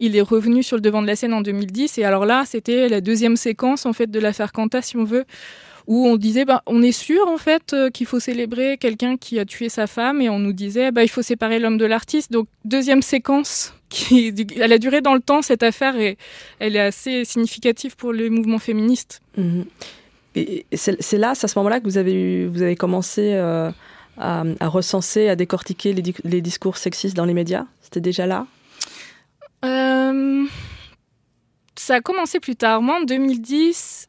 il 0.00 0.16
est 0.16 0.22
revenu 0.22 0.62
sur 0.62 0.76
le 0.76 0.80
devant 0.80 1.02
de 1.02 1.06
la 1.06 1.14
scène 1.14 1.34
en 1.34 1.42
2010. 1.42 1.98
Et 1.98 2.04
alors 2.04 2.24
là, 2.24 2.44
c'était 2.46 2.88
la 2.88 3.00
deuxième 3.00 3.36
séquence 3.36 3.84
en 3.84 3.92
fait 3.92 4.10
de 4.10 4.18
l'affaire 4.18 4.52
Quanta, 4.52 4.80
si 4.80 4.96
on 4.96 5.04
veut, 5.04 5.24
où 5.86 6.06
on 6.06 6.16
disait 6.16 6.46
bah, 6.46 6.62
on 6.66 6.82
est 6.82 6.90
sûr 6.90 7.28
en 7.28 7.36
fait 7.36 7.76
qu'il 7.92 8.06
faut 8.06 8.18
célébrer 8.18 8.78
quelqu'un 8.78 9.18
qui 9.18 9.38
a 9.38 9.44
tué 9.44 9.68
sa 9.68 9.86
femme 9.86 10.22
et 10.22 10.30
on 10.30 10.38
nous 10.38 10.54
disait 10.54 10.90
bah, 10.90 11.04
il 11.04 11.08
faut 11.08 11.22
séparer 11.22 11.58
l'homme 11.58 11.78
de 11.78 11.86
l'artiste. 11.86 12.32
Donc 12.32 12.48
deuxième 12.64 13.02
séquence 13.02 13.74
elle 14.60 14.72
a 14.72 14.78
duré 14.78 15.00
dans 15.00 15.14
le 15.14 15.20
temps 15.20 15.42
cette 15.42 15.62
affaire 15.62 15.96
et 15.96 16.16
elle 16.58 16.76
est 16.76 16.80
assez 16.80 17.24
significative 17.24 17.96
pour 17.96 18.12
le 18.12 18.30
mouvement 18.30 18.58
féministe. 18.58 19.20
Mhm. 19.36 19.64
Et 20.34 20.66
c'est 20.72 21.18
là, 21.18 21.34
c'est 21.34 21.46
à 21.46 21.48
ce 21.48 21.58
moment-là 21.58 21.80
que 21.80 21.84
vous 21.84 21.98
avez, 21.98 22.12
eu, 22.12 22.46
vous 22.46 22.62
avez 22.62 22.76
commencé 22.76 23.32
euh, 23.34 23.70
à, 24.16 24.44
recenser, 24.60 25.28
à 25.28 25.36
décortiquer 25.36 25.92
les, 25.92 26.14
les, 26.24 26.40
discours 26.40 26.76
sexistes 26.76 27.16
dans 27.16 27.24
les 27.24 27.34
médias? 27.34 27.66
C'était 27.80 28.00
déjà 28.00 28.26
là? 28.26 28.46
Euh, 29.64 30.44
Ça 31.76 31.96
a 31.96 32.00
commencé 32.00 32.38
plus 32.38 32.54
tard. 32.54 32.80
Moi, 32.80 32.98
en 33.00 33.04
2010, 33.04 34.08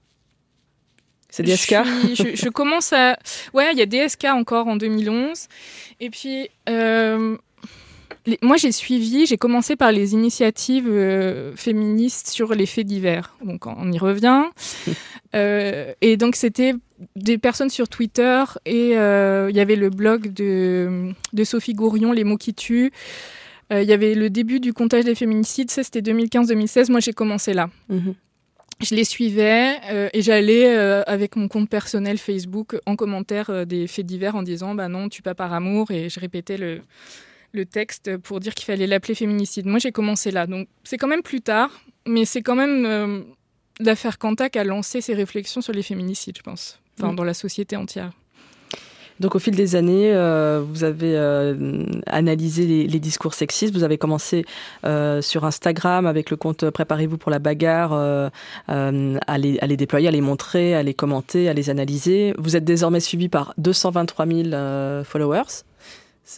c'est 1.32 1.44
DSK 1.44 1.76
je, 2.14 2.36
je, 2.36 2.50
commence 2.50 2.94
à. 2.94 3.18
Ouais, 3.54 3.72
il 3.72 3.80
y 3.80 3.82
a 3.82 3.86
DSK 3.86 4.26
encore 4.26 4.68
en 4.68 4.76
2011. 4.76 5.48
Et 6.02 6.10
puis, 6.10 6.50
euh, 6.70 7.38
moi, 8.42 8.58
j'ai 8.58 8.72
suivi, 8.72 9.26
j'ai 9.26 9.38
commencé 9.38 9.76
par 9.76 9.92
les 9.92 10.14
initiatives 10.14 10.88
euh, 10.88 11.56
féministes 11.56 12.30
sur 12.30 12.54
les 12.54 12.66
faits 12.66 12.86
divers. 12.86 13.36
Donc, 13.44 13.66
on 13.66 13.92
y 13.92 13.98
revient. 13.98 14.44
euh, 15.36 15.94
et 16.02 16.18
donc, 16.18 16.36
c'était 16.36 16.74
des 17.16 17.38
personnes 17.38 17.70
sur 17.70 17.90
Twitter 17.90 18.44
et 18.66 18.98
euh, 18.98 19.48
il 19.50 19.56
y 19.56 19.60
avait 19.60 19.76
le 19.76 19.90
blog 19.90 20.32
de, 20.34 21.12
de 21.34 21.44
Sophie 21.44 21.74
Gourion, 21.74 22.12
Les 22.12 22.24
mots 22.24 22.38
qui 22.38 22.54
tuent. 22.54 22.92
Il 23.74 23.86
y 23.86 23.94
avait 23.94 24.16
le 24.16 24.30
début 24.30 24.60
du 24.60 24.74
comptage 24.74 25.06
des 25.06 25.16
féminicides, 25.16 25.72
ça 25.72 25.82
c'était 25.82 26.02
2015-2016. 26.02 26.92
Moi, 26.92 27.00
j'ai 27.00 27.14
commencé 27.14 27.54
là. 27.54 27.70
Mhm 27.88 28.16
je 28.84 28.96
les 28.96 29.04
suivais 29.04 29.76
euh, 29.90 30.10
et 30.14 30.22
j'allais 30.22 30.76
euh, 30.76 31.04
avec 31.08 31.36
mon 31.36 31.48
compte 31.48 31.70
personnel 31.70 32.18
Facebook 32.18 32.78
en 32.86 32.96
commentaire 32.96 33.50
euh, 33.50 33.66
des 33.66 33.88
faits 33.88 34.06
divers 34.06 34.36
en 34.36 34.44
disant 34.44 34.76
bah 34.76 34.88
non, 34.88 35.10
tu 35.10 35.22
pas 35.22 35.36
par 35.36 35.54
amour 35.54 35.92
et 35.92 36.10
je 36.10 36.20
répétais 36.20 36.58
le, 36.58 36.82
le 37.52 37.66
texte 37.66 38.18
pour 38.18 38.40
dire 38.40 38.54
qu'il 38.54 38.66
fallait 38.66 38.88
l'appeler 38.88 39.16
féminicide. 39.16 39.66
Moi 39.66 39.80
j'ai 39.80 39.92
commencé 39.92 40.32
là, 40.32 40.48
donc 40.48 40.68
c'est 40.84 40.98
quand 40.98 41.08
même 41.08 41.24
plus 41.24 41.42
tard, 41.42 41.70
mais 42.08 42.26
c'est 42.26 42.42
quand 42.42 42.56
même 42.56 43.26
l'affaire 43.80 44.18
Cantac 44.18 44.56
a 44.56 44.64
lancé 44.64 45.02
ses 45.02 45.14
réflexions 45.14 45.62
sur 45.62 45.74
les 45.74 45.84
féminicides, 45.84 46.38
je 46.38 46.44
pense, 46.44 46.80
enfin, 46.98 47.12
mm. 47.12 47.16
dans 47.16 47.24
la 47.24 47.34
société 47.34 47.76
entière. 47.76 48.12
Donc 49.22 49.36
au 49.36 49.40
fil 49.40 49.56
des 49.56 49.76
années, 49.76 50.12
euh, 50.16 50.64
vous 50.68 50.84
avez 50.84 51.16
euh, 51.16 51.86
analysé 52.08 52.66
les, 52.66 53.00
discours 53.00 53.36
sexistes. 53.36 53.72
Vous 53.72 53.84
avez 53.84 54.00
commencé 54.00 54.46
euh, 54.84 55.22
sur 55.22 55.46
Instagram 55.46 56.08
avec 56.08 56.32
le 56.32 56.38
compte 56.38 56.68
Préparez-vous 56.72 57.20
pour 57.20 57.30
la 57.30 57.38
bagarre 57.38 57.94
à 57.94 58.32
les, 59.38 59.60
à, 59.60 59.68
les, 59.68 59.78
déployer, 59.78 60.08
à 60.08 60.12
les 60.12 60.22
montrer, 60.22 60.74
à 60.74 60.82
les 60.82 60.96
commenter, 60.96 61.50
à 61.50 61.54
les 61.54 61.70
analyser. 61.70 62.34
Vous 62.40 62.56
êtes 62.56 62.64
désormais 62.64 63.00
suivi 63.00 63.30
par 63.30 63.54
223 63.60 64.26
000 64.26 65.04
followers. 65.04 65.66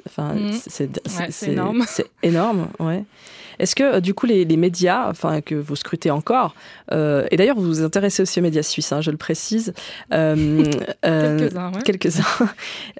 Enfin, 0.07 0.35
c'est 0.67 0.89
énorme. 1.47 1.83
C'est 1.87 2.09
énorme, 2.23 2.69
ouais. 2.79 3.03
Est-ce 3.59 3.75
que, 3.75 3.83
euh, 3.83 3.99
du 3.99 4.13
coup, 4.13 4.25
les, 4.25 4.45
médias, 4.57 5.09
enfin, 5.09 5.41
que 5.41 5.55
vous 5.55 5.75
scrutez 5.75 6.11
encore, 6.11 6.55
euh, 6.91 7.27
et 7.31 7.37
d'ailleurs, 7.37 7.55
vous 7.55 7.65
vous 7.65 7.83
intéressez 7.83 8.23
aussi 8.23 8.39
aux 8.39 8.43
médias 8.43 8.63
suisses, 8.63 8.91
hein, 8.91 9.01
je 9.01 9.11
le 9.11 9.17
précise. 9.17 9.73
Euh, 10.11 10.63
quelques-uns, 11.03 11.71
Quelques-uns. 11.83 12.49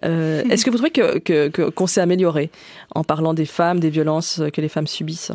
Est-ce 0.49 0.63
que 0.63 0.69
vous 0.69 0.77
trouvez 0.77 0.91
qu'on 0.91 1.19
que, 1.19 1.69
qu'on 1.69 1.87
s'est 1.87 2.01
amélioré 2.01 2.51
en 2.93 3.03
parlant 3.03 3.33
des 3.33 3.45
femmes, 3.45 3.79
des 3.79 3.89
violences 3.89 4.41
que 4.53 4.61
les 4.61 4.69
femmes 4.69 4.87
subissent? 4.87 5.31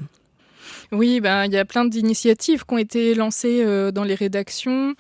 Oui, 0.93 1.21
ben, 1.21 1.45
il 1.45 1.53
y 1.53 1.59
a 1.59 1.65
plein 1.65 1.85
d'initiatives 1.85 2.65
qui 2.65 2.75
ont 2.75 2.79
été 2.79 3.15
lancées 3.15 3.65
dans 3.93 4.05
les 4.05 4.15
rédactions. 4.15 4.95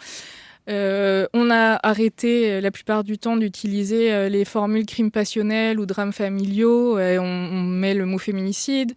On 0.69 1.51
a 1.51 1.79
arrêté 1.83 2.61
la 2.61 2.71
plupart 2.71 3.05
du 3.05 3.19
temps 3.19 3.37
d'utiliser 3.37 4.29
les 4.29 4.45
formules 4.45 4.87
crimes 4.87 5.11
passionnels 5.11 5.81
ou 5.81 5.87
drames 5.87 6.13
familiaux. 6.13 6.99
Et 6.99 7.19
on, 7.19 7.53
met 7.53 7.95
le 7.95 8.07
mot 8.07 8.19
féminicide. 8.19 8.95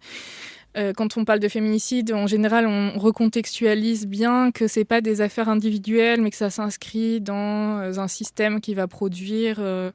Euh, 0.76 0.92
quand 0.96 1.16
on 1.18 1.24
parle 1.24 1.38
de 1.38 1.48
féminicide, 1.48 2.12
en 2.12 2.26
général, 2.26 2.66
on 2.66 2.98
recontextualise 2.98 4.06
bien 4.06 4.50
que 4.52 4.66
c'est 4.66 4.86
pas 4.86 5.00
des 5.00 5.20
affaires 5.20 5.48
individuelles, 5.48 6.22
mais 6.22 6.30
que 6.30 6.36
ça 6.36 6.48
s'inscrit 6.48 7.20
dans 7.20 7.78
euh, 7.78 7.98
un 7.98 8.08
système 8.08 8.60
qui 8.60 8.74
va 8.74 8.88
produire, 8.88 9.56
euh, 9.58 9.90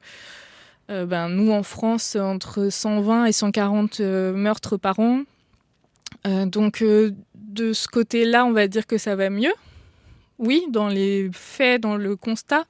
ben, 0.88 1.28
nous 1.28 1.50
en 1.50 1.64
France, 1.64 2.16
entre 2.16 2.68
120 2.70 3.26
et 3.26 3.32
140 3.32 4.00
meurtres 4.00 4.76
par 4.76 4.98
an. 5.00 5.24
donc, 6.24 6.82
de 6.82 7.72
ce 7.72 7.88
côté-là, 7.88 8.46
on 8.46 8.52
va 8.52 8.68
dire 8.68 8.86
que 8.86 8.96
ça 8.96 9.14
va 9.14 9.28
mieux. 9.28 9.52
Oui, 10.38 10.64
dans 10.70 10.88
les 10.88 11.30
faits, 11.32 11.82
dans 11.82 11.96
le 11.96 12.16
constat. 12.16 12.64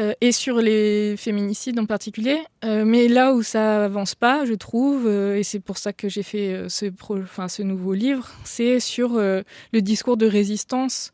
Euh, 0.00 0.12
et 0.20 0.32
sur 0.32 0.60
les 0.60 1.16
féminicides 1.16 1.78
en 1.78 1.86
particulier. 1.86 2.38
Euh, 2.64 2.84
mais 2.84 3.06
là 3.06 3.32
où 3.32 3.44
ça 3.44 3.84
avance 3.84 4.16
pas, 4.16 4.44
je 4.44 4.54
trouve, 4.54 5.06
euh, 5.06 5.36
et 5.36 5.44
c'est 5.44 5.60
pour 5.60 5.78
ça 5.78 5.92
que 5.92 6.08
j'ai 6.08 6.24
fait 6.24 6.64
ce, 6.68 7.62
nouveau 7.62 7.94
livre, 7.94 8.28
c'est 8.42 8.80
sur 8.80 9.18
le 9.18 9.80
discours 9.80 10.16
de 10.16 10.26
résistance 10.26 11.12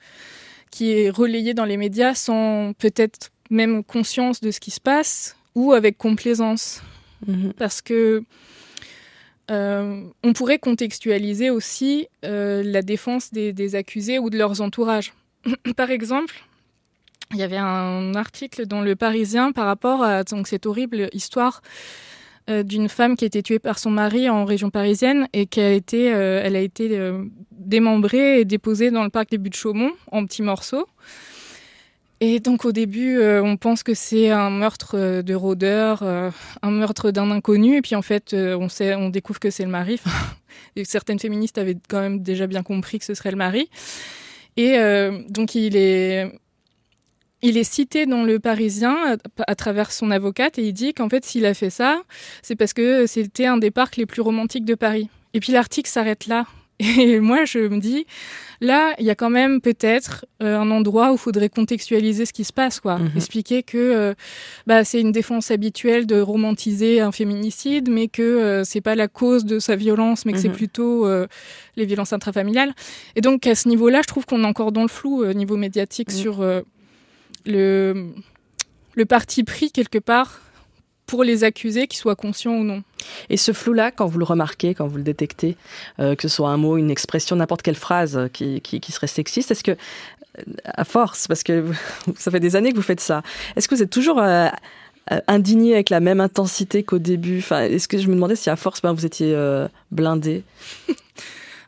qui 0.70 0.92
est 0.92 1.10
relayé 1.10 1.52
dans 1.52 1.66
les 1.66 1.76
médias 1.76 2.14
sans 2.14 2.72
peut-être 2.78 3.30
même 3.50 3.84
conscience 3.84 4.40
de 4.40 4.50
ce 4.50 4.60
qui 4.60 4.70
se 4.70 4.80
passe 4.80 5.36
ou 5.54 5.72
avec 5.72 5.98
complaisance. 5.98 6.82
Mhm. 7.26 7.52
Parce 7.58 7.82
que 7.82 8.22
on 9.48 10.32
pourrait 10.32 10.60
contextualiser 10.60 11.50
aussi 11.50 12.06
la 12.22 12.82
défense 12.82 13.30
des, 13.32 13.52
des 13.52 13.74
accusés 13.74 14.18
ou 14.18 14.30
de 14.30 14.38
leurs 14.38 14.62
entourages. 14.62 15.12
Par 15.76 15.90
exemple, 15.90 16.34
il 17.32 17.38
y 17.38 17.42
avait 17.42 17.56
un 17.56 18.14
article 18.14 18.66
dans 18.66 18.80
Le 18.80 18.96
Parisien 18.96 19.52
par 19.52 19.66
rapport 19.66 20.02
à 20.02 20.24
donc, 20.24 20.48
cette 20.48 20.66
horrible 20.66 21.08
histoire 21.12 21.62
euh, 22.48 22.62
d'une 22.64 22.88
femme 22.88 23.16
qui 23.16 23.24
a 23.24 23.26
été 23.26 23.42
tuée 23.42 23.58
par 23.58 23.78
son 23.78 23.90
mari 23.90 24.28
en 24.28 24.44
région 24.44 24.70
parisienne 24.70 25.28
et 25.32 25.46
qui 25.46 25.60
a 25.60 25.70
été, 25.70 26.12
euh, 26.12 26.42
euh, 26.80 27.24
démembrée 27.52 28.40
et 28.40 28.44
déposée 28.44 28.90
dans 28.90 29.04
le 29.04 29.10
parc 29.10 29.30
des 29.30 29.38
Buttes-Chaumont 29.38 29.92
en 30.10 30.26
petits 30.26 30.42
morceaux. 30.42 30.88
Et 32.18 32.40
donc 32.40 32.64
au 32.64 32.72
début, 32.72 33.18
on 33.22 33.56
pense 33.56 33.82
que 33.82 33.94
c'est 33.94 34.28
un 34.28 34.50
meurtre 34.50 35.22
de 35.22 35.34
rôdeur, 35.34 36.02
un 36.02 36.70
meurtre 36.70 37.12
d'un 37.12 37.30
inconnu, 37.30 37.76
et 37.76 37.80
puis 37.80 37.94
en 37.94 38.02
fait, 38.02 38.34
on, 38.34 39.08
découvre 39.08 39.40
que 39.40 39.48
c'est 39.48 39.64
le 39.64 39.70
mari. 39.70 39.98
et 40.76 40.84
certaines 40.84 41.18
féministes 41.18 41.56
avaient 41.56 41.78
quand 41.88 42.00
même 42.00 42.20
déjà 42.20 42.46
bien 42.46 42.62
compris 42.62 42.98
que 42.98 43.06
ce 43.06 43.14
serait 43.14 43.30
le 43.30 43.38
mari. 43.38 43.70
Et 44.60 44.76
donc 45.30 45.54
il 45.54 45.74
est 45.74 46.30
il 47.42 47.56
est 47.56 47.64
cité 47.64 48.04
dans 48.04 48.24
le 48.24 48.38
Parisien 48.38 49.16
à, 49.46 49.54
travers 49.54 49.90
son 49.90 50.10
avocate 50.10 50.58
et 50.58 50.62
il 50.68 50.74
dit 50.74 50.92
qu'en 50.92 51.08
fait 51.08 51.24
s'il 51.24 51.46
a 51.46 51.54
fait 51.54 51.70
ça, 51.70 52.02
c'est 52.42 52.56
parce 52.56 52.74
que 52.74 53.06
c'était 53.06 53.46
un 53.46 53.56
des 53.56 53.70
parcs 53.70 53.96
les 53.96 54.04
plus 54.04 54.20
romantiques 54.20 54.66
de 54.66 54.74
Paris. 54.74 55.08
Et 55.32 55.40
puis 55.40 55.52
l'article 55.52 55.88
s'arrête 55.88 56.26
là. 56.26 56.44
Et 56.80 57.20
moi 57.20 57.44
je 57.44 57.58
me 57.58 57.78
dis, 57.78 58.06
là 58.60 58.94
il 58.98 59.04
y 59.04 59.10
a 59.10 59.14
quand 59.14 59.30
même 59.30 59.60
peut-être 59.60 60.26
euh, 60.42 60.58
un 60.58 60.70
endroit 60.70 61.10
où 61.10 61.14
il 61.14 61.18
faudrait 61.18 61.48
contextualiser 61.48 62.26
ce 62.26 62.32
qui 62.32 62.44
se 62.44 62.52
passe, 62.52 62.80
quoi. 62.80 62.98
Mhm. 62.98 63.10
Expliquer 63.16 63.62
que 63.62 63.76
euh, 63.78 64.14
bah, 64.66 64.84
c'est 64.84 65.00
une 65.00 65.12
défense 65.12 65.50
habituelle 65.50 66.06
de 66.06 66.20
romantiser 66.20 67.00
un 67.00 67.12
féminicide, 67.12 67.90
mais 67.90 68.08
que 68.08 68.22
euh, 68.22 68.64
c'est 68.64 68.80
pas 68.80 68.94
la 68.94 69.08
cause 69.08 69.44
de 69.44 69.58
sa 69.58 69.76
violence, 69.76 70.24
mais 70.24 70.32
que 70.32 70.38
c'est 70.38 70.48
mhm. 70.48 70.54
plutôt 70.54 71.06
les 71.76 71.84
violences 71.84 72.12
intrafamiliales. 72.12 72.74
Et 73.16 73.20
donc 73.20 73.46
à 73.46 73.54
ce 73.54 73.68
niveau-là, 73.68 74.00
je 74.02 74.08
trouve 74.08 74.26
qu'on 74.26 74.42
est 74.42 74.46
encore 74.46 74.72
dans 74.72 74.82
le 74.82 74.88
flou 74.88 75.22
au 75.24 75.32
niveau 75.32 75.56
médiatique 75.56 76.10
mhm. 76.10 76.16
sur 76.16 76.62
le, 77.46 78.10
le 78.94 79.04
parti 79.04 79.44
pris 79.44 79.70
quelque 79.70 79.98
part 79.98 80.40
pour 81.10 81.24
les 81.24 81.42
accusés, 81.42 81.88
qu'ils 81.88 81.98
soient 81.98 82.14
conscients 82.14 82.54
ou 82.54 82.62
non. 82.62 82.84
Et 83.30 83.36
ce 83.36 83.52
flou-là, 83.52 83.90
quand 83.90 84.06
vous 84.06 84.20
le 84.20 84.24
remarquez, 84.24 84.74
quand 84.76 84.86
vous 84.86 84.96
le 84.96 85.02
détectez, 85.02 85.56
euh, 85.98 86.14
que 86.14 86.22
ce 86.22 86.28
soit 86.28 86.50
un 86.50 86.56
mot, 86.56 86.76
une 86.76 86.88
expression, 86.88 87.34
n'importe 87.34 87.62
quelle 87.62 87.74
phrase 87.74 88.28
qui, 88.32 88.60
qui, 88.60 88.92
serait 88.92 89.08
sexiste, 89.08 89.50
est-ce 89.50 89.64
que, 89.64 89.76
à 90.64 90.84
force, 90.84 91.26
parce 91.26 91.42
que 91.42 91.64
ça 92.16 92.30
fait 92.30 92.38
des 92.38 92.54
années 92.54 92.70
que 92.70 92.76
vous 92.76 92.82
faites 92.82 93.00
ça, 93.00 93.24
est-ce 93.56 93.66
que 93.66 93.74
vous 93.74 93.82
êtes 93.82 93.90
toujours 93.90 94.20
euh, 94.20 94.46
euh, 95.10 95.20
indigné 95.26 95.74
avec 95.74 95.90
la 95.90 95.98
même 95.98 96.20
intensité 96.20 96.84
qu'au 96.84 97.00
début? 97.00 97.38
Enfin, 97.38 97.62
Est-ce 97.62 97.88
que 97.88 97.98
je 97.98 98.06
me 98.06 98.14
demandais 98.14 98.36
si 98.36 98.48
à 98.48 98.54
force, 98.54 98.80
ben, 98.80 98.92
vous 98.92 99.04
étiez 99.04 99.36
blindé? 99.90 100.44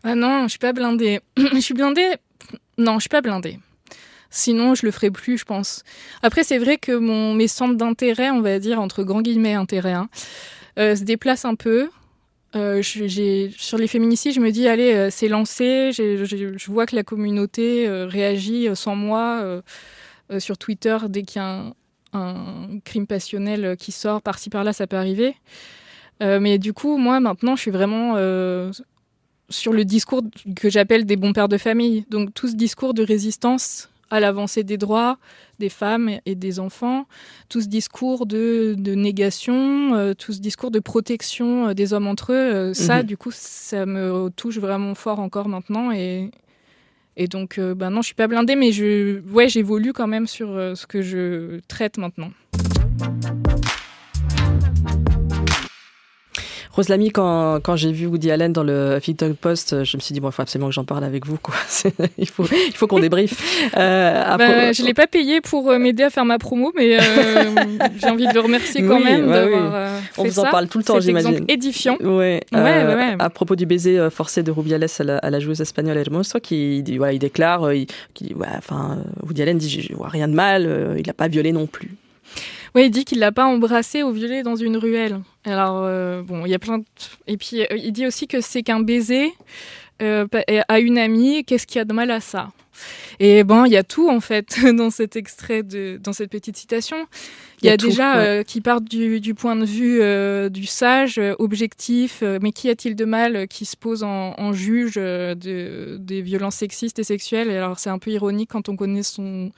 Ah 0.04 0.14
non, 0.14 0.44
je 0.44 0.50
suis 0.50 0.58
pas 0.60 0.72
blindée. 0.72 1.20
je 1.36 1.58
suis 1.58 1.74
blindée 1.74 2.14
Non, 2.78 2.94
je 2.94 3.00
suis 3.00 3.08
pas 3.08 3.22
blindée. 3.22 3.58
Sinon, 4.34 4.74
je 4.74 4.86
le 4.86 4.92
ferai 4.92 5.10
plus, 5.10 5.36
je 5.36 5.44
pense. 5.44 5.84
Après, 6.22 6.42
c'est 6.42 6.56
vrai 6.56 6.78
que 6.78 6.92
mon, 6.92 7.34
mes 7.34 7.48
centres 7.48 7.76
d'intérêt, 7.76 8.30
on 8.30 8.40
va 8.40 8.58
dire, 8.58 8.80
entre 8.80 9.04
grands 9.04 9.20
guillemets 9.20 9.52
intérêt, 9.52 9.92
hein, 9.92 10.08
euh, 10.78 10.96
se 10.96 11.04
déplacent 11.04 11.44
un 11.44 11.54
peu. 11.54 11.90
Euh, 12.56 12.82
sur 12.82 13.78
les 13.78 13.86
féminicides, 13.86 14.32
je 14.32 14.40
me 14.40 14.50
dis, 14.50 14.66
allez, 14.68 14.94
euh, 14.94 15.10
c'est 15.10 15.28
lancé. 15.28 15.92
je 15.92 16.70
vois 16.70 16.86
que 16.86 16.96
la 16.96 17.02
communauté 17.02 17.86
réagit 18.06 18.68
sans 18.74 18.96
moi 18.96 19.62
sur 20.38 20.56
Twitter 20.56 20.96
dès 21.10 21.22
qu'il 21.22 21.42
y 21.42 21.44
a 21.44 21.74
un, 22.14 22.78
crime 22.84 23.06
passionnel 23.06 23.76
qui 23.78 23.92
sort 23.92 24.22
par-ci 24.22 24.48
par-là, 24.48 24.72
ça 24.72 24.86
peut 24.86 24.96
arriver. 24.96 25.34
mais 26.20 26.56
du 26.58 26.72
coup, 26.72 26.96
moi, 26.96 27.20
maintenant, 27.20 27.54
je 27.54 27.60
suis 27.60 27.70
vraiment 27.70 28.14
sur 29.50 29.74
le 29.74 29.84
discours 29.84 30.22
que 30.56 30.70
j'appelle 30.70 31.04
des 31.04 31.16
bons 31.16 31.34
pères 31.34 31.48
de 31.48 31.58
famille. 31.58 32.06
Donc, 32.08 32.32
tout 32.32 32.48
ce 32.48 32.54
discours 32.54 32.94
de 32.94 33.02
résistance 33.02 33.90
à 34.12 34.20
l'avancée 34.20 34.62
des 34.62 34.76
droits 34.76 35.18
des 35.58 35.68
femmes 35.68 36.10
et 36.26 36.34
des 36.34 36.58
enfants, 36.60 37.06
tout 37.48 37.60
ce 37.60 37.68
discours 37.68 38.26
de, 38.26 38.74
négation, 38.76 39.94
euh, 39.94 40.12
tout 40.12 40.32
ce 40.32 40.40
discours 40.40 40.70
de 40.70 40.80
protection 40.80 41.68
euh, 41.68 41.74
des 41.74 41.92
hommes 41.92 42.08
entre 42.08 42.32
eux, 42.32 42.74
ça, 42.74 42.98
mhm. 42.98 43.06
du 43.06 43.16
coup, 43.16 43.30
ça 43.32 43.86
me 43.86 44.28
touche 44.30 44.58
vraiment 44.58 44.94
fort 44.94 45.20
encore 45.20 45.48
maintenant. 45.48 45.92
Et, 45.92 46.30
et 47.16 47.28
donc, 47.28 47.60
ben 47.60 47.90
non, 47.90 48.02
je 48.02 48.06
suis 48.06 48.14
pas 48.14 48.26
blindée, 48.26 48.56
mais 48.56 48.72
je, 48.72 49.20
ouais, 49.32 49.48
j'évolue 49.48 49.92
quand 49.92 50.08
même 50.08 50.26
sur 50.26 50.48
ce 50.48 50.86
que 50.86 51.00
je 51.00 51.60
traite 51.68 51.96
maintenant. 51.96 52.32
Rose 56.74 56.88
Lamy, 56.88 57.10
quand, 57.10 57.60
quand 57.62 57.76
j'ai 57.76 57.92
vu 57.92 58.06
Woody 58.06 58.30
Allen 58.30 58.50
dans 58.50 58.62
le 58.62 58.96
Huffington 58.96 59.36
Post, 59.38 59.84
je 59.84 59.96
me 59.96 60.00
suis 60.00 60.14
dit, 60.14 60.20
bon, 60.20 60.30
il 60.30 60.32
faut 60.32 60.40
absolument 60.40 60.68
que 60.68 60.74
j'en 60.74 60.84
parle 60.84 61.04
avec 61.04 61.26
vous. 61.26 61.36
Quoi. 61.36 61.54
il 62.18 62.28
faut, 62.28 62.46
il 62.50 62.74
faut 62.74 62.86
qu'on 62.86 62.98
débriefe. 62.98 63.70
Euh, 63.76 64.36
bah, 64.38 64.72
je 64.72 64.80
ne 64.80 64.86
l'ai 64.86 64.94
pas 64.94 65.06
payé 65.06 65.42
pour 65.42 65.70
euh, 65.70 65.78
m'aider 65.78 66.02
à 66.02 66.08
faire 66.08 66.24
ma 66.24 66.38
promo, 66.38 66.72
mais 66.74 66.98
euh, 66.98 67.02
j'ai 68.00 68.08
envie 68.08 68.26
de 68.26 68.32
le 68.32 68.40
remercier 68.40 68.82
quand 68.86 69.00
même 69.00 69.26
d'avoir 69.26 69.74
euh, 69.74 69.98
On 70.16 70.24
vous 70.24 70.38
en 70.38 70.44
parle 70.44 70.68
tout 70.68 70.78
le 70.78 70.84
temps, 70.84 70.98
j'imagine. 70.98 71.44
édifiant. 71.48 71.98
Ouais. 72.00 72.40
Ouais, 72.52 72.60
ouais, 72.60 73.16
À 73.18 73.28
propos 73.28 73.54
du 73.54 73.66
baiser 73.66 74.08
forcé 74.10 74.42
de 74.42 74.50
Rubiales 74.50 74.86
à 74.98 75.04
la, 75.04 75.18
à 75.18 75.28
la 75.28 75.40
joueuse 75.40 75.60
espagnole 75.60 75.98
Hermoso, 75.98 76.40
qui, 76.40 76.82
dit, 76.82 76.98
il 77.12 77.18
déclare, 77.18 77.74
il, 77.74 77.86
qui, 78.14 78.34
enfin, 78.58 78.96
Woody 79.26 79.42
Allen 79.42 79.58
dit, 79.58 79.68
je 79.68 79.94
vois 79.94 80.08
rien 80.08 80.26
de 80.26 80.34
mal, 80.34 80.96
il 80.96 81.06
n'a 81.06 81.12
pas 81.12 81.28
violé 81.28 81.52
non 81.52 81.66
plus. 81.66 81.96
Oui, 82.74 82.86
il 82.86 82.90
dit 82.90 83.04
qu'il 83.04 83.18
l'a 83.18 83.32
pas 83.32 83.44
embrassé 83.44 84.02
ou 84.02 84.12
violé 84.12 84.42
dans 84.42 84.56
une 84.56 84.76
ruelle. 84.76 85.20
Alors, 85.44 85.82
euh, 85.84 86.22
bon, 86.22 86.46
il 86.46 86.50
y 86.50 86.54
a 86.54 86.58
plein 86.58 86.78
de... 86.78 86.84
Et 87.26 87.36
puis, 87.36 87.62
euh, 87.62 87.76
il 87.76 87.92
dit 87.92 88.06
aussi 88.06 88.26
que 88.26 88.40
c'est 88.40 88.62
qu'un 88.62 88.80
baiser 88.80 89.32
euh, 90.00 90.26
à 90.68 90.80
une 90.80 90.96
amie, 90.96 91.44
qu'est-ce 91.44 91.66
qu'il 91.66 91.76
y 91.76 91.82
a 91.82 91.84
de 91.84 91.92
mal 91.92 92.10
à 92.10 92.20
ça? 92.20 92.50
Et 93.20 93.44
bon, 93.44 93.66
il 93.66 93.72
y 93.72 93.76
a 93.76 93.82
tout, 93.82 94.08
en 94.08 94.20
fait, 94.20 94.58
dans 94.74 94.88
cet 94.88 95.16
extrait, 95.16 95.62
de, 95.62 96.00
dans 96.02 96.14
cette 96.14 96.30
petite 96.30 96.56
citation. 96.56 96.96
Il 97.60 97.66
y, 97.66 97.70
a, 97.70 97.76
déjà 97.76 98.42
qui 98.42 98.60
part 98.60 98.80
du, 98.80 99.20
du, 99.20 99.34
point 99.34 99.54
de 99.54 99.64
vue 99.64 100.50
du 100.50 100.66
sage, 100.66 101.20
objectif, 101.38 102.24
mais 102.40 102.50
qu'y 102.50 102.68
a-t-il 102.68 102.96
de 102.96 103.04
mal 103.04 103.46
qui 103.46 103.66
se 103.66 103.76
pose 103.76 104.02
en, 104.02 104.34
en 104.36 104.52
juge 104.52 104.96
de, 104.96 105.96
des 106.00 106.22
violences 106.22 106.56
sexistes 106.56 106.98
et 106.98 107.04
sexuelles? 107.04 107.50
Alors, 107.50 107.78
c'est 107.78 107.90
un 107.90 108.00
peu 108.00 108.10
ironique 108.10 108.50
quand 108.50 108.68
on 108.68 108.74
connaît 108.74 109.04
son 109.04 109.52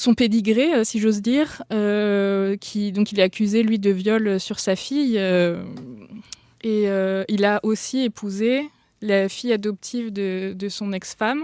son 0.00 0.14
pédigré, 0.14 0.72
euh, 0.72 0.82
si 0.82 0.98
j'ose 0.98 1.20
dire, 1.20 1.62
euh, 1.74 2.56
qui 2.56 2.90
donc 2.90 3.12
il 3.12 3.20
est 3.20 3.22
accusé 3.22 3.62
lui 3.62 3.78
de 3.78 3.90
viol 3.90 4.40
sur 4.40 4.58
sa 4.58 4.74
fille 4.74 5.16
euh, 5.18 5.62
et 6.62 6.86
il 7.28 7.44
a 7.44 7.60
aussi 7.62 8.04
épousé 8.04 8.62
la 9.02 9.28
fille 9.28 9.52
adoptive 9.52 10.10
de, 10.10 10.68
son 10.70 10.92
ex-femme 10.92 11.42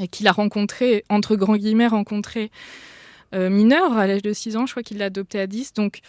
et 0.00 0.06
qu'il 0.06 0.28
a 0.28 0.32
rencontrée 0.32 1.04
entre 1.08 1.34
grands 1.34 1.56
guillemets 1.56 1.86
rencontrée 1.86 2.50
mineure 3.32 3.96
à 3.96 4.06
l'âge 4.06 4.22
de 4.22 4.32
6 4.32 4.56
ans, 4.56 4.66
je 4.66 4.72
crois 4.72 4.82
qu'il 4.82 4.98
l'a 4.98 5.06
adoptée 5.06 5.40
à 5.40 5.46
10 5.46 5.74
donc 5.74 6.00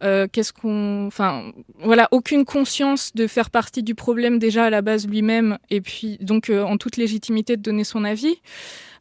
qu'est-ce 0.00 0.52
qu'on 0.52 1.06
enfin 1.06 1.52
voilà 1.78 2.08
aucune 2.10 2.44
conscience 2.44 3.12
de 3.14 3.28
faire 3.28 3.50
partie 3.50 3.84
du 3.84 3.94
problème 3.94 4.40
déjà 4.40 4.64
à 4.64 4.70
la 4.70 4.82
base 4.82 5.06
lui-même 5.06 5.58
et 5.70 5.80
puis 5.80 6.18
donc 6.20 6.50
en 6.50 6.76
toute 6.78 6.96
légitimité 6.96 7.56
de 7.56 7.62
donner 7.62 7.84
son 7.84 8.04
avis 8.04 8.40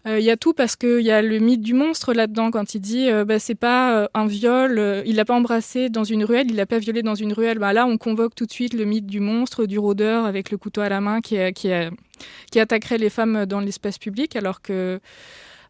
euh, 0.07 0.19
il 0.19 0.25
y 0.25 0.31
a 0.31 0.37
tout 0.37 0.53
parce 0.53 0.75
qu'il 0.75 1.01
y 1.01 1.11
a 1.11 1.21
le 1.21 1.37
mythe 1.37 1.61
du 1.61 1.75
monstre 1.75 2.13
là-dedans 2.13 2.49
quand 2.49 2.73
il 2.73 2.79
dit 2.79 3.09
euh, 3.09 3.23
bah, 3.23 3.37
c'est 3.37 3.55
pas 3.55 3.95
euh, 3.95 4.07
un 4.15 4.25
viol, 4.25 5.03
il 5.05 5.15
l'a 5.15 5.25
pas 5.25 5.35
embrassé 5.35 5.89
dans 5.89 6.03
une 6.03 6.23
ruelle, 6.23 6.47
il 6.49 6.55
l'a 6.55 6.65
pas 6.65 6.79
violé 6.79 7.03
dans 7.03 7.13
une 7.13 7.33
ruelle. 7.33 7.59
Bah, 7.59 7.71
là, 7.71 7.85
on 7.85 7.97
convoque 7.97 8.33
tout 8.33 8.47
de 8.47 8.51
suite 8.51 8.73
le 8.73 8.85
mythe 8.85 9.05
du 9.05 9.19
monstre, 9.19 9.65
du 9.65 9.77
rôdeur 9.77 10.25
avec 10.25 10.49
le 10.49 10.57
couteau 10.57 10.81
à 10.81 10.89
la 10.89 11.01
main 11.01 11.21
qui, 11.21 11.37
qui, 11.53 12.59
attaquerait 12.59 12.97
les 12.97 13.09
femmes 13.09 13.45
dans 13.45 13.59
l'espace 13.59 13.97
public 13.97 14.35
alors 14.35 14.61
que 14.61 14.99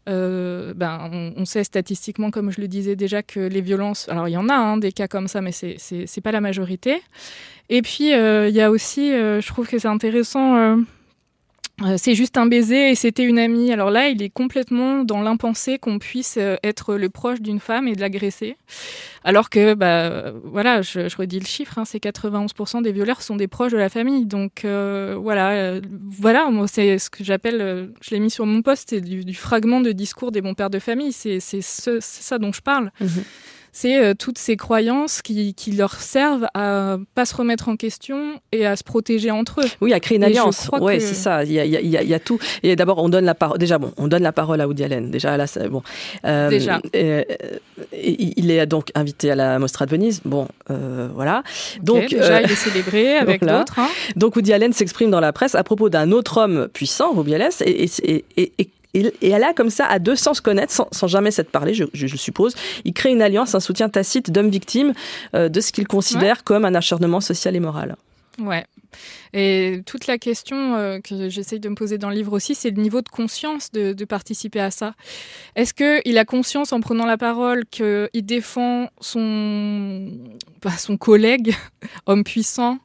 ben, 0.08 1.34
on, 1.38 1.46
sait 1.46 1.64
statistiquement, 1.64 2.32
comme 2.32 2.52
je 2.52 2.62
le 2.62 2.68
disais 2.68 2.96
déjà, 2.96 3.24
que 3.24 3.40
les 3.40 3.62
violences, 3.62 4.10
alors 4.10 4.28
il 4.28 4.32
y 4.32 4.38
en 4.38 4.50
a 4.50 4.54
hein, 4.54 4.78
des 4.78 4.92
cas 4.92 5.08
comme 5.08 5.28
ça, 5.28 5.42
mais 5.42 5.52
c'est 5.52 5.76
c'est 5.78 6.22
pas 6.22 6.32
la 6.32 6.42
majorité. 6.42 7.02
Et 7.70 7.82
puis 7.82 8.12
il 8.12 8.56
y 8.56 8.62
a 8.62 8.72
aussi, 8.72 9.12
je 9.12 9.48
trouve 9.48 9.68
que 9.68 9.78
c'est 9.78 9.88
intéressant 9.88 10.56
euh, 10.56 10.76
c'est 11.98 12.16
juste 12.16 12.38
un 12.38 12.46
baiser 12.46 12.92
et 12.92 12.96
c'était 12.96 13.24
une 13.24 13.40
amie. 13.40 13.72
Alors 13.72 13.92
là, 13.92 14.10
il 14.10 14.22
est 14.22 14.30
complètement 14.30 15.04
dans 15.04 15.22
l'impensé 15.22 15.80
qu'on 15.80 16.00
puisse 16.00 16.38
euh, 16.38 16.56
être 16.64 16.96
le 16.96 17.10
proche 17.10 17.42
d'une 17.42 17.60
femme 17.60 17.88
et 17.88 17.96
de 17.96 18.02
l'agresser. 18.02 18.58
Alors 19.24 19.50
que, 19.50 19.74
bah, 19.74 20.32
voilà, 20.44 20.82
je, 20.82 21.16
redis 21.16 21.40
le 21.40 21.46
chiffre, 21.46 21.78
hein, 21.78 21.86
c'est 21.86 22.04
91% 22.04 22.82
des 22.82 22.92
violeurs 22.92 23.22
sont 23.22 23.36
des 23.36 23.48
proches 23.48 23.72
de 23.72 23.78
la 23.78 23.90
famille. 23.90 24.26
Donc 24.26 24.66
euh, 24.66 25.16
voilà, 25.20 25.80
voilà, 26.10 26.50
c'est 26.68 26.98
ce 26.98 27.10
que 27.10 27.24
j'appelle, 27.24 27.92
je 28.02 28.12
l'ai 28.12 28.20
mis 28.20 28.32
sur 28.32 28.46
mon 28.46 28.62
poste, 28.62 28.90
c'est 28.90 29.02
du, 29.02 29.34
fragment 29.34 29.82
de 29.82 29.92
discours 29.92 30.32
des 30.32 30.42
bons 30.42 30.54
pères 30.54 30.70
de 30.70 30.80
famille. 30.80 31.12
C'est 31.14 31.40
ça 31.40 32.38
dont 32.40 32.52
je 32.52 32.62
parle. 32.62 32.92
Mmh 33.00 33.08
c'est 33.72 34.04
euh, 34.04 34.14
toutes 34.14 34.38
ces 34.38 34.58
croyances 34.58 35.22
qui, 35.22 35.54
qui, 35.54 35.72
leur 35.72 35.96
servent 35.96 36.48
à 36.54 36.98
pas 37.16 37.26
se 37.26 37.36
remettre 37.36 37.70
en 37.70 37.76
question 37.76 38.40
et 38.52 38.66
à 38.66 38.76
se 38.76 38.84
protéger 38.84 39.32
entre 39.32 39.62
eux. 39.62 39.70
Oui, 39.80 39.94
à 39.94 40.00
créer 40.00 40.18
une 40.18 40.24
alliance. 40.24 40.70
Oui, 40.82 41.00
c'est 41.00 41.14
ça. 41.14 41.44
Il 41.44 41.52
y, 41.52 41.60
a, 41.60 41.66
il, 41.66 41.72
y 41.72 41.78
a, 41.78 42.02
il 42.02 42.10
y 42.10 42.14
a, 42.14 42.20
tout. 42.20 42.40
Et 42.64 42.76
d'abord, 42.76 42.98
on 43.00 43.10
donne 43.10 43.26
la 43.26 43.36
parole. 43.36 43.58
Déjà, 43.58 43.78
bon, 43.78 43.94
on 43.98 44.08
donne 44.08 44.24
la 44.24 44.32
parole 44.32 44.62
à 44.62 44.68
Woody 44.68 44.84
Allen. 44.84 45.12
Déjà, 45.12 45.38
là, 45.38 45.46
bon. 45.70 45.84
Euh, 46.26 46.50
Déjà. 46.50 46.82
Euh, 46.96 47.24
il 47.94 48.52
est 48.52 48.66
donc 48.66 48.90
invité 48.96 49.32
à 49.32 49.36
la 49.36 49.60
Mostra 49.60 49.86
de 49.86 49.92
Venise. 49.92 50.22
Bon, 50.26 50.48
euh, 50.70 51.08
voilà. 51.14 51.44
Donc, 51.82 52.10
déjà, 52.10 52.42
il 52.42 52.52
est 52.52 52.56
célébré 52.56 53.18
avec 53.18 53.42
d'autres. 53.42 53.80
Hein. 53.80 53.90
Donc, 54.16 54.36
Woody 54.36 54.54
Allen 54.54 54.74
s'exprime 54.74 55.12
dans 55.12 55.20
la 55.20 55.34
presse 55.34 55.56
à 55.56 55.64
propos 55.64 55.90
d'un 55.90 56.12
autre 56.12 56.38
homme 56.38 56.68
puissant, 56.74 57.14
Rubiales, 57.14 57.50
et, 57.66 57.86
et, 58.04 58.26
et, 58.38 58.70
et 58.94 59.14
et, 59.22 59.30
elle 59.30 59.44
a 59.44 59.54
comme 59.54 59.70
ça, 59.70 59.86
à 59.86 60.00
deux 60.00 60.16
sans 60.16 60.34
se 60.34 60.42
connaître, 60.42 60.88
sans, 60.92 61.08
jamais 61.08 61.32
s'être 61.32 61.52
parlé, 61.52 61.74
je, 61.74 61.86
je, 61.94 62.16
suppose, 62.16 62.56
il 62.86 62.94
crée 62.94 63.12
une 63.12 63.22
alliance, 63.22 63.56
un 63.56 63.60
soutien 63.60 63.90
tacite 63.90 64.32
d'hommes 64.32 64.50
victimes 64.50 64.94
euh, 65.36 65.50
de 65.50 65.62
ce 65.62 65.72
qu'il 65.72 65.88
considère 65.88 66.44
comme 66.44 66.66
un 66.66 66.76
acharnement 66.76 67.22
social 67.22 67.56
et 67.56 67.60
moral. 67.60 67.96
Ouais. 68.40 68.66
Et 69.34 69.82
toute 69.86 70.08
la 70.08 70.18
question 70.18 70.76
euh, 70.76 71.00
que 71.00 71.30
j'essaye 71.30 71.60
de 71.60 71.70
me 71.70 71.76
poser 71.76 71.98
dans 71.98 72.10
le 72.10 72.16
livre 72.16 72.34
aussi, 72.34 72.56
c'est 72.56 72.72
le 72.72 72.82
niveau 72.82 73.02
de 73.02 73.08
conscience 73.08 73.72
de, 73.72 73.94
de 73.94 74.06
participer 74.06 74.60
à 74.60 74.72
ça. 74.72 74.94
Est-ce 75.56 75.74
qu'il 75.74 76.18
a 76.18 76.26
conscience 76.26 76.74
en 76.74 76.82
prenant 76.82 77.06
la 77.06 77.18
parole 77.18 77.66
qu'il 77.72 78.10
défend 78.14 78.90
son, 79.00 80.12
bah, 80.62 80.72
son 80.78 80.98
collègue, 80.98 81.56
homme 82.06 82.24
puissant, 82.24 82.80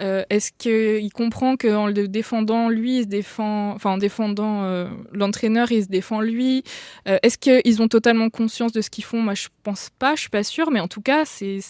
euh, 0.00 0.24
est-ce 0.30 0.52
qu'il 0.52 1.12
comprend 1.12 1.56
qu'en 1.56 1.86
le 1.86 2.06
défendant 2.06 2.68
lui, 2.68 2.98
il 2.98 3.02
se 3.02 3.08
défend, 3.08 3.72
enfin 3.72 3.90
en 3.90 3.98
défendant 3.98 4.64
euh, 4.64 4.88
l'entraîneur, 5.12 5.72
il 5.72 5.82
se 5.84 5.88
défend 5.88 6.20
lui 6.20 6.62
euh, 7.08 7.18
Est-ce 7.22 7.38
qu'ils 7.38 7.82
ont 7.82 7.88
totalement 7.88 8.30
conscience 8.30 8.72
de 8.72 8.80
ce 8.80 8.90
qu'ils 8.90 9.04
font? 9.04 9.20
Moi, 9.20 9.34
je 9.34 9.48
pense 9.62 9.90
pas, 9.98 10.14
je 10.14 10.22
suis 10.22 10.30
pas 10.30 10.44
sûre, 10.44 10.70
mais 10.70 10.80
en 10.80 10.88
tout 10.88 11.00
cas, 11.00 11.24
c'est, 11.24 11.60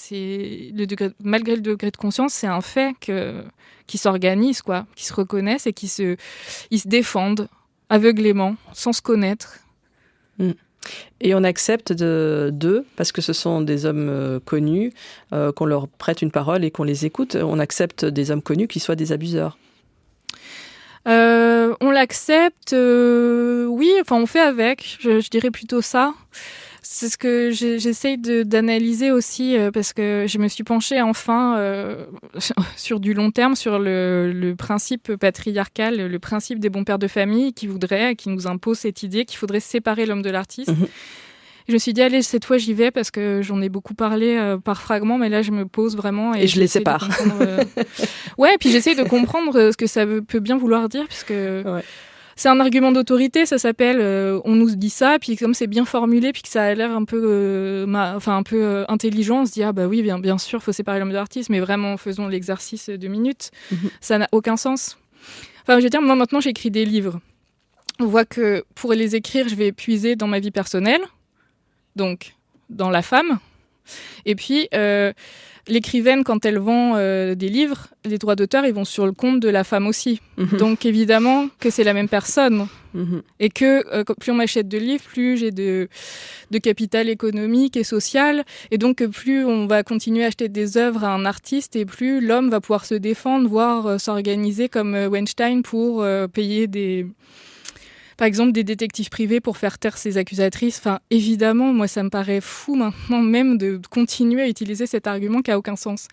malgré 1.23 1.57
le 1.57 1.63
degré 1.63 1.91
de 1.91 1.97
conscience, 1.97 2.35
c'est 2.35 2.47
un 2.47 2.61
fait 2.61 2.95
que 3.01 3.45
qu'ils 3.87 4.01
s'organisent, 4.01 4.61
quoi, 4.61 4.87
qu'ils 4.95 5.07
se 5.07 5.15
reconnaissent 5.15 5.67
et 5.67 5.73
qu'ils 5.73 5.89
se, 5.89 6.17
ils 6.71 6.79
se 6.79 6.89
défendent 6.89 7.49
aveuglément, 7.89 8.57
sans 8.75 8.93
se 8.93 9.01
connaître. 9.01 9.61
Mm. 10.39 10.51
Et 11.21 11.35
on 11.35 11.43
accepte 11.45 11.93
d'eux, 11.93 12.87
parce 12.97 13.13
que 13.13 13.21
ce 13.21 13.33
sont 13.33 13.61
des 13.61 13.87
hommes 13.87 14.09
euh, 14.09 14.41
connus, 14.41 14.93
euh, 15.33 15.53
qu'on 15.53 15.67
leur 15.67 15.89
prête 15.89 16.23
une 16.23 16.31
parole 16.31 16.65
et 16.65 16.71
qu'on 16.71 16.85
les 16.85 17.07
écoute. 17.07 17.37
On 17.37 17.59
accepte 17.59 18.05
des 18.05 18.31
hommes 18.31 18.43
connus 18.43 18.69
qui 18.69 18.81
soient 18.81 18.97
des 18.97 19.13
abuseurs. 19.13 19.59
Euh, 21.07 21.75
on 21.81 21.91
l'accepte, 21.91 22.75
oui, 22.75 23.93
enfin 24.01 24.17
on 24.17 24.27
fait 24.27 24.41
avec, 24.41 24.99
je 25.01 25.29
dirais 25.31 25.51
plutôt 25.51 25.81
ça. 25.81 26.15
C'est 26.91 27.11
ce 27.11 27.19
que 27.19 27.51
j'essaye 27.51 28.17
d'analyser 28.17 29.13
aussi 29.13 29.59
euh, 29.59 29.71
parce 29.71 29.93
que 29.93 30.25
je 30.27 30.39
me 30.39 30.49
suis 30.49 30.65
penchée 30.65 31.03
enfin 31.03 31.59
euh, 31.59 32.07
sur 32.77 32.99
du 32.99 33.13
long 33.13 33.31
terme 33.31 33.57
sur 33.57 33.79
le, 33.79 34.55
principe 34.57 35.15
patriarcal, 35.17 36.09
le 36.09 36.19
principe 36.19 36.61
des 36.61 36.71
bons 36.71 36.85
pères 36.85 36.99
de 36.99 37.07
famille 37.07 37.53
qui 37.53 37.67
voudrait, 37.67 38.17
qui 38.17 38.31
nous 38.31 38.47
impose 38.47 38.79
cette 38.79 39.03
idée 39.03 39.27
qu'il 39.27 39.37
faudrait 39.37 39.61
séparer 39.61 40.07
l'homme 40.07 40.23
de 40.23 40.31
l'artiste. 40.31 40.71
Mhm. 40.71 40.87
Je 41.69 41.75
me 41.75 41.79
suis 41.79 41.93
dit, 41.93 42.01
allez, 42.01 42.23
cette 42.23 42.47
fois 42.47 42.57
j'y 42.57 42.73
vais 42.73 42.91
parce 42.91 43.11
que 43.11 43.43
j'en 43.43 43.61
ai 43.61 43.69
beaucoup 43.69 43.93
parlé 43.93 44.39
euh, 44.39 44.57
par 44.57 44.81
fragments, 44.81 45.19
mais 45.19 45.29
là 45.29 45.43
je 45.43 45.51
me 45.51 45.67
pose 45.67 45.95
vraiment. 45.95 46.35
Et, 46.35 46.47
je 46.47 46.59
les 46.59 46.69
sépare. 46.69 47.07
ouais, 48.39 48.57
puis 48.59 48.71
j'essaye 48.71 48.97
de 48.97 49.05
comprendre 49.05 49.73
ce 49.73 49.77
que 49.77 49.87
ça 49.87 50.07
peut 50.07 50.41
bien 50.41 50.57
vouloir 50.57 50.89
dire, 50.89 51.05
puisque 51.07 51.33
ouais 51.33 51.85
c'est 52.39 52.49
un 52.49 52.61
argument 52.61 52.93
d'autorité, 52.93 53.47
ça 53.47 53.59
s'appelle 53.59 53.99
euh, 54.01 54.41
on 54.45 54.55
nous 54.55 54.71
dit 54.77 54.91
ça, 54.91 55.19
puis 55.21 55.37
comme 55.37 55.55
c'est 55.55 55.67
bien 55.67 55.85
formulé, 55.85 56.33
puis 56.33 56.43
que 56.43 56.49
ça 56.49 56.63
a 56.63 56.73
l'air 56.75 56.93
un 56.93 57.05
peu, 57.05 57.21
euh, 57.25 58.15
enfin 58.15 58.37
un 58.37 58.45
peu 58.45 58.63
euh, 58.63 58.85
intelligent, 58.87 59.41
on 59.41 59.47
se 59.47 59.51
dit 59.51 59.65
ah 59.65 59.73
bah 59.73 59.89
oui 59.89 60.03
bien 60.03 60.21
bien 60.21 60.39
sûr 60.39 60.63
faut 60.63 60.71
séparer 60.71 61.01
l'homme 61.01 61.09
de 61.09 61.15
l'artiste, 61.15 61.51
mais 61.51 61.59
vraiment 61.59 61.97
faisons 61.97 62.29
l'exercice 62.29 62.91
de 62.91 63.09
minutes, 63.09 63.51
mhm. 63.73 63.91
ça 64.01 64.19
n'a 64.19 64.29
aucun 64.31 64.57
sens. 64.57 64.99
Enfin 65.63 65.81
je 65.81 65.83
veux 65.83 65.91
dire 65.91 66.01
moi 66.01 66.15
maintenant 66.15 66.39
j'écris 66.41 66.71
des 66.71 66.85
livres, 66.85 67.19
on 67.99 68.07
voit 68.07 68.25
que 68.25 68.65
pour 68.77 68.93
les 68.93 69.17
écrire 69.17 69.49
je 69.49 69.57
vais 69.57 69.73
puiser 69.73 70.15
dans 70.15 70.29
ma 70.29 70.39
vie 70.39 70.53
personnelle, 70.53 71.03
donc 71.97 72.37
dans 72.71 72.89
la 72.89 73.03
femme, 73.03 73.41
et 74.27 74.37
puis 74.37 74.69
l'écrivaine, 75.69 76.25
quand 76.25 76.45
elle 76.45 76.59
vend 76.59 76.95
euh, 76.97 77.35
des 77.35 77.49
livres, 77.49 77.89
les 78.05 78.19
droits 78.19 78.37
d'auteur, 78.37 78.65
ils 78.67 78.75
vont 78.75 78.85
sur 78.85 79.07
le 79.07 79.13
compte 79.13 79.41
de 79.41 79.49
la 79.49 79.65
femme 79.65 79.87
aussi. 79.87 80.21
Mhm. 80.37 80.59
Donc 80.59 80.87
évidemment 80.87 81.49
que 81.61 81.71
c'est 81.71 81.85
la 81.85 81.95
même 81.95 82.09
personne. 82.09 82.67
Mhm. 82.95 83.23
Et 83.39 83.51
que 83.51 83.85
euh, 83.95 84.03
plus 84.19 84.33
on 84.33 84.37
m'achète 84.37 84.67
de 84.67 84.79
livres, 84.79 85.05
plus 85.05 85.37
j'ai 85.37 85.51
de, 85.51 85.89
de 86.51 86.59
capital 86.59 87.09
économique 87.09 87.77
et 87.77 87.85
social. 87.85 88.45
Et 88.71 88.79
donc 88.79 89.05
plus 89.07 89.45
on 89.45 89.67
va 89.67 89.83
continuer 89.83 90.25
à 90.25 90.29
acheter 90.29 90.49
des 90.49 90.79
œuvres 90.79 91.05
à 91.05 91.13
un 91.13 91.27
artiste 91.27 91.77
et 91.77 91.85
plus 91.85 92.21
l'homme 92.21 92.49
va 92.49 92.61
pouvoir 92.61 92.87
se 92.87 92.95
défendre, 92.95 93.49
voire 93.49 93.87
euh, 93.87 93.99
s'organiser 93.99 94.69
comme 94.69 94.95
Weinstein 94.95 95.63
pour 95.63 96.05
payer 96.33 96.67
des 96.67 97.07
par 98.19 98.27
exemple 98.27 98.51
des 98.51 98.65
détectives 98.65 99.09
privés 99.09 99.41
pour 99.41 99.57
faire 99.57 99.79
taire 99.79 99.97
ses 99.97 100.19
accusatrices. 100.19 100.79
Enfin, 100.79 100.99
évidemment, 101.09 101.73
moi, 101.73 101.87
ça 101.87 102.03
me 102.03 102.11
paraît 102.11 102.41
fou 102.41 102.75
maintenant 102.75 103.23
même 103.23 103.57
de 103.57 103.81
continuer 103.91 104.43
à 104.43 104.49
utiliser 104.49 104.87
cet 104.87 105.07
argument 105.07 105.41
qui 105.41 105.53
a 105.53 105.57
aucun 105.57 105.77
sens. 105.77 106.09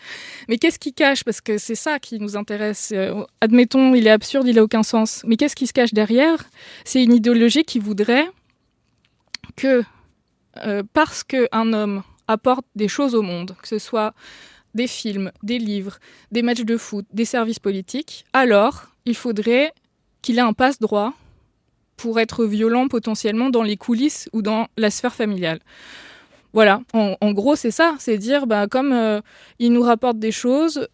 Mais 0.47 0.57
qu'est-ce 0.57 0.77
qui 0.77 0.93
cache? 0.93 1.23
Parce 1.23 1.41
que 1.41 1.57
c'est 1.57 1.75
ça 1.75 1.97
qui 1.97 2.19
nous 2.19 2.37
intéresse. 2.37 2.93
Euh, 2.95 3.23
admettons, 3.41 3.95
il 3.95 4.05
est 4.05 4.11
absurde, 4.11 4.47
il 4.47 4.59
a 4.59 4.63
aucun 4.63 4.83
sens. 4.83 5.23
Mais 5.25 5.35
qu'est-ce 5.35 5.55
qui 5.55 5.65
se 5.65 5.73
cache 5.73 5.93
derrière? 5.93 6.45
C'est 6.85 7.03
une 7.03 7.13
idéologie 7.13 7.63
qui 7.63 7.79
voudrait 7.79 8.27
que 9.55 9.83
euh, 10.63 10.83
parce 10.93 11.23
qu'un 11.23 11.73
homme 11.73 12.03
apporte 12.27 12.65
des 12.75 12.87
choses 12.87 13.15
au 13.15 13.23
monde, 13.23 13.55
que 13.59 13.67
ce 13.67 13.79
soit 13.79 14.13
des 14.75 14.87
films, 14.87 15.31
des 15.41 15.57
livres, 15.57 15.97
des 16.31 16.43
matchs 16.43 16.65
de 16.65 16.77
foot, 16.77 17.07
des 17.13 17.25
services 17.25 17.59
politiques, 17.59 18.25
alors 18.31 18.85
il 19.05 19.15
faudrait 19.15 19.73
qu'il 20.21 20.37
ait 20.37 20.41
un 20.41 20.53
passe-droit 20.53 21.13
pour 21.97 22.19
être 22.19 22.45
violent 22.45 22.87
potentiellement 22.87 23.49
dans 23.49 23.63
les 23.63 23.77
coulisses 23.77 24.29
ou 24.33 24.41
dans 24.41 24.67
la 24.77 24.89
sphère 24.89 25.13
familiale. 25.13 25.59
Voilà, 26.55 26.79
en, 26.93 27.33
gros 27.33 27.57
c'est 27.57 27.69
ça, 27.69 27.95
c'est 27.99 28.17
dire 28.17 28.47
bah, 28.47 28.67
comme 28.67 28.93
euh, 28.93 29.19
il 29.59 29.73
nous 29.73 29.81
rapporte 29.81 30.19
des 30.19 30.31
choses, 30.31 30.87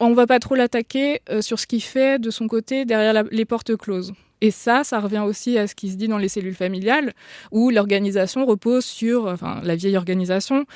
on 0.00 0.12
va 0.12 0.26
pas 0.26 0.38
trop 0.38 0.54
l'attaquer 0.54 1.22
euh, 1.30 1.40
sur 1.40 1.58
ce 1.58 1.66
qu'il 1.66 1.82
fait 1.82 2.20
de 2.20 2.28
son 2.28 2.46
côté 2.46 2.84
derrière 2.84 3.24
les 3.30 3.46
portes 3.46 3.74
closes. 3.74 4.12
Et 4.42 4.50
ça, 4.50 4.84
ça 4.84 5.00
revient 5.00 5.24
aussi 5.26 5.56
à 5.56 5.66
ce 5.66 5.74
qui 5.74 5.88
se 5.88 5.96
dit 5.96 6.08
dans 6.08 6.18
les 6.18 6.28
cellules 6.28 6.54
familiales, 6.54 7.14
où 7.52 7.70
l'organisation 7.70 8.44
repose 8.44 8.84
sur, 8.84 9.28
enfin 9.28 9.62
la 9.64 9.76
vieille 9.76 9.96
organisation, 9.96 10.66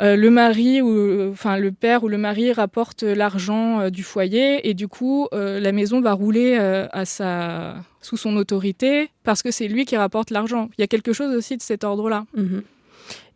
euh, 0.00 0.14
le 0.14 0.30
mari 0.30 0.80
ou 0.80 1.32
enfin 1.32 1.58
le 1.58 1.72
père 1.72 2.04
ou 2.04 2.08
le 2.08 2.18
mari 2.18 2.52
rapporte 2.52 3.02
l'argent 3.02 3.90
du 3.90 4.04
foyer 4.04 4.68
et 4.68 4.74
du 4.74 4.86
coup 4.86 5.26
la 5.32 5.72
maison 5.72 6.00
va 6.00 6.12
rouler 6.12 6.56
à 6.56 7.04
sa 7.04 7.74
sous 8.06 8.16
son 8.16 8.36
autorité 8.36 9.10
parce 9.24 9.42
que 9.42 9.50
c'est 9.50 9.68
lui 9.68 9.84
qui 9.84 9.96
rapporte 9.96 10.30
l'argent. 10.30 10.70
Il 10.78 10.80
y 10.80 10.84
a 10.84 10.86
quelque 10.86 11.12
chose 11.12 11.34
aussi 11.34 11.56
de 11.56 11.62
cet 11.62 11.84
ordre-là. 11.84 12.24
Mhm. 12.34 12.62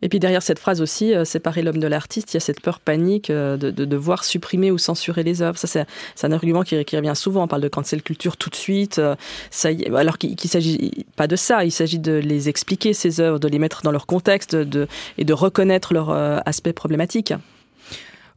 Et 0.01 0.09
puis 0.09 0.19
derrière 0.19 0.41
cette 0.41 0.59
phrase 0.59 0.81
aussi, 0.81 1.13
euh, 1.13 1.25
séparer 1.25 1.61
l'homme 1.61 1.77
de 1.77 1.87
l'artiste, 1.87 2.33
il 2.33 2.35
y 2.35 2.37
a 2.37 2.41
cette 2.41 2.59
peur 2.61 2.79
panique 2.79 3.29
euh, 3.29 3.55
de, 3.55 3.69
de 3.69 3.85
devoir 3.85 4.23
supprimer 4.23 4.71
ou 4.71 4.77
censurer 4.77 5.23
les 5.23 5.41
œuvres. 5.41 5.57
Ça, 5.57 5.67
c'est 5.67 6.27
un 6.27 6.31
argument 6.31 6.63
qui, 6.63 6.83
qui, 6.85 6.97
revient 6.97 7.13
souvent. 7.15 7.43
On 7.43 7.47
parle 7.47 7.61
de 7.61 7.67
cancel 7.67 8.01
culture 8.01 8.35
tout 8.37 8.49
de 8.49 8.55
suite. 8.55 8.99
Euh, 8.99 9.15
ça 9.49 9.69
alors 9.95 10.17
qu'il 10.17 10.31
ne 10.31 10.49
s'agit 10.49 11.05
pas 11.15 11.27
de 11.27 11.35
ça. 11.35 11.63
Il 11.63 11.71
s'agit 11.71 11.99
de 11.99 12.13
les 12.13 12.49
expliquer, 12.49 12.93
ces 12.93 13.19
œuvres, 13.19 13.39
de 13.39 13.47
les 13.47 13.59
mettre 13.59 13.83
dans 13.83 13.91
leur 13.91 14.07
contexte 14.07 14.55
de, 14.55 14.87
et 15.17 15.25
de 15.25 15.33
reconnaître 15.33 15.93
leur 15.93 16.09
aspect 16.45 16.73
problématique. 16.73 17.33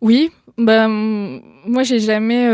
Oui, 0.00 0.30
ben, 0.58 1.40
moi 1.66 1.82
j'ai 1.82 1.98
jamais 1.98 2.46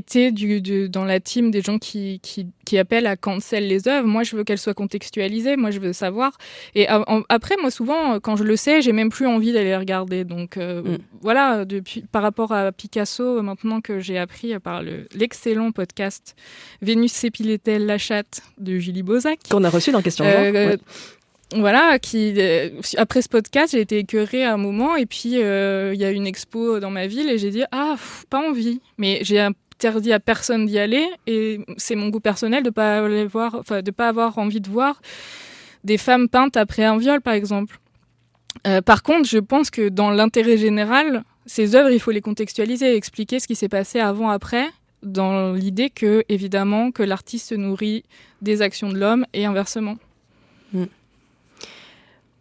du, 0.00 0.88
dans 0.88 1.04
la 1.04 1.20
team 1.20 1.50
des 1.50 1.62
gens 1.62 1.78
qui, 1.78 2.20
qui, 2.20 2.46
qui, 2.64 2.78
appellent 2.78 3.06
à 3.06 3.16
cancel 3.16 3.66
les 3.66 3.88
œuvres. 3.88 4.06
Moi, 4.06 4.22
je 4.22 4.36
veux 4.36 4.44
qu'elles 4.44 4.58
soient 4.58 4.74
contextualisées. 4.74 5.56
Moi, 5.56 5.70
je 5.70 5.80
veux 5.80 5.92
savoir. 5.92 6.36
Et 6.74 6.86
après, 7.28 7.56
moi, 7.60 7.70
souvent, 7.70 8.20
quand 8.20 8.36
je 8.36 8.44
le 8.44 8.56
sais, 8.56 8.82
j'ai 8.82 8.92
même 8.92 9.10
plus 9.10 9.26
envie 9.26 9.52
d'aller 9.52 9.76
regarder. 9.76 10.24
Donc, 10.24 10.56
euh, 10.56 10.82
mm. 10.82 10.98
voilà, 11.20 11.64
depuis, 11.64 12.02
par 12.02 12.22
rapport 12.22 12.52
à 12.52 12.72
Picasso, 12.72 13.42
maintenant 13.42 13.80
que 13.80 14.00
j'ai 14.00 14.18
appris 14.18 14.58
par 14.58 14.82
l'excellent 15.14 15.72
podcast 15.72 16.34
Vénus 16.82 17.12
s'épilait-elle 17.12 17.86
la 17.86 17.98
chatte 17.98 18.42
de 18.58 18.78
Julie 18.78 19.02
Bozac. 19.02 19.38
Qu'on 19.50 19.64
a 19.64 19.70
reçu 19.70 19.92
dans 19.92 20.02
Question 20.02 20.24
euh, 20.26 20.76
voilà, 21.54 21.98
qui 21.98 22.34
euh, 22.36 22.70
après 22.96 23.22
ce 23.22 23.28
podcast, 23.28 23.72
j'ai 23.72 23.80
été 23.80 23.98
écœurée 23.98 24.44
à 24.44 24.54
un 24.54 24.56
moment 24.56 24.96
et 24.96 25.06
puis 25.06 25.30
il 25.34 25.38
y 25.38 26.04
a 26.04 26.10
une 26.10 26.26
expo 26.26 26.80
dans 26.80 26.90
ma 26.90 27.06
ville 27.06 27.30
et 27.30 27.38
j'ai 27.38 27.50
dit 27.50 27.62
ah 27.70 27.96
pas 28.28 28.46
envie. 28.46 28.80
Mais 28.98 29.20
j'ai 29.22 29.38
un 29.74 29.88
interdit 29.88 30.12
à 30.12 30.20
personne 30.20 30.66
d'y 30.66 30.78
aller 30.78 31.06
et 31.26 31.60
c'est 31.76 31.94
mon 31.94 32.08
goût 32.08 32.20
personnel 32.20 32.62
de 32.62 32.70
pas 32.70 33.04
aller 33.04 33.26
voir, 33.26 33.54
enfin 33.54 33.82
de 33.82 33.90
pas 33.90 34.08
avoir 34.08 34.38
envie 34.38 34.60
de 34.60 34.70
voir 34.70 35.00
des 35.82 35.98
femmes 35.98 36.28
peintes 36.28 36.56
après 36.56 36.84
un 36.84 36.96
viol 36.96 37.20
par 37.20 37.34
exemple. 37.34 37.78
Euh, 38.66 38.80
par 38.80 39.02
contre, 39.02 39.28
je 39.28 39.38
pense 39.38 39.70
que 39.70 39.88
dans 39.88 40.10
l'intérêt 40.10 40.56
général, 40.56 41.24
ces 41.44 41.74
œuvres, 41.74 41.90
il 41.90 42.00
faut 42.00 42.12
les 42.12 42.20
contextualiser, 42.20 42.94
expliquer 42.94 43.40
ce 43.40 43.46
qui 43.46 43.56
s'est 43.56 43.68
passé 43.68 44.00
avant 44.00 44.30
après, 44.30 44.68
dans 45.02 45.52
l'idée 45.52 45.90
que 45.90 46.24
évidemment 46.28 46.90
que 46.90 47.02
l'artiste 47.02 47.48
se 47.48 47.54
nourrit 47.54 48.04
des 48.40 48.62
actions 48.62 48.88
de 48.88 48.98
l'homme 48.98 49.26
et 49.34 49.44
inversement. 49.44 49.96
Mm 50.72 50.84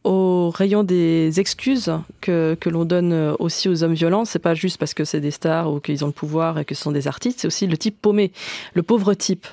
au 0.04 0.50
rayon 0.50 0.84
des 0.84 1.40
excuses 1.40 1.92
que, 2.22 2.58
que 2.60 2.70
l'on 2.70 2.86
donne 2.86 3.36
aussi 3.40 3.70
aux 3.70 3.84
hommes 3.84 3.94
violents, 3.94 4.26
c'est 4.26 4.40
pas 4.40 4.54
juste 4.54 4.78
parce 4.78 4.94
que 4.94 5.06
c'est 5.06 5.22
des 5.22 5.32
stars 5.32 5.72
ou 5.72 5.80
qu'ils 5.80 6.04
ont 6.04 6.08
le 6.08 6.14
pouvoir 6.14 6.60
et 6.60 6.66
que 6.66 6.76
ce 6.76 6.84
sont 6.84 6.92
des 6.92 7.08
artistes, 7.08 7.40
c'est 7.42 7.48
aussi 7.48 7.68
le 7.68 7.78
type 7.78 8.02
paumé, 8.02 8.32
le 8.74 8.84
pauvre 8.84 9.14
type, 9.14 9.48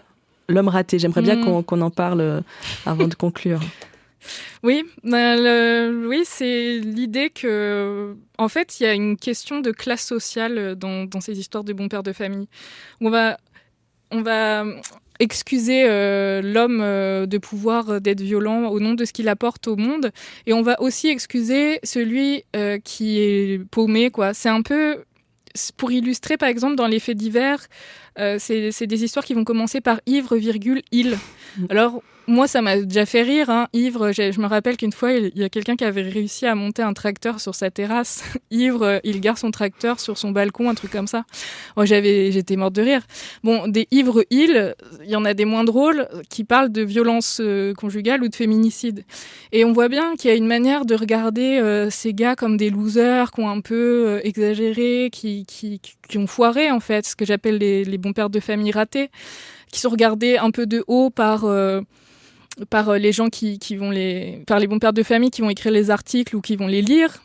l'homme 0.48 0.68
raté. 0.68 0.98
J'aimerais 0.98 1.22
bien 1.22 1.36
hmm. 1.36 1.62
qu'on 1.62 1.80
en 1.80 1.90
parle 1.90 2.20
euh, 2.20 2.40
avant 2.86 3.08
de 3.08 3.14
conclure. 3.14 3.60
Oui, 4.62 4.84
ben, 5.02 6.06
oui, 6.06 6.24
c'est 6.26 6.78
l'idée 6.78 7.30
que, 7.30 8.14
en 8.36 8.48
fait, 8.48 8.78
il 8.78 8.82
y 8.82 8.86
a 8.86 8.92
une 8.92 9.16
question 9.16 9.60
de 9.60 9.70
classe 9.70 10.04
sociale 10.04 10.74
dans, 10.76 11.06
dans 11.06 11.22
ces 11.22 11.40
histoires 11.40 11.64
de 11.64 11.72
bons 11.72 11.88
pères 11.88 12.02
de 12.02 12.12
famille. 12.12 12.46
On 13.00 13.08
va, 13.08 13.38
on 14.10 14.20
va 14.20 14.66
excuser 15.20 15.84
euh, 15.86 16.40
l'homme 16.42 16.80
euh, 16.82 17.26
de 17.26 17.38
pouvoir 17.38 17.90
euh, 17.90 18.00
d'être 18.00 18.22
violent 18.22 18.68
au 18.70 18.80
nom 18.80 18.94
de 18.94 19.04
ce 19.04 19.12
qu'il 19.12 19.28
apporte 19.28 19.68
au 19.68 19.76
monde. 19.76 20.10
Et 20.46 20.52
on 20.52 20.62
va 20.62 20.80
aussi 20.80 21.08
excuser 21.08 21.78
celui 21.84 22.44
qui 22.84 23.20
est 23.20 23.64
paumé 23.70 24.10
quoi. 24.10 24.34
C'est 24.34 24.48
un 24.48 24.62
peu 24.62 25.04
pour 25.76 25.92
illustrer 25.92 26.36
par 26.36 26.48
exemple 26.48 26.76
dans 26.76 26.86
les 26.86 27.00
faits 27.00 27.16
divers 27.16 27.66
c'est 28.38 28.86
des 28.86 29.04
histoires 29.04 29.24
qui 29.24 29.34
vont 29.34 29.44
commencer 29.44 29.80
par 29.80 30.00
ivre 30.06 30.36
virgule 30.36 30.82
il. 30.92 31.16
Alors 31.68 32.02
moi, 32.30 32.46
ça 32.46 32.62
m'a 32.62 32.76
déjà 32.80 33.04
fait 33.06 33.22
rire. 33.22 33.50
Hein. 33.50 33.66
Ivre, 33.72 34.12
je 34.12 34.40
me 34.40 34.46
rappelle 34.46 34.76
qu'une 34.76 34.92
fois, 34.92 35.12
il 35.12 35.36
y 35.36 35.42
a 35.42 35.48
quelqu'un 35.48 35.74
qui 35.74 35.84
avait 35.84 36.02
réussi 36.02 36.46
à 36.46 36.54
monter 36.54 36.82
un 36.82 36.92
tracteur 36.92 37.40
sur 37.40 37.54
sa 37.54 37.70
terrasse. 37.70 38.22
Ivre, 38.52 39.00
il 39.02 39.20
garde 39.20 39.36
son 39.36 39.50
tracteur 39.50 39.98
sur 39.98 40.16
son 40.16 40.30
balcon, 40.30 40.70
un 40.70 40.74
truc 40.74 40.92
comme 40.92 41.08
ça. 41.08 41.24
Moi, 41.76 41.86
j'avais, 41.86 42.30
j'étais 42.30 42.54
morte 42.54 42.74
de 42.74 42.82
rire. 42.82 43.02
Bon, 43.42 43.66
des 43.66 43.88
ivres 43.90 44.24
il 44.30 44.74
il 45.02 45.10
y 45.10 45.16
en 45.16 45.24
a 45.24 45.34
des 45.34 45.44
moins 45.44 45.64
drôles 45.64 46.08
qui 46.28 46.44
parlent 46.44 46.70
de 46.70 46.82
violence 46.82 47.40
euh, 47.40 47.74
conjugale 47.74 48.22
ou 48.22 48.28
de 48.28 48.34
féminicide. 48.34 49.04
Et 49.50 49.64
on 49.64 49.72
voit 49.72 49.88
bien 49.88 50.14
qu'il 50.14 50.30
y 50.30 50.32
a 50.32 50.36
une 50.36 50.46
manière 50.46 50.84
de 50.84 50.94
regarder 50.94 51.58
euh, 51.58 51.90
ces 51.90 52.14
gars 52.14 52.36
comme 52.36 52.56
des 52.56 52.70
losers 52.70 53.32
qui 53.32 53.40
ont 53.40 53.48
un 53.48 53.60
peu 53.60 54.06
euh, 54.06 54.20
exagéré, 54.22 55.08
qui, 55.10 55.44
qui, 55.46 55.80
qui, 56.08 56.18
ont 56.18 56.28
foiré, 56.28 56.70
en 56.70 56.80
fait, 56.80 57.06
ce 57.06 57.16
que 57.16 57.24
j'appelle 57.24 57.58
les, 57.58 57.84
les 57.84 57.98
bons 57.98 58.12
pères 58.12 58.30
de 58.30 58.38
famille 58.38 58.70
ratés, 58.70 59.10
qui 59.72 59.80
sont 59.80 59.90
regardés 59.90 60.36
un 60.36 60.52
peu 60.52 60.66
de 60.66 60.84
haut 60.86 61.10
par 61.10 61.44
par 62.68 62.90
euh, 62.90 62.98
les 62.98 63.12
gens 63.12 63.28
qui, 63.28 63.58
qui, 63.58 63.76
vont 63.76 63.90
les, 63.90 64.42
par 64.46 64.58
les 64.58 64.66
bons 64.66 64.78
pères 64.78 64.92
de 64.92 65.02
famille 65.02 65.30
qui 65.30 65.40
vont 65.40 65.50
écrire 65.50 65.72
les 65.72 65.90
articles 65.90 66.36
ou 66.36 66.40
qui 66.40 66.56
vont 66.56 66.66
les 66.66 66.82
lire. 66.82 67.22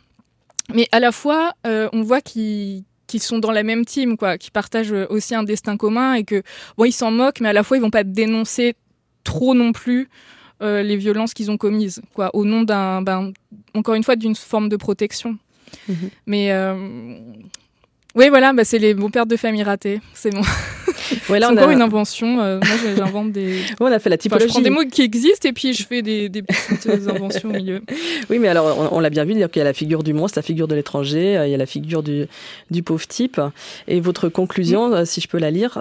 Mais 0.74 0.88
à 0.92 1.00
la 1.00 1.12
fois, 1.12 1.52
euh, 1.66 1.88
on 1.92 2.02
voit 2.02 2.20
qu'ils 2.20 2.84
sont 3.20 3.38
dans 3.38 3.52
la 3.52 3.62
même 3.62 3.84
team, 3.84 4.16
quoi, 4.16 4.38
qui 4.38 4.50
partagent 4.50 4.92
aussi 5.10 5.34
un 5.34 5.42
destin 5.42 5.76
commun 5.76 6.14
et 6.14 6.24
que 6.24 6.42
bon, 6.76 6.84
ils 6.84 6.92
s'en 6.92 7.10
moquent, 7.10 7.40
mais 7.40 7.50
à 7.50 7.52
la 7.52 7.62
fois 7.62 7.76
ils 7.76 7.80
vont 7.80 7.90
pas 7.90 8.04
dénoncer 8.04 8.74
trop 9.22 9.54
non 9.54 9.72
plus 9.72 10.08
euh, 10.62 10.82
les 10.82 10.96
violences 10.96 11.34
qu'ils 11.34 11.50
ont 11.50 11.56
commises, 11.56 12.02
quoi, 12.14 12.34
au 12.34 12.44
nom 12.44 12.62
d'un, 12.62 13.02
ben, 13.02 13.32
encore 13.74 13.94
une 13.94 14.02
fois, 14.02 14.16
d'une 14.16 14.34
forme 14.34 14.68
de 14.68 14.76
protection. 14.76 15.38
Mm-hmm. 15.88 16.10
Mais 16.26 16.52
oui, 18.16 18.28
voilà, 18.30 18.52
bah, 18.52 18.64
c'est 18.64 18.78
les 18.78 18.94
bons 18.94 19.10
pères 19.10 19.26
de 19.26 19.36
famille 19.36 19.62
ratés, 19.62 20.00
c'est 20.14 20.30
bon. 20.30 20.42
Ouais, 21.28 21.40
c'est 21.40 21.46
encore 21.46 21.70
une 21.70 21.82
invention. 21.82 22.40
Euh, 22.40 22.58
moi, 22.58 22.94
j'invente 22.96 23.32
des. 23.32 23.60
on 23.80 23.86
a 23.86 23.98
fait 23.98 24.10
la 24.10 24.18
typologie. 24.18 24.48
je 24.48 24.52
prends 24.52 24.62
des 24.62 24.70
mots 24.70 24.84
qui 24.90 25.02
existent 25.02 25.48
et 25.48 25.52
puis 25.52 25.72
je 25.72 25.86
fais 25.86 26.02
des, 26.02 26.28
des 26.28 26.42
petites 26.42 26.88
inventions 27.08 27.50
au 27.50 27.52
milieu. 27.52 27.82
Oui, 28.28 28.38
mais 28.38 28.48
alors, 28.48 28.92
on, 28.92 28.98
l'a 28.98 29.10
bien 29.10 29.24
vu, 29.24 29.34
dire 29.34 29.50
qu'il 29.50 29.60
y 29.60 29.62
a 29.62 29.64
la 29.64 29.72
figure 29.72 30.02
du 30.02 30.12
monstre, 30.12 30.38
la 30.38 30.42
figure 30.42 30.66
de 30.66 30.74
l'étranger, 30.74 31.36
euh, 31.36 31.46
il 31.46 31.50
y 31.50 31.54
a 31.54 31.56
la 31.56 31.66
figure 31.66 32.02
du, 32.02 32.26
du 32.70 32.82
pauvre 32.82 33.06
type. 33.06 33.40
Et 33.86 34.00
votre 34.00 34.28
conclusion, 34.28 34.92
euh, 34.92 35.04
si 35.04 35.20
je 35.20 35.28
peux 35.28 35.38
la 35.38 35.50
lire, 35.50 35.78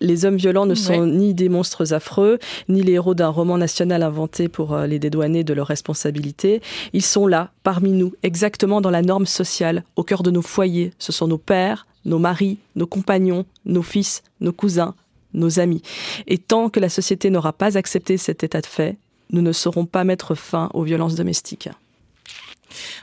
les 0.00 0.24
hommes 0.24 0.36
violents 0.36 0.66
ne 0.66 0.74
sont 0.74 1.06
ni 1.06 1.34
des 1.34 1.48
monstres 1.48 1.92
affreux, 1.92 2.38
ni 2.68 2.82
les 2.82 2.94
héros 2.94 3.14
d'un 3.14 3.28
roman 3.28 3.58
national 3.58 4.02
inventé 4.02 4.48
pour 4.48 4.76
les 4.78 4.98
dédouaner 4.98 5.44
de 5.44 5.54
leurs 5.54 5.66
responsabilités. 5.66 6.62
Ils 6.92 7.04
sont 7.04 7.26
là, 7.26 7.50
parmi 7.62 7.92
nous, 7.92 8.12
exactement 8.22 8.80
dans 8.80 8.90
la 8.90 9.02
norme 9.02 9.26
sociale, 9.26 9.84
au 9.96 10.02
cœur 10.02 10.22
de 10.22 10.30
nos 10.30 10.42
foyers. 10.42 10.92
Ce 10.98 11.12
sont 11.12 11.28
nos 11.28 11.38
pères, 11.38 11.73
nos 12.04 12.18
maris, 12.18 12.58
nos 12.76 12.86
compagnons, 12.86 13.46
nos 13.64 13.82
fils, 13.82 14.22
nos 14.40 14.52
cousins, 14.52 14.94
nos 15.32 15.58
amis. 15.60 15.82
Et 16.26 16.38
tant 16.38 16.68
que 16.68 16.80
la 16.80 16.88
société 16.88 17.30
n'aura 17.30 17.52
pas 17.52 17.76
accepté 17.76 18.16
cet 18.16 18.44
état 18.44 18.60
de 18.60 18.66
fait, 18.66 18.96
nous 19.30 19.42
ne 19.42 19.52
saurons 19.52 19.86
pas 19.86 20.04
mettre 20.04 20.34
fin 20.34 20.70
aux 20.74 20.82
violences 20.82 21.14
domestiques. 21.14 21.68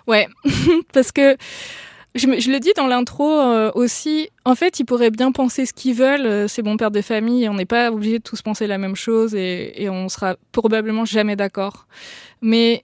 Ouais, 0.08 0.28
parce 0.94 1.12
que 1.12 1.36
je, 2.16 2.28
le 2.28 2.60
dis 2.60 2.74
dans 2.76 2.88
l'intro 2.88 3.30
euh, 3.40 3.72
aussi. 3.74 4.30
En 4.44 4.56
fait, 4.56 4.80
ils 4.80 4.86
pourraient 4.86 5.12
bien 5.12 5.32
penser 5.32 5.66
ce 5.66 5.74
qu'ils 5.74 5.96
veulent. 5.96 6.26
Euh, 6.26 6.48
c'est 6.48 6.62
bon 6.62 6.78
père 6.78 6.92
de 6.92 7.02
famille. 7.02 7.48
On 7.48 7.54
n'est 7.54 7.66
pas 7.66 7.92
obligé 7.92 8.20
de 8.20 8.24
tous 8.24 8.42
penser 8.42 8.68
la 8.68 8.78
même 8.78 8.96
chose 8.96 9.34
et, 9.34 9.82
et 9.82 9.90
on 9.90 10.10
sera 10.10 10.36
probablement 10.52 11.06
jamais 11.06 11.36
d'accord. 11.36 11.88
Mais 12.42 12.84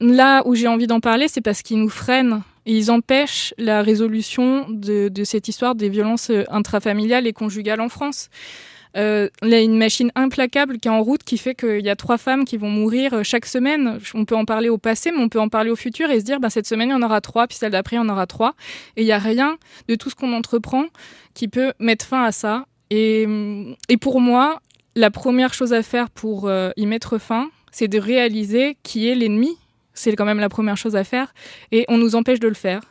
là 0.00 0.42
où 0.44 0.54
j'ai 0.54 0.68
envie 0.68 0.86
d'en 0.86 1.00
parler, 1.00 1.28
c'est 1.28 1.40
parce 1.40 1.62
qu'ils 1.62 1.78
nous 1.78 1.88
freinent 1.88 2.42
et 2.70 2.76
ils 2.76 2.92
empêchent 2.92 3.52
la 3.58 3.82
résolution 3.82 4.64
de, 4.68 5.10
cette 5.24 5.48
histoire 5.48 5.74
des 5.74 5.88
violences 5.88 6.30
intrafamiliales 6.50 7.26
et 7.26 7.32
conjugales 7.32 7.80
en 7.80 7.88
France. 7.88 8.28
Euh, 8.96 9.28
il 9.42 9.48
y 9.48 9.54
a 9.54 9.60
une 9.60 9.76
machine 9.76 10.12
implacable 10.14 10.78
qui 10.78 10.86
est 10.86 10.90
en 10.90 11.02
route 11.02 11.24
qui 11.24 11.36
fait 11.36 11.56
qu'il 11.56 11.84
y 11.84 11.88
a 11.88 11.96
trois 11.96 12.16
femmes 12.16 12.44
qui 12.44 12.56
vont 12.56 12.70
mourir 12.70 13.12
euh, 13.14 13.22
chaque 13.24 13.46
semaine. 13.46 13.98
On 14.14 14.24
peut 14.24 14.36
en 14.36 14.44
parler 14.44 14.68
au 14.68 14.78
passé, 14.78 15.10
mais 15.10 15.18
on 15.18 15.28
peut 15.28 15.40
en 15.40 15.48
parler 15.48 15.70
au 15.70 15.74
futur 15.74 16.10
et 16.10 16.20
se 16.20 16.24
dire, 16.24 16.38
bah, 16.38 16.48
cette 16.48 16.66
semaine, 16.66 16.90
il 16.90 16.92
y 16.92 16.94
en 16.94 17.02
aura 17.02 17.20
trois, 17.20 17.48
puis 17.48 17.56
celle 17.56 17.72
d'après, 17.72 17.96
il 17.96 17.98
y 17.98 18.02
en 18.02 18.08
aura 18.08 18.28
trois. 18.28 18.54
Et 18.96 19.02
il 19.02 19.04
n'y 19.04 19.12
a 19.12 19.18
rien 19.18 19.58
de 19.88 19.96
tout 19.96 20.08
ce 20.08 20.14
qu'on 20.14 20.32
entreprend 20.32 20.84
qui 21.34 21.48
peut 21.48 21.72
mettre 21.80 22.06
fin 22.06 22.22
à 22.22 22.30
ça. 22.30 22.66
Et, 22.90 23.26
pour 24.00 24.20
moi, 24.20 24.60
la 24.94 25.10
première 25.10 25.54
chose 25.54 25.72
à 25.72 25.82
faire 25.82 26.08
pour 26.08 26.46
euh, 26.46 26.70
y 26.76 26.86
mettre 26.86 27.18
fin, 27.18 27.50
c'est 27.72 27.88
de 27.88 27.98
réaliser 27.98 28.76
qui 28.84 29.08
est 29.08 29.16
l'ennemi. 29.16 29.58
C'est 29.94 30.14
quand 30.16 30.24
même 30.24 30.40
la 30.40 30.48
première 30.48 30.76
chose 30.76 30.96
à 30.96 31.04
faire. 31.04 31.34
Et 31.72 31.84
on 31.88 31.98
nous 31.98 32.14
empêche 32.14 32.40
de 32.40 32.48
le 32.48 32.54
faire 32.54 32.82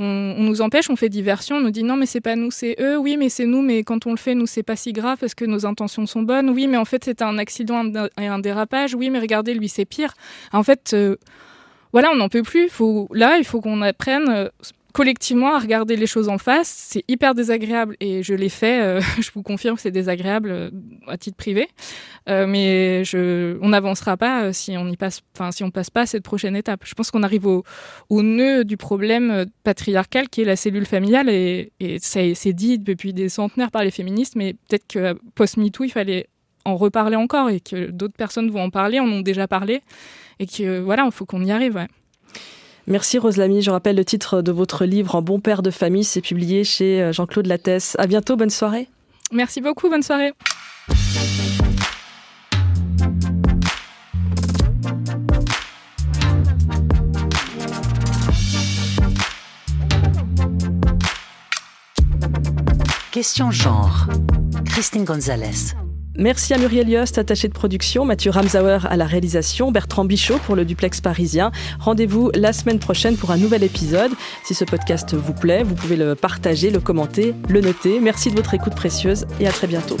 on, 0.00 0.34
nous 0.38 0.62
empêche, 0.62 0.88
on 0.88 0.96
fait 0.96 1.08
diversion, 1.10 1.56
on 1.56 1.60
nous 1.60 1.70
dit 1.70 1.82
non 1.82 1.96
mais 1.96 2.06
c'est 2.06 2.20
pas 2.20 2.34
nous, 2.34 2.50
c'est 2.50 2.76
eux, 2.80 2.96
oui 2.96 3.16
mais 3.18 3.28
c'est 3.28 3.44
nous, 3.44 3.60
mais 3.60 3.82
quand 3.82 4.06
on 4.06 4.10
le 4.10 4.16
fait, 4.16 4.34
nous 4.34 4.46
c'est 4.46 4.62
pas 4.62 4.76
si 4.76 4.92
grave 4.92 5.18
parce 5.18 5.34
que 5.34 5.44
nos 5.44 5.66
intentions 5.66 6.06
sont 6.06 6.22
bonnes, 6.22 6.50
oui 6.50 6.66
mais 6.66 6.78
en 6.78 6.86
fait 6.86 7.04
c'est 7.04 7.20
un 7.22 7.36
accident 7.38 7.84
et 8.18 8.26
un 8.26 8.38
dérapage, 8.38 8.94
oui 8.94 9.10
mais 9.10 9.18
regardez 9.18 9.54
lui 9.54 9.68
c'est 9.68 9.84
pire. 9.84 10.14
En 10.52 10.62
fait, 10.62 10.92
euh, 10.94 11.16
voilà 11.92 12.10
on 12.12 12.16
n'en 12.16 12.28
peut 12.28 12.42
plus. 12.42 12.70
Là 13.12 13.36
il 13.38 13.44
faut 13.44 13.60
qu'on 13.60 13.82
apprenne 13.82 14.28
euh, 14.30 14.48
collectivement 14.92 15.54
à 15.54 15.58
regarder 15.58 15.96
les 15.96 16.06
choses 16.06 16.28
en 16.28 16.38
face. 16.38 16.68
C'est 16.68 17.04
hyper 17.08 17.34
désagréable 17.34 17.96
et 18.00 18.22
je 18.22 18.34
l'ai 18.34 18.48
fait. 18.48 18.82
Euh, 18.82 19.00
je 19.20 19.30
vous 19.34 19.42
confirme 19.42 19.76
que 19.76 19.82
c'est 19.82 19.90
désagréable 19.90 20.50
euh, 20.50 20.70
à 21.06 21.16
titre 21.16 21.36
privé, 21.36 21.68
euh, 22.28 22.46
mais 22.46 23.02
on 23.62 23.68
n'avancera 23.68 24.16
pas 24.16 24.52
si 24.52 24.76
on 24.76 24.88
y 24.88 24.96
passe, 24.96 25.22
si 25.52 25.70
passe 25.70 25.90
pas 25.90 26.02
à 26.02 26.06
cette 26.06 26.24
prochaine 26.24 26.56
étape. 26.56 26.82
Je 26.84 26.94
pense 26.94 27.10
qu'on 27.10 27.22
arrive 27.22 27.46
au, 27.46 27.64
nœud 28.10 28.64
du 28.64 28.76
problème 28.76 29.46
patriarcal 29.64 30.28
qui 30.28 30.42
est 30.42 30.44
la 30.44 30.56
cellule 30.56 30.86
familiale 30.86 31.28
et, 31.28 31.72
et 31.80 31.98
c'est 32.00 32.52
dit 32.52 32.78
depuis 32.78 33.12
des 33.12 33.28
centenaires 33.28 33.70
par 33.70 33.82
les 33.82 33.90
féministes, 33.90 34.36
mais 34.36 34.54
peut-être 34.68 34.86
que 34.86 35.18
post 35.34 35.56
MeToo 35.56 35.84
il 35.84 35.90
fallait 35.90 36.26
en 36.64 36.76
reparler 36.76 37.16
encore 37.16 37.48
et 37.50 37.60
que 37.60 37.90
d'autres 37.90 38.16
personnes 38.16 38.50
vont 38.50 38.62
en 38.62 38.70
parler, 38.70 39.00
en 39.00 39.08
ont 39.08 39.20
déjà 39.20 39.48
parlé 39.48 39.82
et 40.38 40.46
que 40.46 40.80
voilà, 40.80 41.04
il 41.04 41.12
faut 41.12 41.26
qu'on 41.26 41.42
y 41.44 41.50
arrive. 41.50 41.86
Merci 42.86 43.18
Rose 43.18 43.36
Lamy. 43.36 43.62
Je 43.62 43.70
rappelle 43.70 43.96
le 43.96 44.04
titre 44.04 44.42
de 44.42 44.52
votre 44.52 44.84
livre 44.84 45.14
En 45.14 45.22
bon 45.22 45.40
père 45.40 45.62
de 45.62 45.70
famille. 45.70 46.04
C'est 46.04 46.20
publié 46.20 46.64
chez 46.64 47.02
euh, 47.02 47.12
Jean-Claude 47.12 47.46
Lattès. 47.46 47.96
À 47.98 48.06
bientôt. 48.06 48.36
Bonne 48.36 48.50
soirée. 48.50 48.88
Merci 49.32 49.60
beaucoup. 49.60 49.88
Bonne 49.88 50.02
soirée. 50.02 50.32
Question 63.12 63.50
genre. 63.50 64.06
Christine 64.64 65.04
Gonzalez. 65.04 65.74
Merci 66.16 66.54
à 66.54 66.58
Muriel 66.58 66.88
Yost, 66.88 67.18
attachée 67.18 67.48
de 67.48 67.52
production, 67.52 68.04
Mathieu 68.04 68.30
Ramsauer 68.30 68.78
à 68.84 68.96
la 68.96 69.06
réalisation, 69.06 69.70
Bertrand 69.70 70.04
Bichot 70.04 70.38
pour 70.38 70.56
le 70.56 70.64
duplex 70.64 71.00
parisien. 71.00 71.52
Rendez-vous 71.78 72.30
la 72.34 72.52
semaine 72.52 72.78
prochaine 72.78 73.16
pour 73.16 73.30
un 73.30 73.36
nouvel 73.36 73.62
épisode. 73.62 74.12
Si 74.44 74.54
ce 74.54 74.64
podcast 74.64 75.14
vous 75.14 75.32
plaît, 75.34 75.62
vous 75.62 75.74
pouvez 75.74 75.96
le 75.96 76.14
partager, 76.14 76.70
le 76.70 76.80
commenter, 76.80 77.34
le 77.48 77.60
noter. 77.60 78.00
Merci 78.00 78.30
de 78.30 78.36
votre 78.36 78.54
écoute 78.54 78.74
précieuse 78.74 79.26
et 79.38 79.46
à 79.46 79.52
très 79.52 79.66
bientôt. 79.66 79.96